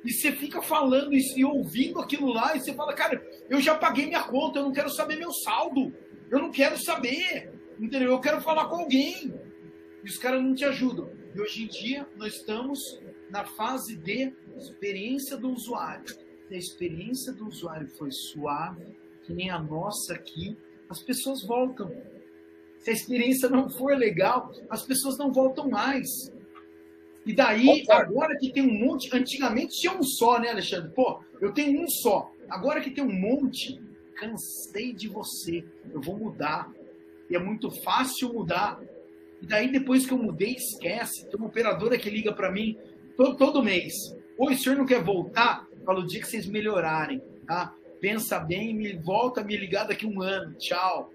e 0.02 0.10
você 0.10 0.32
fica 0.32 0.62
falando 0.62 1.12
e, 1.14 1.20
e 1.36 1.44
ouvindo 1.44 2.00
aquilo 2.00 2.32
lá, 2.32 2.56
e 2.56 2.60
você 2.60 2.72
fala, 2.72 2.94
cara, 2.94 3.22
eu 3.50 3.60
já 3.60 3.74
paguei 3.74 4.06
minha 4.06 4.22
conta, 4.22 4.58
eu 4.58 4.64
não 4.64 4.72
quero 4.72 4.88
saber 4.88 5.16
meu 5.16 5.32
saldo, 5.32 5.94
eu 6.30 6.38
não 6.38 6.50
quero 6.50 6.78
saber, 6.78 7.52
entendeu? 7.78 8.12
Eu 8.12 8.20
quero 8.20 8.40
falar 8.40 8.66
com 8.68 8.76
alguém. 8.76 9.34
E 10.02 10.08
os 10.08 10.16
caras 10.16 10.42
não 10.42 10.54
te 10.54 10.64
ajudam. 10.64 11.10
E 11.34 11.40
hoje 11.40 11.64
em 11.64 11.66
dia 11.66 12.08
nós 12.16 12.36
estamos 12.36 12.98
na 13.28 13.44
fase 13.44 13.96
de 13.96 14.32
experiência 14.56 15.36
do 15.36 15.50
usuário. 15.50 16.06
Se 16.06 16.54
a 16.54 16.56
experiência 16.56 17.32
do 17.34 17.46
usuário 17.46 17.86
foi 17.86 18.10
suave, 18.10 18.86
que 19.22 19.34
nem 19.34 19.50
a 19.50 19.58
nossa 19.58 20.14
aqui, 20.14 20.56
as 20.90 21.00
pessoas 21.00 21.42
voltam. 21.42 21.90
Se 22.80 22.90
a 22.90 22.92
experiência 22.92 23.48
não 23.48 23.70
for 23.70 23.96
legal, 23.96 24.52
as 24.68 24.82
pessoas 24.82 25.16
não 25.16 25.32
voltam 25.32 25.68
mais. 25.68 26.32
E 27.24 27.32
daí, 27.32 27.84
agora 27.88 28.36
que 28.36 28.52
tem 28.52 28.62
um 28.62 28.86
monte, 28.86 29.14
antigamente 29.14 29.78
tinha 29.78 29.92
um 29.92 30.02
só, 30.02 30.40
né, 30.40 30.48
Alexandre? 30.48 30.90
Pô, 30.90 31.22
eu 31.40 31.52
tenho 31.52 31.80
um 31.80 31.88
só. 31.88 32.32
Agora 32.48 32.80
que 32.80 32.90
tem 32.90 33.04
um 33.04 33.12
monte, 33.12 33.80
cansei 34.16 34.92
de 34.92 35.06
você. 35.06 35.64
Eu 35.92 36.00
vou 36.00 36.18
mudar. 36.18 36.72
E 37.28 37.36
é 37.36 37.38
muito 37.38 37.70
fácil 37.70 38.32
mudar. 38.32 38.80
E 39.40 39.46
daí, 39.46 39.70
depois 39.70 40.06
que 40.06 40.12
eu 40.12 40.18
mudei, 40.18 40.54
esquece. 40.54 41.28
Tem 41.28 41.38
uma 41.38 41.48
operadora 41.48 41.96
que 41.96 42.10
liga 42.10 42.32
para 42.32 42.50
mim 42.50 42.76
todo, 43.16 43.36
todo 43.36 43.62
mês. 43.62 44.16
Oi, 44.36 44.54
o 44.54 44.58
senhor 44.58 44.76
não 44.76 44.86
quer 44.86 45.04
voltar? 45.04 45.68
Fala 45.84 46.00
o 46.00 46.06
dia 46.06 46.20
que 46.20 46.26
vocês 46.26 46.46
melhorarem, 46.46 47.22
tá? 47.46 47.74
Pensa 48.00 48.38
bem, 48.38 48.74
me 48.74 48.94
volta 48.94 49.40
a 49.40 49.44
me 49.44 49.56
ligar 49.56 49.86
daqui 49.86 50.06
um 50.06 50.22
ano. 50.22 50.54
Tchau. 50.54 51.12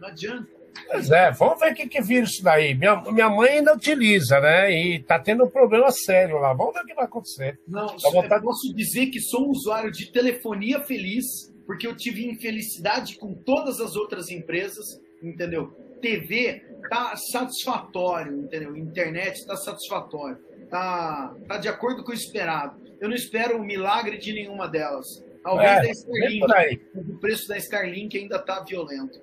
Não 0.00 0.08
adianta. 0.08 0.56
Pois 0.90 1.10
é, 1.10 1.30
vamos 1.30 1.58
ver 1.58 1.72
o 1.72 1.74
que, 1.74 1.88
que 1.88 2.00
vira 2.02 2.24
isso 2.24 2.42
daí. 2.42 2.74
Minha, 2.74 3.00
minha 3.10 3.30
mãe 3.30 3.50
ainda 3.50 3.74
utiliza, 3.74 4.40
né? 4.40 4.70
E 4.70 5.02
tá 5.02 5.18
tendo 5.18 5.44
um 5.44 5.50
problema 5.50 5.90
sério 5.90 6.38
lá. 6.38 6.52
Vamos 6.52 6.74
ver 6.74 6.80
o 6.80 6.86
que 6.86 6.94
vai 6.94 7.04
acontecer. 7.04 7.58
Não, 7.66 7.96
eu 8.12 8.40
posso 8.42 8.74
dizer 8.74 9.06
que 9.06 9.20
sou 9.20 9.48
um 9.48 9.50
usuário 9.50 9.90
de 9.90 10.10
telefonia 10.12 10.80
feliz, 10.80 11.52
porque 11.66 11.86
eu 11.86 11.96
tive 11.96 12.28
infelicidade 12.28 13.16
com 13.16 13.34
todas 13.34 13.80
as 13.80 13.96
outras 13.96 14.30
empresas, 14.30 15.00
entendeu? 15.22 15.74
TV 16.00 16.62
tá 16.88 17.16
satisfatório, 17.16 18.42
entendeu? 18.42 18.76
Internet 18.76 19.38
está 19.38 19.56
satisfatório, 19.56 20.38
tá, 20.70 21.34
tá 21.48 21.58
de 21.58 21.68
acordo 21.68 22.04
com 22.04 22.12
o 22.12 22.14
esperado. 22.14 22.80
Eu 23.00 23.08
não 23.08 23.16
espero 23.16 23.58
o 23.58 23.64
milagre 23.64 24.18
de 24.18 24.32
nenhuma 24.32 24.68
delas. 24.68 25.24
Talvez 25.46 25.70
É, 25.70 25.82
da 25.82 25.90
Starlink, 25.90 26.86
o 26.96 27.18
preço 27.18 27.48
da 27.48 27.56
Starlink 27.56 28.18
ainda 28.18 28.38
tá 28.38 28.60
violento. 28.64 29.20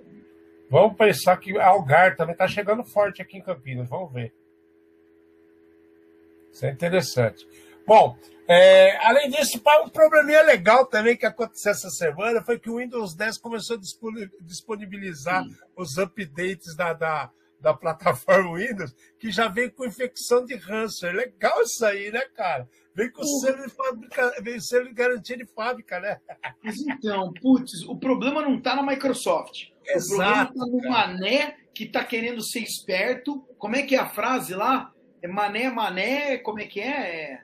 Vamos 0.70 0.96
pensar 0.98 1.36
que 1.38 1.58
Algar 1.60 2.16
também 2.16 2.32
está 2.32 2.48
chegando 2.48 2.84
forte 2.84 3.22
aqui 3.22 3.38
em 3.38 3.42
Campinas. 3.42 3.90
Vamos 3.90 4.12
ver. 4.14 4.34
Isso 6.52 6.66
é 6.66 6.72
interessante. 6.72 7.46
Bom, 7.86 8.18
é, 8.48 8.96
além 9.06 9.30
disso, 9.30 9.62
um 9.84 9.90
probleminha 9.90 10.42
legal 10.44 10.86
também 10.86 11.18
que 11.18 11.26
aconteceu 11.26 11.72
essa 11.74 11.90
semana 11.90 12.42
foi 12.42 12.58
que 12.58 12.70
o 12.70 12.78
Windows 12.78 13.14
10 13.16 13.38
começou 13.40 13.76
a 13.76 13.80
disponi- 13.80 14.30
disponibilizar 14.40 15.46
os 15.76 15.98
updates 15.98 16.74
da, 16.76 16.94
da, 16.94 17.30
da 17.60 17.74
plataforma 17.74 18.56
Windows, 18.58 18.96
que 19.20 19.30
já 19.32 19.48
vem 19.50 19.70
com 19.70 19.86
infecção 19.86 20.46
de 20.46 20.56
ransomware. 20.56 21.18
Legal 21.18 21.62
isso 21.64 21.86
aí, 21.86 22.12
né, 22.12 22.22
cara? 22.36 22.68
Vem 22.96 23.12
com 23.12 23.24
selo 23.24 23.64
de, 23.64 23.70
fábrica, 23.70 24.42
vem 24.44 24.60
selo 24.60 24.88
de 24.88 24.94
garantia 24.94 25.36
de 25.38 25.46
fábrica, 25.48 26.00
né? 26.00 26.20
Mas 26.64 26.80
então, 26.82 27.34
putz, 27.42 27.84
o 27.88 27.98
problema 27.98 28.42
não 28.42 28.62
tá 28.62 28.76
na 28.76 28.84
Microsoft. 28.84 29.70
Exato, 29.86 30.54
O 30.54 30.58
problema 30.58 30.82
tá 30.82 30.88
no 30.88 30.90
mané 30.90 31.58
que 31.74 31.88
tá 31.88 32.04
querendo 32.04 32.42
ser 32.44 32.60
esperto. 32.60 33.40
Como 33.58 33.76
é 33.76 33.82
que 33.82 33.96
é 33.96 34.00
a 34.00 34.08
frase 34.10 34.54
lá? 34.54 34.94
É 35.24 35.28
mané, 35.28 35.70
mané, 35.72 36.38
como 36.38 36.60
é 36.60 36.68
que 36.68 36.80
é? 36.80 37.42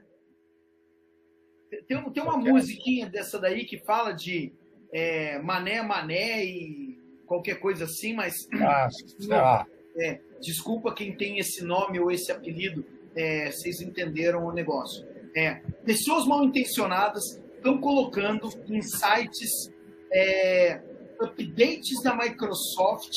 É- 1.71 1.81
Tem, 1.87 1.97
tem 2.11 2.23
uma 2.23 2.33
Qualquer- 2.33 2.51
musiquinha 2.51 3.09
dessa 3.09 3.39
daí 3.39 3.65
que 3.65 3.77
fala 3.79 4.11
de 4.11 4.51
é, 4.91 5.39
mané, 5.39 5.81
mané 5.81 6.43
e 6.45 6.99
qualquer 7.25 7.59
coisa 7.59 7.85
assim, 7.85 8.13
mas 8.13 8.47
Ah, 8.61 8.87
lá. 9.27 9.67
é, 9.95 10.19
desculpa 10.41 10.93
quem 10.93 11.15
tem 11.15 11.37
esse 11.37 11.63
nome 11.63 11.99
ou 11.99 12.11
esse 12.11 12.31
apelido, 12.31 12.83
é, 13.15 13.51
vocês 13.51 13.81
entenderam 13.81 14.45
o 14.45 14.51
negócio. 14.51 15.07
É, 15.35 15.61
pessoas 15.85 16.25
mal 16.25 16.43
intencionadas 16.43 17.23
estão 17.55 17.77
colocando 17.79 18.49
em 18.69 18.81
sites 18.81 19.71
é, 20.11 20.81
updates 21.21 22.01
da 22.03 22.15
Microsoft, 22.15 23.13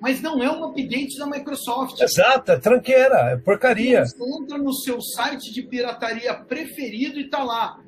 mas 0.00 0.20
não 0.20 0.42
é 0.42 0.50
um 0.50 0.64
update 0.64 1.18
da 1.18 1.26
Microsoft. 1.26 2.00
Exato, 2.00 2.52
é 2.52 2.58
tranqueira, 2.58 3.32
é 3.32 3.36
porcaria. 3.36 4.04
Você 4.06 4.16
entra 4.24 4.58
no 4.58 4.72
seu 4.72 5.00
site 5.00 5.52
de 5.52 5.62
pirataria 5.62 6.34
preferido 6.34 7.20
e 7.20 7.28
tá 7.28 7.42
lá. 7.42 7.78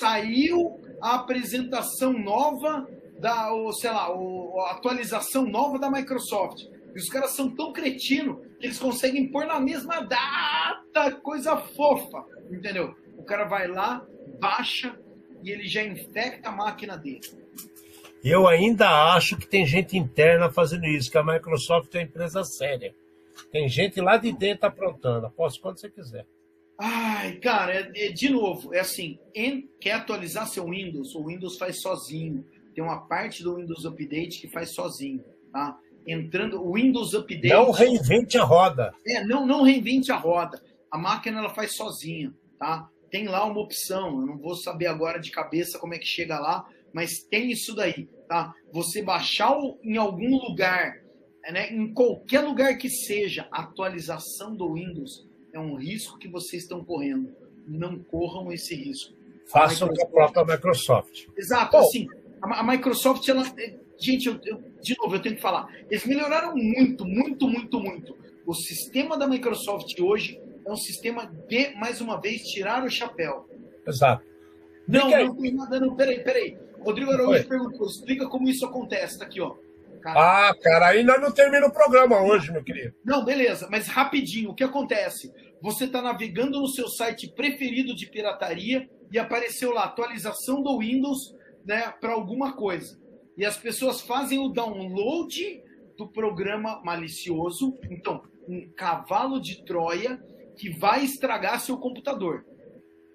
Saiu 0.00 0.80
a 1.00 1.16
apresentação 1.16 2.12
nova 2.12 2.86
da, 3.18 3.52
ou, 3.52 3.72
sei 3.72 3.90
lá, 3.90 4.12
o- 4.14 4.58
a 4.60 4.72
atualização 4.72 5.44
nova 5.46 5.78
da 5.78 5.90
Microsoft. 5.90 6.64
E 6.94 6.98
os 6.98 7.08
caras 7.08 7.30
são 7.32 7.48
tão 7.54 7.72
cretinos 7.72 8.36
que 8.58 8.66
eles 8.66 8.78
conseguem 8.78 9.28
pôr 9.30 9.46
na 9.46 9.58
mesma 9.60 10.00
data, 10.02 11.12
coisa 11.22 11.56
fofa, 11.56 12.24
entendeu? 12.50 12.94
O 13.22 13.24
cara 13.24 13.44
vai 13.44 13.68
lá, 13.68 14.04
baixa 14.40 14.98
e 15.44 15.50
ele 15.50 15.68
já 15.68 15.84
infecta 15.84 16.48
a 16.48 16.52
máquina 16.52 16.98
dele. 16.98 17.20
Eu 18.24 18.48
ainda 18.48 19.14
acho 19.14 19.36
que 19.36 19.46
tem 19.46 19.64
gente 19.64 19.96
interna 19.96 20.50
fazendo 20.50 20.86
isso, 20.86 21.08
que 21.10 21.16
a 21.18 21.22
Microsoft 21.24 21.94
é 21.94 21.98
uma 21.98 22.04
empresa 22.04 22.42
séria. 22.42 22.92
Tem 23.52 23.68
gente 23.68 24.00
lá 24.00 24.16
de 24.16 24.32
dentro 24.32 24.66
aprontando. 24.66 25.26
Aposto 25.26 25.60
quando 25.62 25.78
você 25.78 25.88
quiser. 25.88 26.26
Ai, 26.76 27.36
cara, 27.36 27.72
é- 27.72 27.92
é- 27.94 28.12
de 28.12 28.28
novo, 28.28 28.74
é 28.74 28.80
assim, 28.80 29.20
em- 29.32 29.68
quer 29.80 29.92
atualizar 29.92 30.48
seu 30.48 30.64
Windows, 30.68 31.14
o 31.14 31.26
Windows 31.26 31.56
faz 31.56 31.80
sozinho. 31.80 32.44
Tem 32.74 32.82
uma 32.82 33.06
parte 33.06 33.42
do 33.44 33.54
Windows 33.56 33.84
Update 33.84 34.40
que 34.40 34.48
faz 34.48 34.74
sozinho, 34.74 35.22
tá? 35.52 35.78
Entrando, 36.04 36.60
o 36.60 36.74
Windows 36.74 37.14
Update... 37.14 37.48
Não 37.48 37.70
reinvente 37.70 38.36
a 38.36 38.42
roda. 38.42 38.92
É, 39.06 39.22
não, 39.24 39.46
não 39.46 39.62
reinvente 39.62 40.10
a 40.10 40.16
roda. 40.16 40.60
A 40.90 40.98
máquina 40.98 41.38
ela 41.38 41.50
faz 41.50 41.76
sozinha, 41.76 42.32
tá? 42.58 42.88
Tem 43.12 43.28
lá 43.28 43.44
uma 43.44 43.60
opção, 43.60 44.20
eu 44.20 44.26
não 44.26 44.38
vou 44.38 44.56
saber 44.56 44.86
agora 44.86 45.20
de 45.20 45.30
cabeça 45.30 45.78
como 45.78 45.94
é 45.94 45.98
que 45.98 46.06
chega 46.06 46.40
lá, 46.40 46.66
mas 46.94 47.22
tem 47.22 47.50
isso 47.52 47.74
daí, 47.74 48.08
tá? 48.26 48.54
Você 48.72 49.02
baixar 49.02 49.54
em 49.84 49.96
algum 49.98 50.36
lugar, 50.38 51.00
né, 51.52 51.70
em 51.70 51.92
qualquer 51.92 52.40
lugar 52.40 52.76
que 52.78 52.88
seja, 52.88 53.46
a 53.52 53.60
atualização 53.62 54.56
do 54.56 54.72
Windows 54.72 55.28
é 55.52 55.60
um 55.60 55.74
risco 55.76 56.18
que 56.18 56.26
vocês 56.26 56.62
estão 56.62 56.82
correndo. 56.82 57.30
Não 57.68 57.98
corram 57.98 58.50
esse 58.50 58.74
risco. 58.74 59.14
Façam 59.46 59.88
com 59.88 60.02
a 60.02 60.06
própria 60.06 60.44
Microsoft. 60.56 61.26
Exato, 61.36 61.76
assim, 61.76 62.08
a, 62.40 62.60
a 62.60 62.62
Microsoft, 62.64 63.28
ela. 63.28 63.44
é- 63.58 63.82
Gente, 63.98 64.26
eu, 64.26 64.40
eu- 64.46 64.60
de 64.82 64.96
novo, 64.98 65.14
eu 65.14 65.20
tenho 65.22 65.36
que 65.36 65.40
falar. 65.40 65.68
Eles 65.88 66.04
melhoraram 66.04 66.56
muito, 66.56 67.04
muito, 67.04 67.46
muito, 67.48 67.78
muito. 67.78 68.16
O 68.44 68.52
sistema 68.52 69.16
da 69.16 69.28
Microsoft 69.28 69.96
hoje 70.00 70.40
é 70.64 70.70
um 70.70 70.76
sistema 70.76 71.26
de, 71.48 71.74
mais 71.74 72.00
uma 72.00 72.20
vez, 72.20 72.42
tirar 72.42 72.84
o 72.84 72.90
chapéu. 72.90 73.48
Exato. 73.86 74.24
Não, 74.86 75.10
não 75.10 75.36
tem 75.36 75.54
nada, 75.54 75.80
não. 75.80 75.94
Peraí, 75.94 76.22
peraí. 76.22 76.58
Rodrigo 76.80 77.12
Araújo 77.12 77.46
perguntou: 77.48 77.86
explica 77.86 78.28
como 78.28 78.48
isso 78.48 78.64
acontece. 78.66 79.18
Tá 79.18 79.24
aqui, 79.24 79.40
ó. 79.40 79.54
Cara, 80.00 80.48
Ah, 80.48 80.54
cara, 80.60 80.88
aí 80.88 81.04
nós 81.04 81.20
não 81.20 81.30
termina 81.30 81.66
o 81.66 81.72
programa 81.72 82.20
hoje, 82.20 82.50
meu 82.50 82.62
querido. 82.62 82.94
Não, 83.04 83.24
beleza, 83.24 83.68
mas 83.70 83.86
rapidinho, 83.86 84.50
o 84.50 84.54
que 84.54 84.64
acontece? 84.64 85.32
Você 85.60 85.84
está 85.84 86.02
navegando 86.02 86.60
no 86.60 86.66
seu 86.66 86.88
site 86.88 87.28
preferido 87.28 87.94
de 87.94 88.06
pirataria 88.06 88.90
e 89.12 89.18
apareceu 89.18 89.72
lá 89.72 89.84
atualização 89.84 90.60
do 90.60 90.76
Windows 90.78 91.36
né, 91.64 91.94
para 92.00 92.14
alguma 92.14 92.54
coisa. 92.54 93.00
E 93.36 93.44
as 93.44 93.56
pessoas 93.56 94.00
fazem 94.00 94.40
o 94.40 94.48
download 94.48 95.62
do 95.96 96.08
programa 96.08 96.82
malicioso, 96.84 97.78
então, 97.88 98.22
um 98.48 98.68
cavalo 98.74 99.40
de 99.40 99.64
Troia 99.64 100.20
que 100.62 100.70
vai 100.70 101.04
estragar 101.04 101.60
seu 101.60 101.76
computador. 101.76 102.46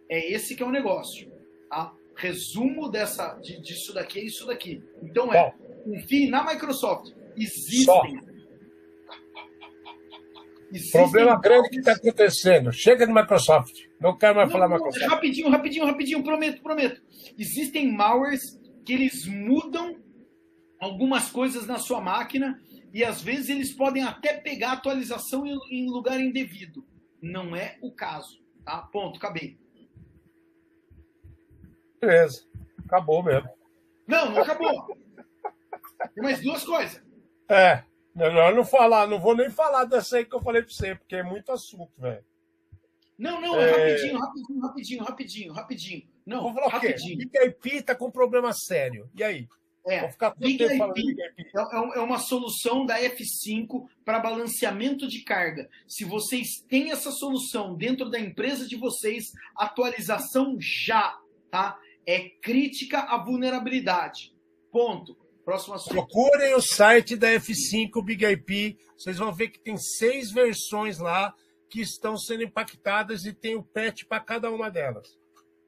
É 0.10 0.34
esse 0.34 0.54
que 0.54 0.62
é 0.62 0.66
o 0.66 0.70
negócio. 0.70 1.32
Tá? 1.70 1.94
Resumo 2.14 2.90
dessa, 2.90 3.36
de- 3.36 3.62
disso 3.62 3.94
daqui 3.94 4.20
é 4.20 4.24
isso 4.26 4.46
daqui. 4.46 4.84
Então 5.02 5.34
é, 5.34 5.54
confie 5.86 6.30
na 6.30 6.44
Microsoft. 6.44 7.14
Existem 7.38 8.20
Existem 10.70 11.02
Problema 11.02 11.40
grande 11.40 11.70
que 11.70 11.80
está 11.80 11.94
acontecendo. 11.94 12.74
Chega 12.74 13.08
de 13.08 13.14
Microsoft. 13.14 13.86
Não 14.02 14.18
quero 14.18 14.36
mais 14.36 14.50
não, 14.50 14.52
falar 14.52 14.68
não, 14.68 14.76
Microsoft. 14.76 15.10
Rapidinho, 15.10 15.50
rapidinho, 15.50 15.86
rapidinho. 15.86 16.24
Prometo, 16.24 16.62
prometo. 16.62 17.02
Existem 17.40 17.90
malwares 17.94 18.60
que 18.86 18.92
eles 18.92 19.26
mudam 19.26 19.96
algumas 20.82 21.32
coisas 21.32 21.66
na 21.66 21.78
sua 21.78 22.02
máquina 22.02 22.62
e 22.94 23.06
às 23.06 23.22
vezes 23.22 23.48
eles 23.48 23.72
podem 23.74 24.04
até 24.04 24.34
pegar 24.34 24.74
atualização 24.74 25.46
em 25.72 25.90
lugar 25.90 26.20
indevido. 26.20 26.86
Não 27.32 27.56
é 27.56 27.78
o 27.82 27.92
caso. 27.92 28.42
Tá? 28.64 28.82
Ponto, 28.82 29.18
acabei. 29.18 29.60
Beleza. 32.00 32.46
Acabou 32.86 33.22
mesmo. 33.22 33.50
Não, 34.08 34.32
não 34.32 34.42
acabou. 34.42 34.88
Tem 36.14 36.24
mais 36.24 36.42
duas 36.42 36.64
coisas. 36.64 37.04
É. 37.50 37.84
Melhor 38.16 38.56
não 38.56 38.66
falar, 38.66 39.06
não 39.08 39.20
vou 39.20 39.36
nem 39.36 39.50
falar 39.50 39.86
dessa 39.86 40.18
aí 40.18 40.26
que 40.26 40.34
eu 40.34 40.42
falei 40.42 40.64
pra 40.64 40.72
você, 40.72 40.96
porque 40.96 41.18
é 41.18 41.24
muito 41.24 41.52
assunto, 41.52 41.92
velho. 42.00 42.26
Não, 43.18 43.40
não, 43.40 43.60
é... 43.60 43.72
rapidinho, 43.72 44.20
rapidinho, 44.20 44.62
rapidinho, 44.62 45.04
rapidinho, 45.04 45.54
rapidinho. 45.54 46.10
Não, 46.26 46.42
vou 46.42 46.54
falar 46.54 46.68
rapidinho. 46.70 47.28
O 47.28 47.30
quê? 47.30 47.40
VIP 47.62 47.84
tá 47.84 47.96
com 47.96 48.08
um 48.08 48.12
problema 48.12 48.52
sério. 48.54 49.10
E 49.14 49.24
aí? 49.24 49.48
É, 49.88 50.02
Vou 50.02 50.12
ficar 50.12 50.36
Big 50.36 50.62
IP, 50.62 51.22
é, 51.22 51.98
é, 51.98 52.02
uma 52.02 52.20
solução 52.20 52.86
da 52.86 53.00
F5 53.00 53.88
para 54.04 54.20
balanceamento 54.20 55.08
de 55.08 55.22
carga. 55.22 55.70
Se 55.88 56.04
vocês 56.04 56.62
têm 56.68 56.92
essa 56.92 57.10
solução 57.10 57.74
dentro 57.74 58.10
da 58.10 58.20
empresa 58.20 58.68
de 58.68 58.76
vocês, 58.76 59.32
atualização 59.56 60.58
já, 60.60 61.18
tá? 61.50 61.80
É 62.06 62.30
crítica 62.42 63.00
à 63.00 63.18
vulnerabilidade. 63.18 64.36
Ponto. 64.72 65.18
Próximo 65.46 65.76
assunto. 65.76 65.94
Procurem 65.94 66.54
o 66.56 66.62
site 66.62 67.16
da 67.16 67.30
F5 67.30 68.04
Big 68.04 68.26
IP. 68.26 68.78
Vocês 68.98 69.18
vão 69.18 69.32
ver 69.32 69.48
que 69.48 69.60
tem 69.60 69.78
seis 69.78 70.30
versões 70.30 71.00
lá 71.00 71.34
que 71.70 71.80
estão 71.80 72.18
sendo 72.18 72.44
impactadas 72.44 73.26
e 73.26 73.32
tem 73.32 73.56
o 73.56 73.64
patch 73.64 74.04
para 74.04 74.20
cada 74.20 74.52
uma 74.52 74.70
delas. 74.70 75.08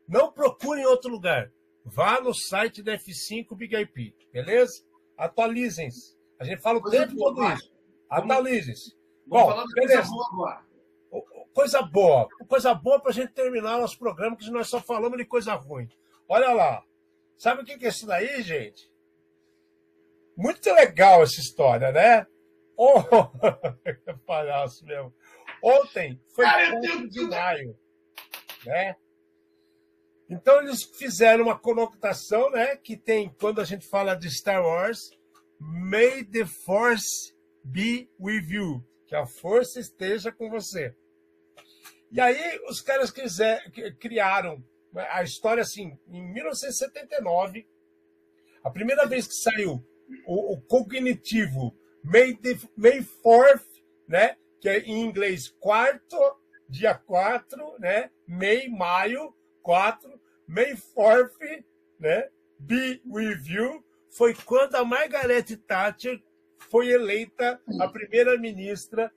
Não 0.06 0.32
procurem 0.32 0.84
em 0.84 0.88
outro 0.88 1.10
lugar. 1.10 1.50
Vá 1.92 2.22
no 2.22 2.34
site 2.34 2.84
da 2.84 2.94
F5 2.98 3.56
Big 3.56 3.76
IP, 3.76 4.16
beleza? 4.32 4.84
Atualizem-se. 5.18 6.18
A 6.40 6.44
gente 6.44 6.62
fala 6.62 6.78
o 6.78 6.82
coisa 6.82 7.06
tempo 7.06 7.18
todo 7.18 7.44
isso. 7.54 7.74
Atualizem-se. 8.10 8.96
Bom, 9.26 9.52
beleza. 9.74 10.04
Coisa 10.10 10.22
boa, 10.32 10.66
coisa 11.54 11.82
boa. 11.82 12.30
Coisa 12.48 12.74
boa 12.74 13.00
para 13.00 13.12
a 13.12 13.14
gente 13.14 13.34
terminar 13.34 13.78
o 13.78 13.82
nosso 13.82 13.98
programa, 13.98 14.38
que 14.38 14.50
nós 14.50 14.68
só 14.68 14.80
falamos 14.80 15.18
de 15.18 15.26
coisa 15.26 15.54
ruim. 15.56 15.90
Olha 16.28 16.52
lá. 16.54 16.84
Sabe 17.38 17.62
o 17.62 17.66
que 17.66 17.86
é 17.86 17.90
isso 17.90 18.06
daí, 18.06 18.42
gente? 18.42 18.92
Muito 20.36 20.72
legal 20.74 21.24
essa 21.24 21.40
história, 21.40 21.92
né? 21.92 22.26
Oh, 22.78 23.02
palhaço 24.26 24.86
mesmo. 24.86 25.14
Ontem 25.62 26.22
foi 26.34 26.46
4 26.46 27.10
de 27.10 27.22
maio, 27.28 27.78
né? 28.66 28.96
Então 30.30 30.62
eles 30.62 30.84
fizeram 30.84 31.46
uma 31.46 31.58
conotação, 31.58 32.52
né? 32.52 32.76
Que 32.76 32.96
tem, 32.96 33.34
quando 33.40 33.60
a 33.60 33.66
gente 33.66 33.88
fala 33.88 34.16
de 34.16 34.30
Star 34.30 34.64
Wars, 34.64 35.10
May 35.60 36.24
the 36.24 36.46
Force 36.46 37.34
be 37.64 38.10
with 38.20 38.48
you. 38.50 38.86
Que 39.08 39.16
a 39.16 39.26
força 39.26 39.80
esteja 39.80 40.32
com 40.32 40.50
você. 40.50 40.96
E 42.12 42.22
aí 42.22 42.60
os 42.68 42.82
caras 42.82 43.12
quiser, 43.12 43.72
criaram 44.00 44.64
a 44.96 45.24
história 45.24 45.62
assim, 45.62 45.98
em 46.08 46.22
1979, 46.34 47.68
a 48.64 48.70
primeira 48.70 49.06
vez 49.06 49.28
que 49.28 49.36
saiu 49.36 49.84
o, 50.26 50.54
o 50.54 50.62
cognitivo 50.62 51.76
May, 52.04 52.36
the, 52.36 52.58
May 52.76 53.06
4th, 53.24 53.66
né? 54.08 54.36
que 54.60 54.68
é 54.68 54.80
em 54.80 55.02
inglês 55.02 55.48
quarto, 55.48 56.18
dia 56.68 56.94
4, 56.94 57.80
né? 57.80 58.12
May, 58.28 58.68
maio, 58.68 59.34
4, 59.62 60.19
May 60.50 60.74
4th, 60.74 61.64
né? 62.00 62.28
Be 62.60 63.00
with 63.06 63.46
you, 63.46 63.86
foi 64.10 64.34
quando 64.34 64.76
a 64.76 64.84
Margaret 64.84 65.44
Thatcher 65.68 66.20
foi 66.58 66.90
eleita 66.90 67.62
a 67.80 67.88
primeira-ministra 67.88 69.12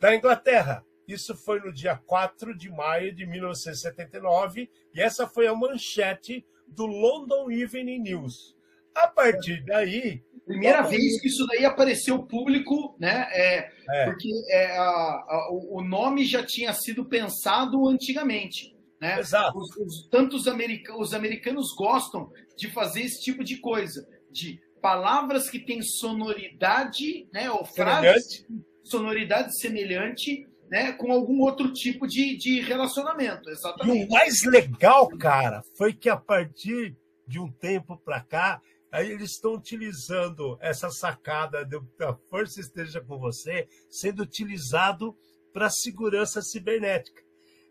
da 0.00 0.16
Inglaterra. 0.16 0.82
Isso 1.06 1.36
foi 1.36 1.60
no 1.60 1.72
dia 1.72 1.94
4 1.94 2.56
de 2.56 2.70
maio 2.70 3.14
de 3.14 3.26
1979, 3.26 4.68
e 4.94 5.00
essa 5.00 5.26
foi 5.28 5.46
a 5.46 5.54
manchete 5.54 6.44
do 6.66 6.86
London 6.86 7.50
Evening 7.50 8.00
News. 8.00 8.56
A 8.94 9.06
partir 9.06 9.62
daí. 9.64 10.24
Primeira 10.46 10.80
vez 10.82 11.20
que 11.20 11.28
isso 11.28 11.46
daí 11.48 11.66
apareceu 11.66 12.22
público, 12.22 12.96
né? 12.98 13.28
É, 13.30 13.72
é. 13.90 14.04
Porque 14.06 14.30
é, 14.48 14.78
a, 14.78 14.82
a, 14.82 15.48
o 15.50 15.82
nome 15.82 16.24
já 16.24 16.44
tinha 16.44 16.72
sido 16.72 17.04
pensado 17.04 17.86
antigamente. 17.88 18.75
Né? 19.00 19.18
Exato. 19.18 19.58
Os, 19.58 19.76
os, 19.76 20.08
tanto 20.08 20.36
os, 20.36 20.46
americanos, 20.48 21.08
os 21.08 21.14
americanos 21.14 21.74
gostam 21.76 22.30
de 22.56 22.70
fazer 22.70 23.02
esse 23.02 23.20
tipo 23.22 23.44
de 23.44 23.58
coisa, 23.58 24.06
de 24.30 24.60
palavras 24.80 25.50
que 25.50 25.58
têm 25.58 25.82
sonoridade, 25.82 27.28
né? 27.32 27.50
Ou 27.50 27.64
frases, 27.64 28.36
semelhante. 28.36 28.66
sonoridade 28.84 29.58
semelhante 29.58 30.46
né, 30.70 30.92
com 30.92 31.12
algum 31.12 31.40
outro 31.42 31.72
tipo 31.72 32.06
de, 32.06 32.36
de 32.36 32.60
relacionamento. 32.60 33.48
Exatamente. 33.50 34.02
E 34.02 34.06
o 34.06 34.10
mais 34.10 34.42
legal, 34.44 35.08
cara, 35.18 35.62
foi 35.76 35.92
que 35.92 36.08
a 36.08 36.16
partir 36.16 36.96
de 37.26 37.38
um 37.38 37.50
tempo 37.50 37.96
para 37.98 38.20
cá, 38.20 38.60
Aí 38.96 39.10
eles 39.10 39.32
estão 39.32 39.52
utilizando 39.52 40.56
essa 40.58 40.88
sacada 40.90 41.68
da 41.98 42.14
força 42.30 42.60
esteja 42.60 42.98
com 42.98 43.18
você, 43.18 43.68
sendo 43.90 44.22
utilizado 44.22 45.14
para 45.52 45.68
segurança 45.68 46.40
cibernética. 46.40 47.22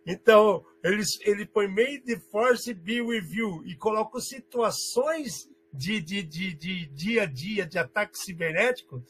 Então, 0.06 0.64
eles, 0.84 1.20
ele 1.22 1.46
põe 1.46 1.68
May 1.68 2.00
the 2.00 2.20
Force 2.32 2.72
be 2.74 2.98
you 2.98 3.66
e 3.66 3.76
coloca 3.76 4.20
situações 4.20 5.50
de, 5.74 6.00
de, 6.00 6.22
de, 6.22 6.54
de 6.54 6.86
dia 6.88 7.24
a 7.24 7.26
dia 7.26 7.66
de 7.66 7.78
ataque 7.78 8.18
cibernético 8.18 9.04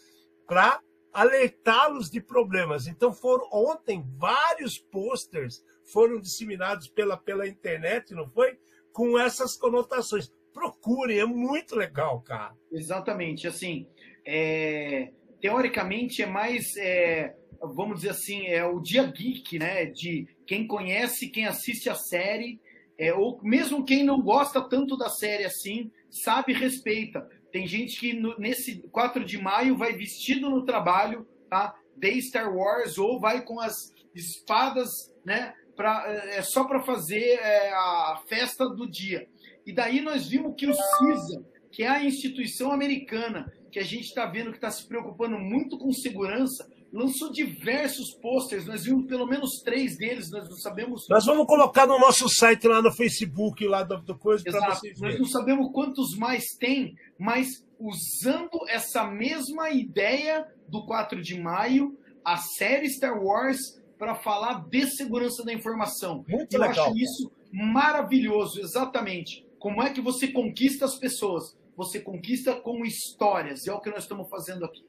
para 0.47 0.79
alertá-los 1.11 2.09
de 2.09 2.21
problemas. 2.21 2.87
Então, 2.87 3.13
foram 3.13 3.47
ontem 3.51 4.03
vários 4.17 4.77
posters 4.77 5.63
foram 5.85 6.19
disseminados 6.19 6.87
pela, 6.87 7.17
pela 7.17 7.47
internet, 7.47 8.13
não 8.13 8.29
foi? 8.29 8.57
Com 8.91 9.19
essas 9.19 9.55
conotações 9.55 10.31
procurem, 10.53 11.19
é 11.19 11.25
muito 11.25 11.75
legal, 11.75 12.21
cara. 12.21 12.55
Exatamente, 12.71 13.47
assim, 13.47 13.87
é, 14.25 15.11
teoricamente 15.39 16.21
é 16.21 16.25
mais, 16.25 16.75
é, 16.77 17.35
vamos 17.61 17.97
dizer 17.97 18.09
assim, 18.09 18.45
é 18.47 18.65
o 18.65 18.79
dia 18.79 19.03
geek, 19.03 19.59
né? 19.59 19.85
De 19.85 20.27
quem 20.45 20.67
conhece, 20.67 21.29
quem 21.29 21.45
assiste 21.45 21.89
a 21.89 21.95
série, 21.95 22.59
é, 22.97 23.13
ou 23.13 23.39
mesmo 23.43 23.83
quem 23.83 24.03
não 24.03 24.21
gosta 24.21 24.61
tanto 24.61 24.97
da 24.97 25.09
série 25.09 25.43
assim, 25.43 25.91
sabe 26.09 26.53
e 26.53 26.55
respeita. 26.55 27.27
Tem 27.51 27.67
gente 27.67 27.99
que 27.99 28.13
no, 28.13 28.37
nesse 28.37 28.81
4 28.89 29.23
de 29.23 29.37
maio 29.37 29.77
vai 29.77 29.93
vestido 29.93 30.49
no 30.49 30.65
trabalho, 30.65 31.27
tá? 31.49 31.75
De 31.95 32.21
Star 32.21 32.53
Wars, 32.53 32.97
ou 32.97 33.19
vai 33.19 33.43
com 33.43 33.59
as 33.59 33.93
espadas, 34.13 35.13
né? 35.23 35.53
Pra, 35.75 36.05
é, 36.07 36.37
é 36.37 36.41
só 36.41 36.63
para 36.63 36.83
fazer 36.83 37.39
é, 37.39 37.71
a 37.71 38.21
festa 38.27 38.69
do 38.69 38.89
dia. 38.89 39.27
E 39.65 39.73
daí 39.73 40.01
nós 40.01 40.27
vimos 40.27 40.55
que 40.55 40.67
o 40.67 40.73
CISA, 40.73 41.45
que 41.71 41.83
é 41.83 41.87
a 41.87 42.03
instituição 42.03 42.71
americana, 42.71 43.51
que 43.71 43.79
a 43.79 43.83
gente 43.83 44.05
está 44.05 44.25
vendo 44.25 44.51
que 44.51 44.57
está 44.57 44.71
se 44.71 44.87
preocupando 44.87 45.37
muito 45.37 45.77
com 45.77 45.91
segurança, 45.91 46.69
lançou 46.95 47.29
diversos 47.29 48.13
posters. 48.21 48.65
Nós 48.65 48.85
vimos 48.85 49.05
pelo 49.05 49.27
menos 49.27 49.61
três 49.63 49.97
deles, 49.97 50.31
nós 50.31 50.49
não 50.49 50.55
sabemos. 50.55 51.05
Nós 51.09 51.25
vamos 51.25 51.45
colocar 51.45 51.85
no 51.85 51.99
nosso 51.99 52.29
site 52.29 52.67
lá 52.67 52.81
no 52.81 52.91
Facebook, 52.91 53.67
lá 53.67 53.83
do, 53.83 54.01
do 54.01 54.17
coisa, 54.17 54.43
para 54.45 54.75
vocês 54.75 54.97
verem. 54.97 55.19
Nós 55.19 55.19
não 55.19 55.27
sabemos 55.27 55.71
quantos 55.73 56.15
mais 56.17 56.43
tem, 56.57 56.95
mas 57.19 57.47
usando 57.77 58.65
essa 58.69 59.05
mesma 59.05 59.69
ideia 59.69 60.47
do 60.69 60.85
4 60.85 61.21
de 61.21 61.37
maio, 61.37 61.97
a 62.23 62.37
série 62.37 62.89
Star 62.89 63.21
Wars 63.21 63.59
para 63.99 64.15
falar 64.15 64.65
de 64.69 64.87
segurança 64.87 65.43
da 65.43 65.53
informação. 65.53 66.23
Muito 66.27 66.53
Eu 66.55 66.61
legal. 66.61 66.87
acho 66.87 66.97
isso 66.97 67.31
maravilhoso, 67.51 68.61
exatamente. 68.61 69.45
Como 69.59 69.83
é 69.83 69.89
que 69.89 69.99
você 69.99 70.29
conquista 70.29 70.85
as 70.85 70.97
pessoas? 70.97 71.57
Você 71.75 71.99
conquista 71.99 72.55
com 72.55 72.85
histórias. 72.85 73.67
É 73.67 73.73
o 73.73 73.81
que 73.81 73.89
nós 73.89 74.03
estamos 74.03 74.29
fazendo 74.29 74.63
aqui. 74.63 74.83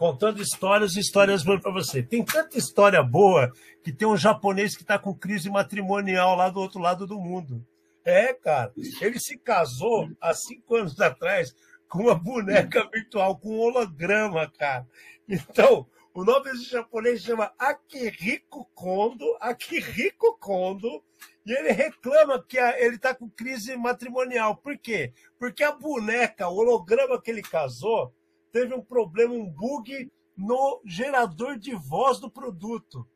Contando 0.00 0.40
histórias 0.40 0.96
e 0.96 1.00
histórias 1.00 1.44
boas 1.44 1.60
para 1.60 1.70
você. 1.70 2.02
Tem 2.02 2.24
tanta 2.24 2.56
história 2.56 3.02
boa 3.02 3.52
que 3.84 3.92
tem 3.92 4.08
um 4.08 4.16
japonês 4.16 4.74
que 4.74 4.80
está 4.80 4.98
com 4.98 5.14
crise 5.14 5.50
matrimonial 5.50 6.34
lá 6.34 6.48
do 6.48 6.58
outro 6.58 6.80
lado 6.80 7.06
do 7.06 7.20
mundo. 7.20 7.62
É, 8.02 8.32
cara. 8.32 8.72
Ele 8.98 9.20
se 9.20 9.36
casou 9.36 10.08
há 10.18 10.32
cinco 10.32 10.76
anos 10.76 10.98
atrás 10.98 11.54
com 11.86 12.04
uma 12.04 12.14
boneca 12.14 12.88
virtual, 12.90 13.36
com 13.38 13.50
um 13.50 13.60
holograma, 13.60 14.50
cara. 14.58 14.86
Então, 15.28 15.86
o 16.14 16.24
nome 16.24 16.50
desse 16.50 16.70
japonês 16.70 17.22
chama 17.22 17.52
Akihiko 17.58 18.70
Kondo. 18.74 19.36
Akihiko 19.38 20.34
Kondo 20.38 21.04
e 21.44 21.52
ele 21.52 21.72
reclama 21.72 22.42
que 22.42 22.56
ele 22.56 22.96
está 22.96 23.14
com 23.14 23.28
crise 23.28 23.76
matrimonial. 23.76 24.56
Por 24.56 24.78
quê? 24.78 25.12
Porque 25.38 25.62
a 25.62 25.72
boneca, 25.72 26.48
o 26.48 26.56
holograma 26.56 27.20
que 27.20 27.30
ele 27.30 27.42
casou, 27.42 28.14
teve 28.52 28.74
um 28.74 28.82
problema, 28.82 29.34
um 29.34 29.46
bug 29.46 30.10
no 30.36 30.80
gerador 30.84 31.58
de 31.58 31.74
voz 31.74 32.18
do 32.18 32.30
produto. 32.30 33.06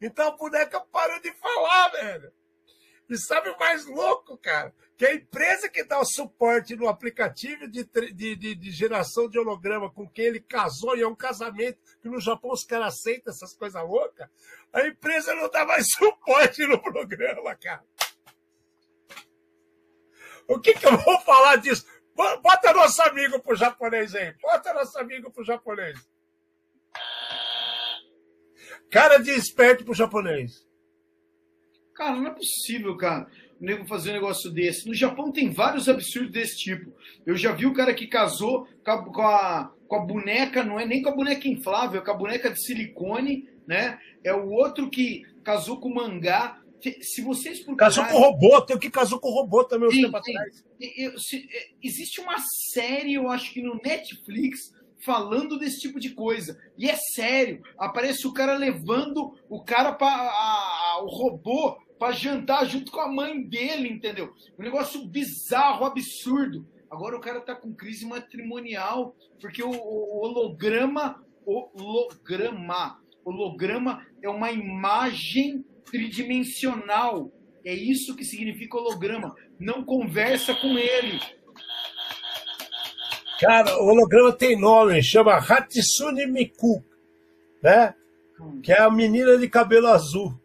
Então 0.00 0.28
a 0.28 0.36
boneca 0.36 0.80
parou 0.80 1.20
de 1.20 1.32
falar, 1.34 1.88
velho. 1.88 2.32
E 3.08 3.18
sabe 3.18 3.50
o 3.50 3.58
mais 3.58 3.84
louco, 3.86 4.36
cara? 4.36 4.72
Que 4.96 5.04
a 5.04 5.14
empresa 5.14 5.68
que 5.68 5.82
dá 5.82 5.98
o 5.98 6.04
suporte 6.04 6.76
no 6.76 6.88
aplicativo 6.88 7.66
de, 7.66 7.84
de, 8.12 8.36
de, 8.36 8.54
de 8.54 8.70
geração 8.70 9.28
de 9.28 9.36
holograma 9.36 9.90
com 9.90 10.08
quem 10.08 10.26
ele 10.26 10.40
casou, 10.40 10.96
e 10.96 11.02
é 11.02 11.08
um 11.08 11.16
casamento 11.16 11.78
que 12.00 12.08
no 12.08 12.20
Japão 12.20 12.52
os 12.52 12.64
caras 12.64 12.94
aceitam 12.94 13.32
essas 13.32 13.52
coisas 13.52 13.82
loucas, 13.82 14.28
a 14.72 14.86
empresa 14.86 15.34
não 15.34 15.50
dá 15.50 15.66
mais 15.66 15.86
suporte 15.98 16.64
no 16.66 16.80
programa, 16.80 17.56
cara. 17.56 17.84
O 20.46 20.60
que, 20.60 20.74
que 20.74 20.86
eu 20.86 20.96
vou 20.98 21.20
falar 21.22 21.56
disso? 21.56 21.86
Bota 22.14 22.72
nosso 22.72 23.00
amigo 23.02 23.40
pro 23.40 23.56
japonês 23.56 24.14
aí. 24.14 24.34
Bota 24.40 24.74
nosso 24.74 24.98
amigo 24.98 25.30
pro 25.30 25.44
japonês. 25.44 25.98
Cara 28.90 29.18
de 29.18 29.30
esperto 29.30 29.84
pro 29.84 29.94
japonês. 29.94 30.66
Cara, 31.94 32.16
não 32.16 32.28
é 32.28 32.34
possível, 32.34 32.96
cara, 32.96 33.28
o 33.60 33.64
nego 33.64 33.86
fazer 33.86 34.10
um 34.10 34.14
negócio 34.14 34.50
desse. 34.50 34.88
No 34.88 34.94
Japão 34.94 35.30
tem 35.30 35.50
vários 35.50 35.88
absurdos 35.88 36.32
desse 36.32 36.56
tipo. 36.56 36.92
Eu 37.26 37.36
já 37.36 37.52
vi 37.52 37.66
o 37.66 37.74
cara 37.74 37.92
que 37.92 38.06
casou 38.06 38.66
com 38.84 38.90
a, 38.90 39.04
com 39.04 39.22
a, 39.22 39.74
com 39.86 39.96
a 39.96 40.06
boneca, 40.06 40.64
não 40.64 40.80
é 40.80 40.86
nem 40.86 41.02
com 41.02 41.10
a 41.10 41.14
boneca 41.14 41.46
inflável, 41.46 42.00
é 42.00 42.04
com 42.04 42.10
a 42.10 42.16
boneca 42.16 42.50
de 42.50 42.64
silicone, 42.64 43.48
né? 43.66 44.00
É 44.24 44.32
o 44.32 44.48
outro 44.48 44.88
que 44.88 45.22
casou 45.44 45.78
com 45.78 45.92
mangá. 45.92 46.60
Se 47.02 47.22
vocês. 47.22 47.64
Casou 47.76 48.04
com 48.06 48.18
robô, 48.18 48.60
tem 48.62 48.76
o 48.76 48.78
que 48.78 48.90
casou 48.90 49.18
com 49.18 49.30
robô 49.30 49.64
também 49.64 49.88
uns 49.88 49.96
tempos 49.96 50.20
atrás. 50.20 50.64
É, 50.80 51.12
existe 51.82 52.20
uma 52.20 52.36
série, 52.72 53.14
eu 53.14 53.28
acho 53.28 53.52
que 53.52 53.62
no 53.62 53.80
Netflix, 53.84 54.72
falando 55.04 55.58
desse 55.58 55.80
tipo 55.80 55.98
de 55.98 56.10
coisa. 56.10 56.58
E 56.76 56.88
é 56.88 56.96
sério. 56.96 57.62
Aparece 57.78 58.26
o 58.26 58.32
cara 58.32 58.56
levando 58.56 59.34
o 59.48 59.62
cara 59.62 59.92
para 59.92 61.00
o 61.02 61.06
robô 61.06 61.78
para 61.98 62.12
jantar 62.12 62.64
junto 62.64 62.90
com 62.90 63.00
a 63.00 63.12
mãe 63.12 63.42
dele, 63.42 63.88
entendeu? 63.88 64.32
Um 64.58 64.62
negócio 64.62 65.06
bizarro, 65.06 65.84
absurdo. 65.84 66.66
Agora 66.90 67.16
o 67.16 67.20
cara 67.20 67.40
tá 67.40 67.54
com 67.54 67.74
crise 67.74 68.06
matrimonial 68.06 69.14
porque 69.40 69.62
o, 69.62 69.70
o 69.70 70.24
holograma, 70.24 71.24
holograma, 71.44 73.00
holograma 73.24 74.06
é 74.22 74.28
uma 74.28 74.50
imagem 74.50 75.64
tridimensional. 75.84 77.32
É 77.64 77.74
isso 77.74 78.16
que 78.16 78.24
significa 78.24 78.78
holograma. 78.78 79.34
Não 79.58 79.84
conversa 79.84 80.54
com 80.54 80.78
ele 80.78 81.20
Cara, 83.40 83.82
o 83.82 83.86
holograma 83.86 84.30
tem 84.34 84.60
nome, 84.60 85.02
chama 85.02 85.38
Hatsune 85.38 86.26
Miku, 86.26 86.84
né? 87.62 87.94
Que 88.62 88.70
é 88.70 88.82
a 88.82 88.90
menina 88.90 89.38
de 89.38 89.48
cabelo 89.48 89.86
azul. 89.86 90.38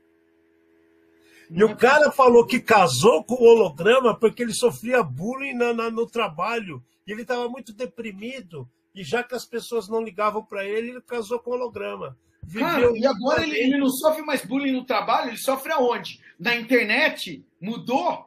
E 1.52 1.62
o 1.62 1.76
cara 1.76 2.10
falou 2.10 2.48
que 2.48 2.58
casou 2.58 3.22
com 3.22 3.36
o 3.36 3.44
holograma 3.44 4.18
porque 4.18 4.42
ele 4.42 4.54
sofria 4.54 5.04
bullying 5.04 5.54
na, 5.54 5.74
na, 5.74 5.92
no 5.92 6.08
trabalho. 6.08 6.82
E 7.06 7.12
ele 7.12 7.24
estava 7.24 7.50
muito 7.50 7.74
deprimido. 7.74 8.66
E 8.96 9.04
já 9.04 9.22
que 9.22 9.36
as 9.36 9.44
pessoas 9.44 9.90
não 9.90 10.02
ligavam 10.02 10.42
para 10.46 10.64
ele, 10.64 10.92
ele 10.92 11.02
casou 11.02 11.40
com 11.40 11.52
o 11.52 11.54
holograma. 11.54 12.18
Cara, 12.54 12.92
e 12.98 13.06
agora 13.06 13.44
ele, 13.44 13.58
ele, 13.58 13.78
não 13.78 13.90
sofre 13.90 14.22
mais 14.22 14.46
bullying 14.46 14.72
no 14.72 14.86
trabalho, 14.86 15.30
ele 15.30 15.38
sofre 15.38 15.72
aonde? 15.72 16.20
Na 16.40 16.56
internet? 16.56 17.46
Mudou? 17.60 18.26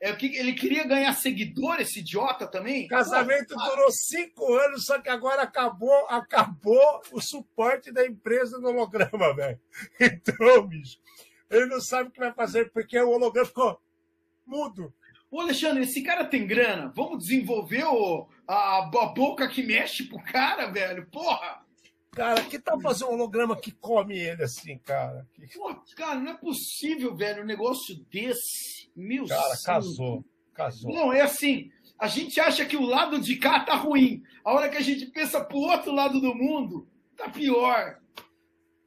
É 0.00 0.12
o 0.12 0.16
que 0.16 0.36
ele 0.36 0.52
queria 0.52 0.86
ganhar 0.86 1.12
seguidor, 1.14 1.80
esse 1.80 2.00
idiota 2.00 2.46
também. 2.46 2.84
O 2.84 2.88
casamento 2.88 3.54
Pô, 3.54 3.60
durou 3.62 3.90
cinco 3.90 4.54
anos, 4.54 4.84
só 4.84 5.00
que 5.00 5.08
agora 5.08 5.42
acabou, 5.42 6.06
acabou 6.08 7.02
o 7.12 7.20
suporte 7.20 7.90
da 7.90 8.06
empresa 8.06 8.58
no 8.58 8.68
holograma, 8.68 9.34
velho. 9.34 9.58
Então, 9.98 10.66
bicho, 10.66 10.98
ele 11.50 11.66
não 11.66 11.80
sabe 11.80 12.08
o 12.08 12.12
que 12.12 12.20
vai 12.20 12.32
fazer 12.32 12.70
porque 12.72 12.98
o 12.98 13.10
holograma 13.10 13.46
ficou 13.46 13.80
mudo. 14.46 14.92
Ô, 15.30 15.40
Alexandre, 15.40 15.82
esse 15.82 16.02
cara 16.02 16.24
tem 16.24 16.46
grana. 16.46 16.92
Vamos 16.94 17.18
desenvolver 17.18 17.84
o, 17.84 18.28
a, 18.46 18.78
a 18.78 18.82
boca 19.06 19.48
que 19.48 19.62
mexe 19.62 20.04
pro 20.04 20.22
cara, 20.22 20.66
velho. 20.66 21.06
Porra! 21.10 21.65
Cara, 22.16 22.42
que 22.44 22.58
tal 22.58 22.80
fazer 22.80 23.04
um 23.04 23.12
holograma 23.12 23.54
que 23.54 23.70
come 23.70 24.18
ele 24.18 24.42
assim, 24.42 24.78
cara? 24.78 25.28
Pô, 25.52 25.74
cara, 25.94 26.18
não 26.18 26.32
é 26.32 26.34
possível, 26.34 27.14
velho, 27.14 27.42
um 27.42 27.46
negócio 27.46 27.94
desse. 28.10 28.90
Meu 28.96 29.26
Cara, 29.26 29.54
casou, 29.62 30.24
casou. 30.54 30.94
Não, 30.94 31.12
é 31.12 31.20
assim, 31.20 31.70
a 31.98 32.08
gente 32.08 32.40
acha 32.40 32.64
que 32.64 32.74
o 32.74 32.86
lado 32.86 33.20
de 33.20 33.36
cá 33.36 33.60
tá 33.60 33.76
ruim. 33.76 34.22
A 34.42 34.54
hora 34.54 34.70
que 34.70 34.78
a 34.78 34.80
gente 34.80 35.04
pensa 35.08 35.44
pro 35.44 35.58
outro 35.58 35.92
lado 35.92 36.18
do 36.18 36.34
mundo, 36.34 36.88
tá 37.18 37.28
pior. 37.28 38.00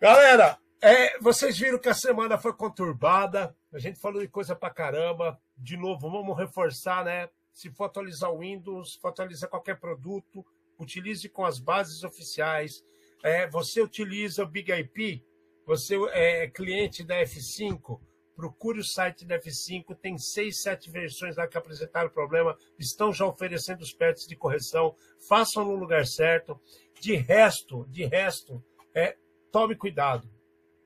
Galera, 0.01 0.57
é, 0.81 1.19
vocês 1.19 1.55
viram 1.55 1.77
que 1.77 1.89
a 1.89 1.93
semana 1.93 2.35
foi 2.35 2.53
conturbada. 2.53 3.55
A 3.71 3.77
gente 3.77 3.99
falou 3.99 4.21
de 4.21 4.27
coisa 4.27 4.55
pra 4.55 4.71
caramba. 4.71 5.39
De 5.55 5.77
novo, 5.77 6.09
vamos 6.09 6.35
reforçar, 6.35 7.05
né? 7.05 7.29
Se 7.53 7.69
for 7.69 7.83
atualizar 7.83 8.31
o 8.31 8.39
Windows, 8.39 8.95
for 8.99 9.09
atualizar 9.09 9.47
qualquer 9.51 9.79
produto, 9.79 10.43
utilize 10.79 11.29
com 11.29 11.45
as 11.45 11.59
bases 11.59 12.03
oficiais 12.03 12.81
é, 13.23 13.47
você 13.47 13.81
utiliza 13.81 14.43
o 14.43 14.47
Big 14.47 14.71
IP, 14.71 15.23
você 15.65 15.95
é 16.13 16.47
cliente 16.47 17.03
da 17.03 17.21
F5, 17.21 17.99
procure 18.35 18.79
o 18.79 18.83
site 18.83 19.25
da 19.25 19.37
F5, 19.37 19.97
tem 20.01 20.17
seis, 20.17 20.61
sete 20.61 20.89
versões 20.89 21.35
lá 21.35 21.45
que 21.45 21.57
apresentaram 21.57 22.09
problema, 22.09 22.57
estão 22.79 23.11
já 23.11 23.25
oferecendo 23.25 23.81
os 23.81 23.91
patches 23.91 24.25
de 24.25 24.35
correção, 24.35 24.95
façam 25.27 25.65
no 25.65 25.75
lugar 25.75 26.05
certo. 26.05 26.59
De 27.01 27.15
resto, 27.15 27.85
de 27.89 28.05
resto, 28.05 28.63
é, 28.95 29.17
tome 29.51 29.75
cuidado, 29.75 30.29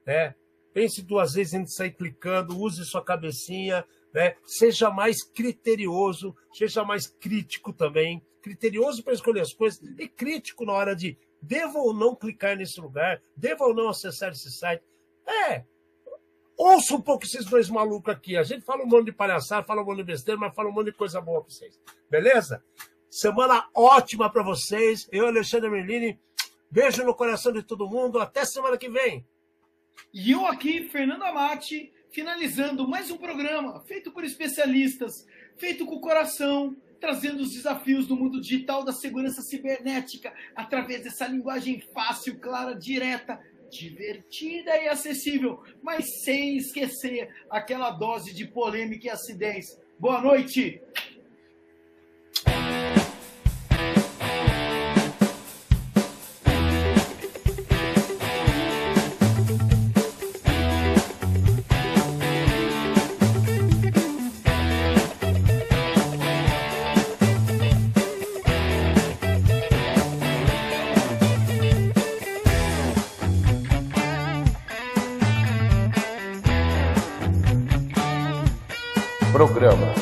né? 0.06 0.34
Pense 0.74 1.04
duas 1.04 1.34
vezes 1.34 1.54
antes 1.54 1.74
de 1.74 1.78
sair 1.78 1.92
clicando, 1.92 2.60
use 2.60 2.84
sua 2.86 3.04
cabecinha, 3.04 3.86
né? 4.12 4.36
Seja 4.44 4.90
mais 4.90 5.24
criterioso, 5.24 6.36
seja 6.52 6.84
mais 6.84 7.06
crítico 7.06 7.72
também, 7.72 8.26
criterioso 8.42 9.04
para 9.04 9.14
escolher 9.14 9.42
as 9.42 9.54
coisas 9.54 9.80
e 10.00 10.08
crítico 10.08 10.66
na 10.66 10.74
hora 10.74 10.96
de 10.96 11.18
Devo 11.44 11.80
ou 11.80 11.94
não 11.94 12.16
clicar 12.16 12.56
nesse 12.56 12.80
lugar? 12.80 13.22
Devo 13.36 13.66
ou 13.66 13.74
não 13.74 13.90
acessar 13.90 14.32
esse 14.32 14.50
site? 14.50 14.82
É. 15.28 15.66
Ouça 16.58 16.96
um 16.96 17.02
pouco 17.02 17.26
esses 17.26 17.44
dois 17.44 17.70
malucos 17.70 18.14
aqui. 18.14 18.38
A 18.38 18.44
gente 18.44 18.64
fala 18.64 18.82
um 18.82 18.88
monte 18.88 19.08
de 19.08 19.12
palhaçada, 19.12 19.68
fala 19.68 19.82
um 19.82 19.86
monte 19.86 19.98
de 19.98 20.04
besteira, 20.06 20.40
mas 20.40 20.56
fala 20.56 20.70
um 20.70 20.72
monte 20.72 20.86
de 20.86 20.94
coisa 20.94 21.20
boa 21.20 21.42
para 21.42 21.50
vocês. 21.50 21.78
Beleza? 22.10 22.64
Semana 23.10 23.68
ótima 23.76 24.30
para 24.30 24.42
vocês. 24.42 25.06
Eu, 25.12 25.28
Alexandre 25.28 25.70
Merlini. 25.70 26.18
Beijo 26.72 27.04
no 27.04 27.14
coração 27.14 27.52
de 27.52 27.62
todo 27.62 27.90
mundo. 27.90 28.20
Até 28.22 28.46
semana 28.46 28.78
que 28.78 28.90
vem. 28.90 29.28
E 30.14 30.32
eu 30.32 30.48
aqui, 30.48 30.88
Fernando 30.88 31.24
Amati, 31.24 31.92
finalizando 32.10 32.88
mais 32.88 33.12
um 33.12 33.18
programa 33.18 33.82
feito 33.82 34.12
por 34.12 34.24
especialistas, 34.24 35.28
feito 35.58 35.86
com 35.86 35.96
o 35.96 36.02
coração, 36.02 36.74
trazendo 37.04 37.44
os 37.44 37.52
desafios 37.52 38.08
do 38.08 38.16
mundo 38.16 38.40
digital 38.40 38.82
da 38.82 38.94
segurança 38.94 39.42
cibernética 39.42 40.34
através 40.56 41.04
dessa 41.04 41.28
linguagem 41.28 41.82
fácil, 41.94 42.40
clara, 42.40 42.74
direta, 42.74 43.42
divertida 43.70 44.72
e 44.78 44.88
acessível, 44.88 45.62
mas 45.82 46.24
sem 46.24 46.56
esquecer 46.56 47.30
aquela 47.50 47.92
dose 47.92 48.34
de 48.34 48.48
polêmica 48.48 49.08
e 49.08 49.10
acidez. 49.10 49.78
Boa 50.00 50.22
noite! 50.22 50.82
Programa. 79.48 79.93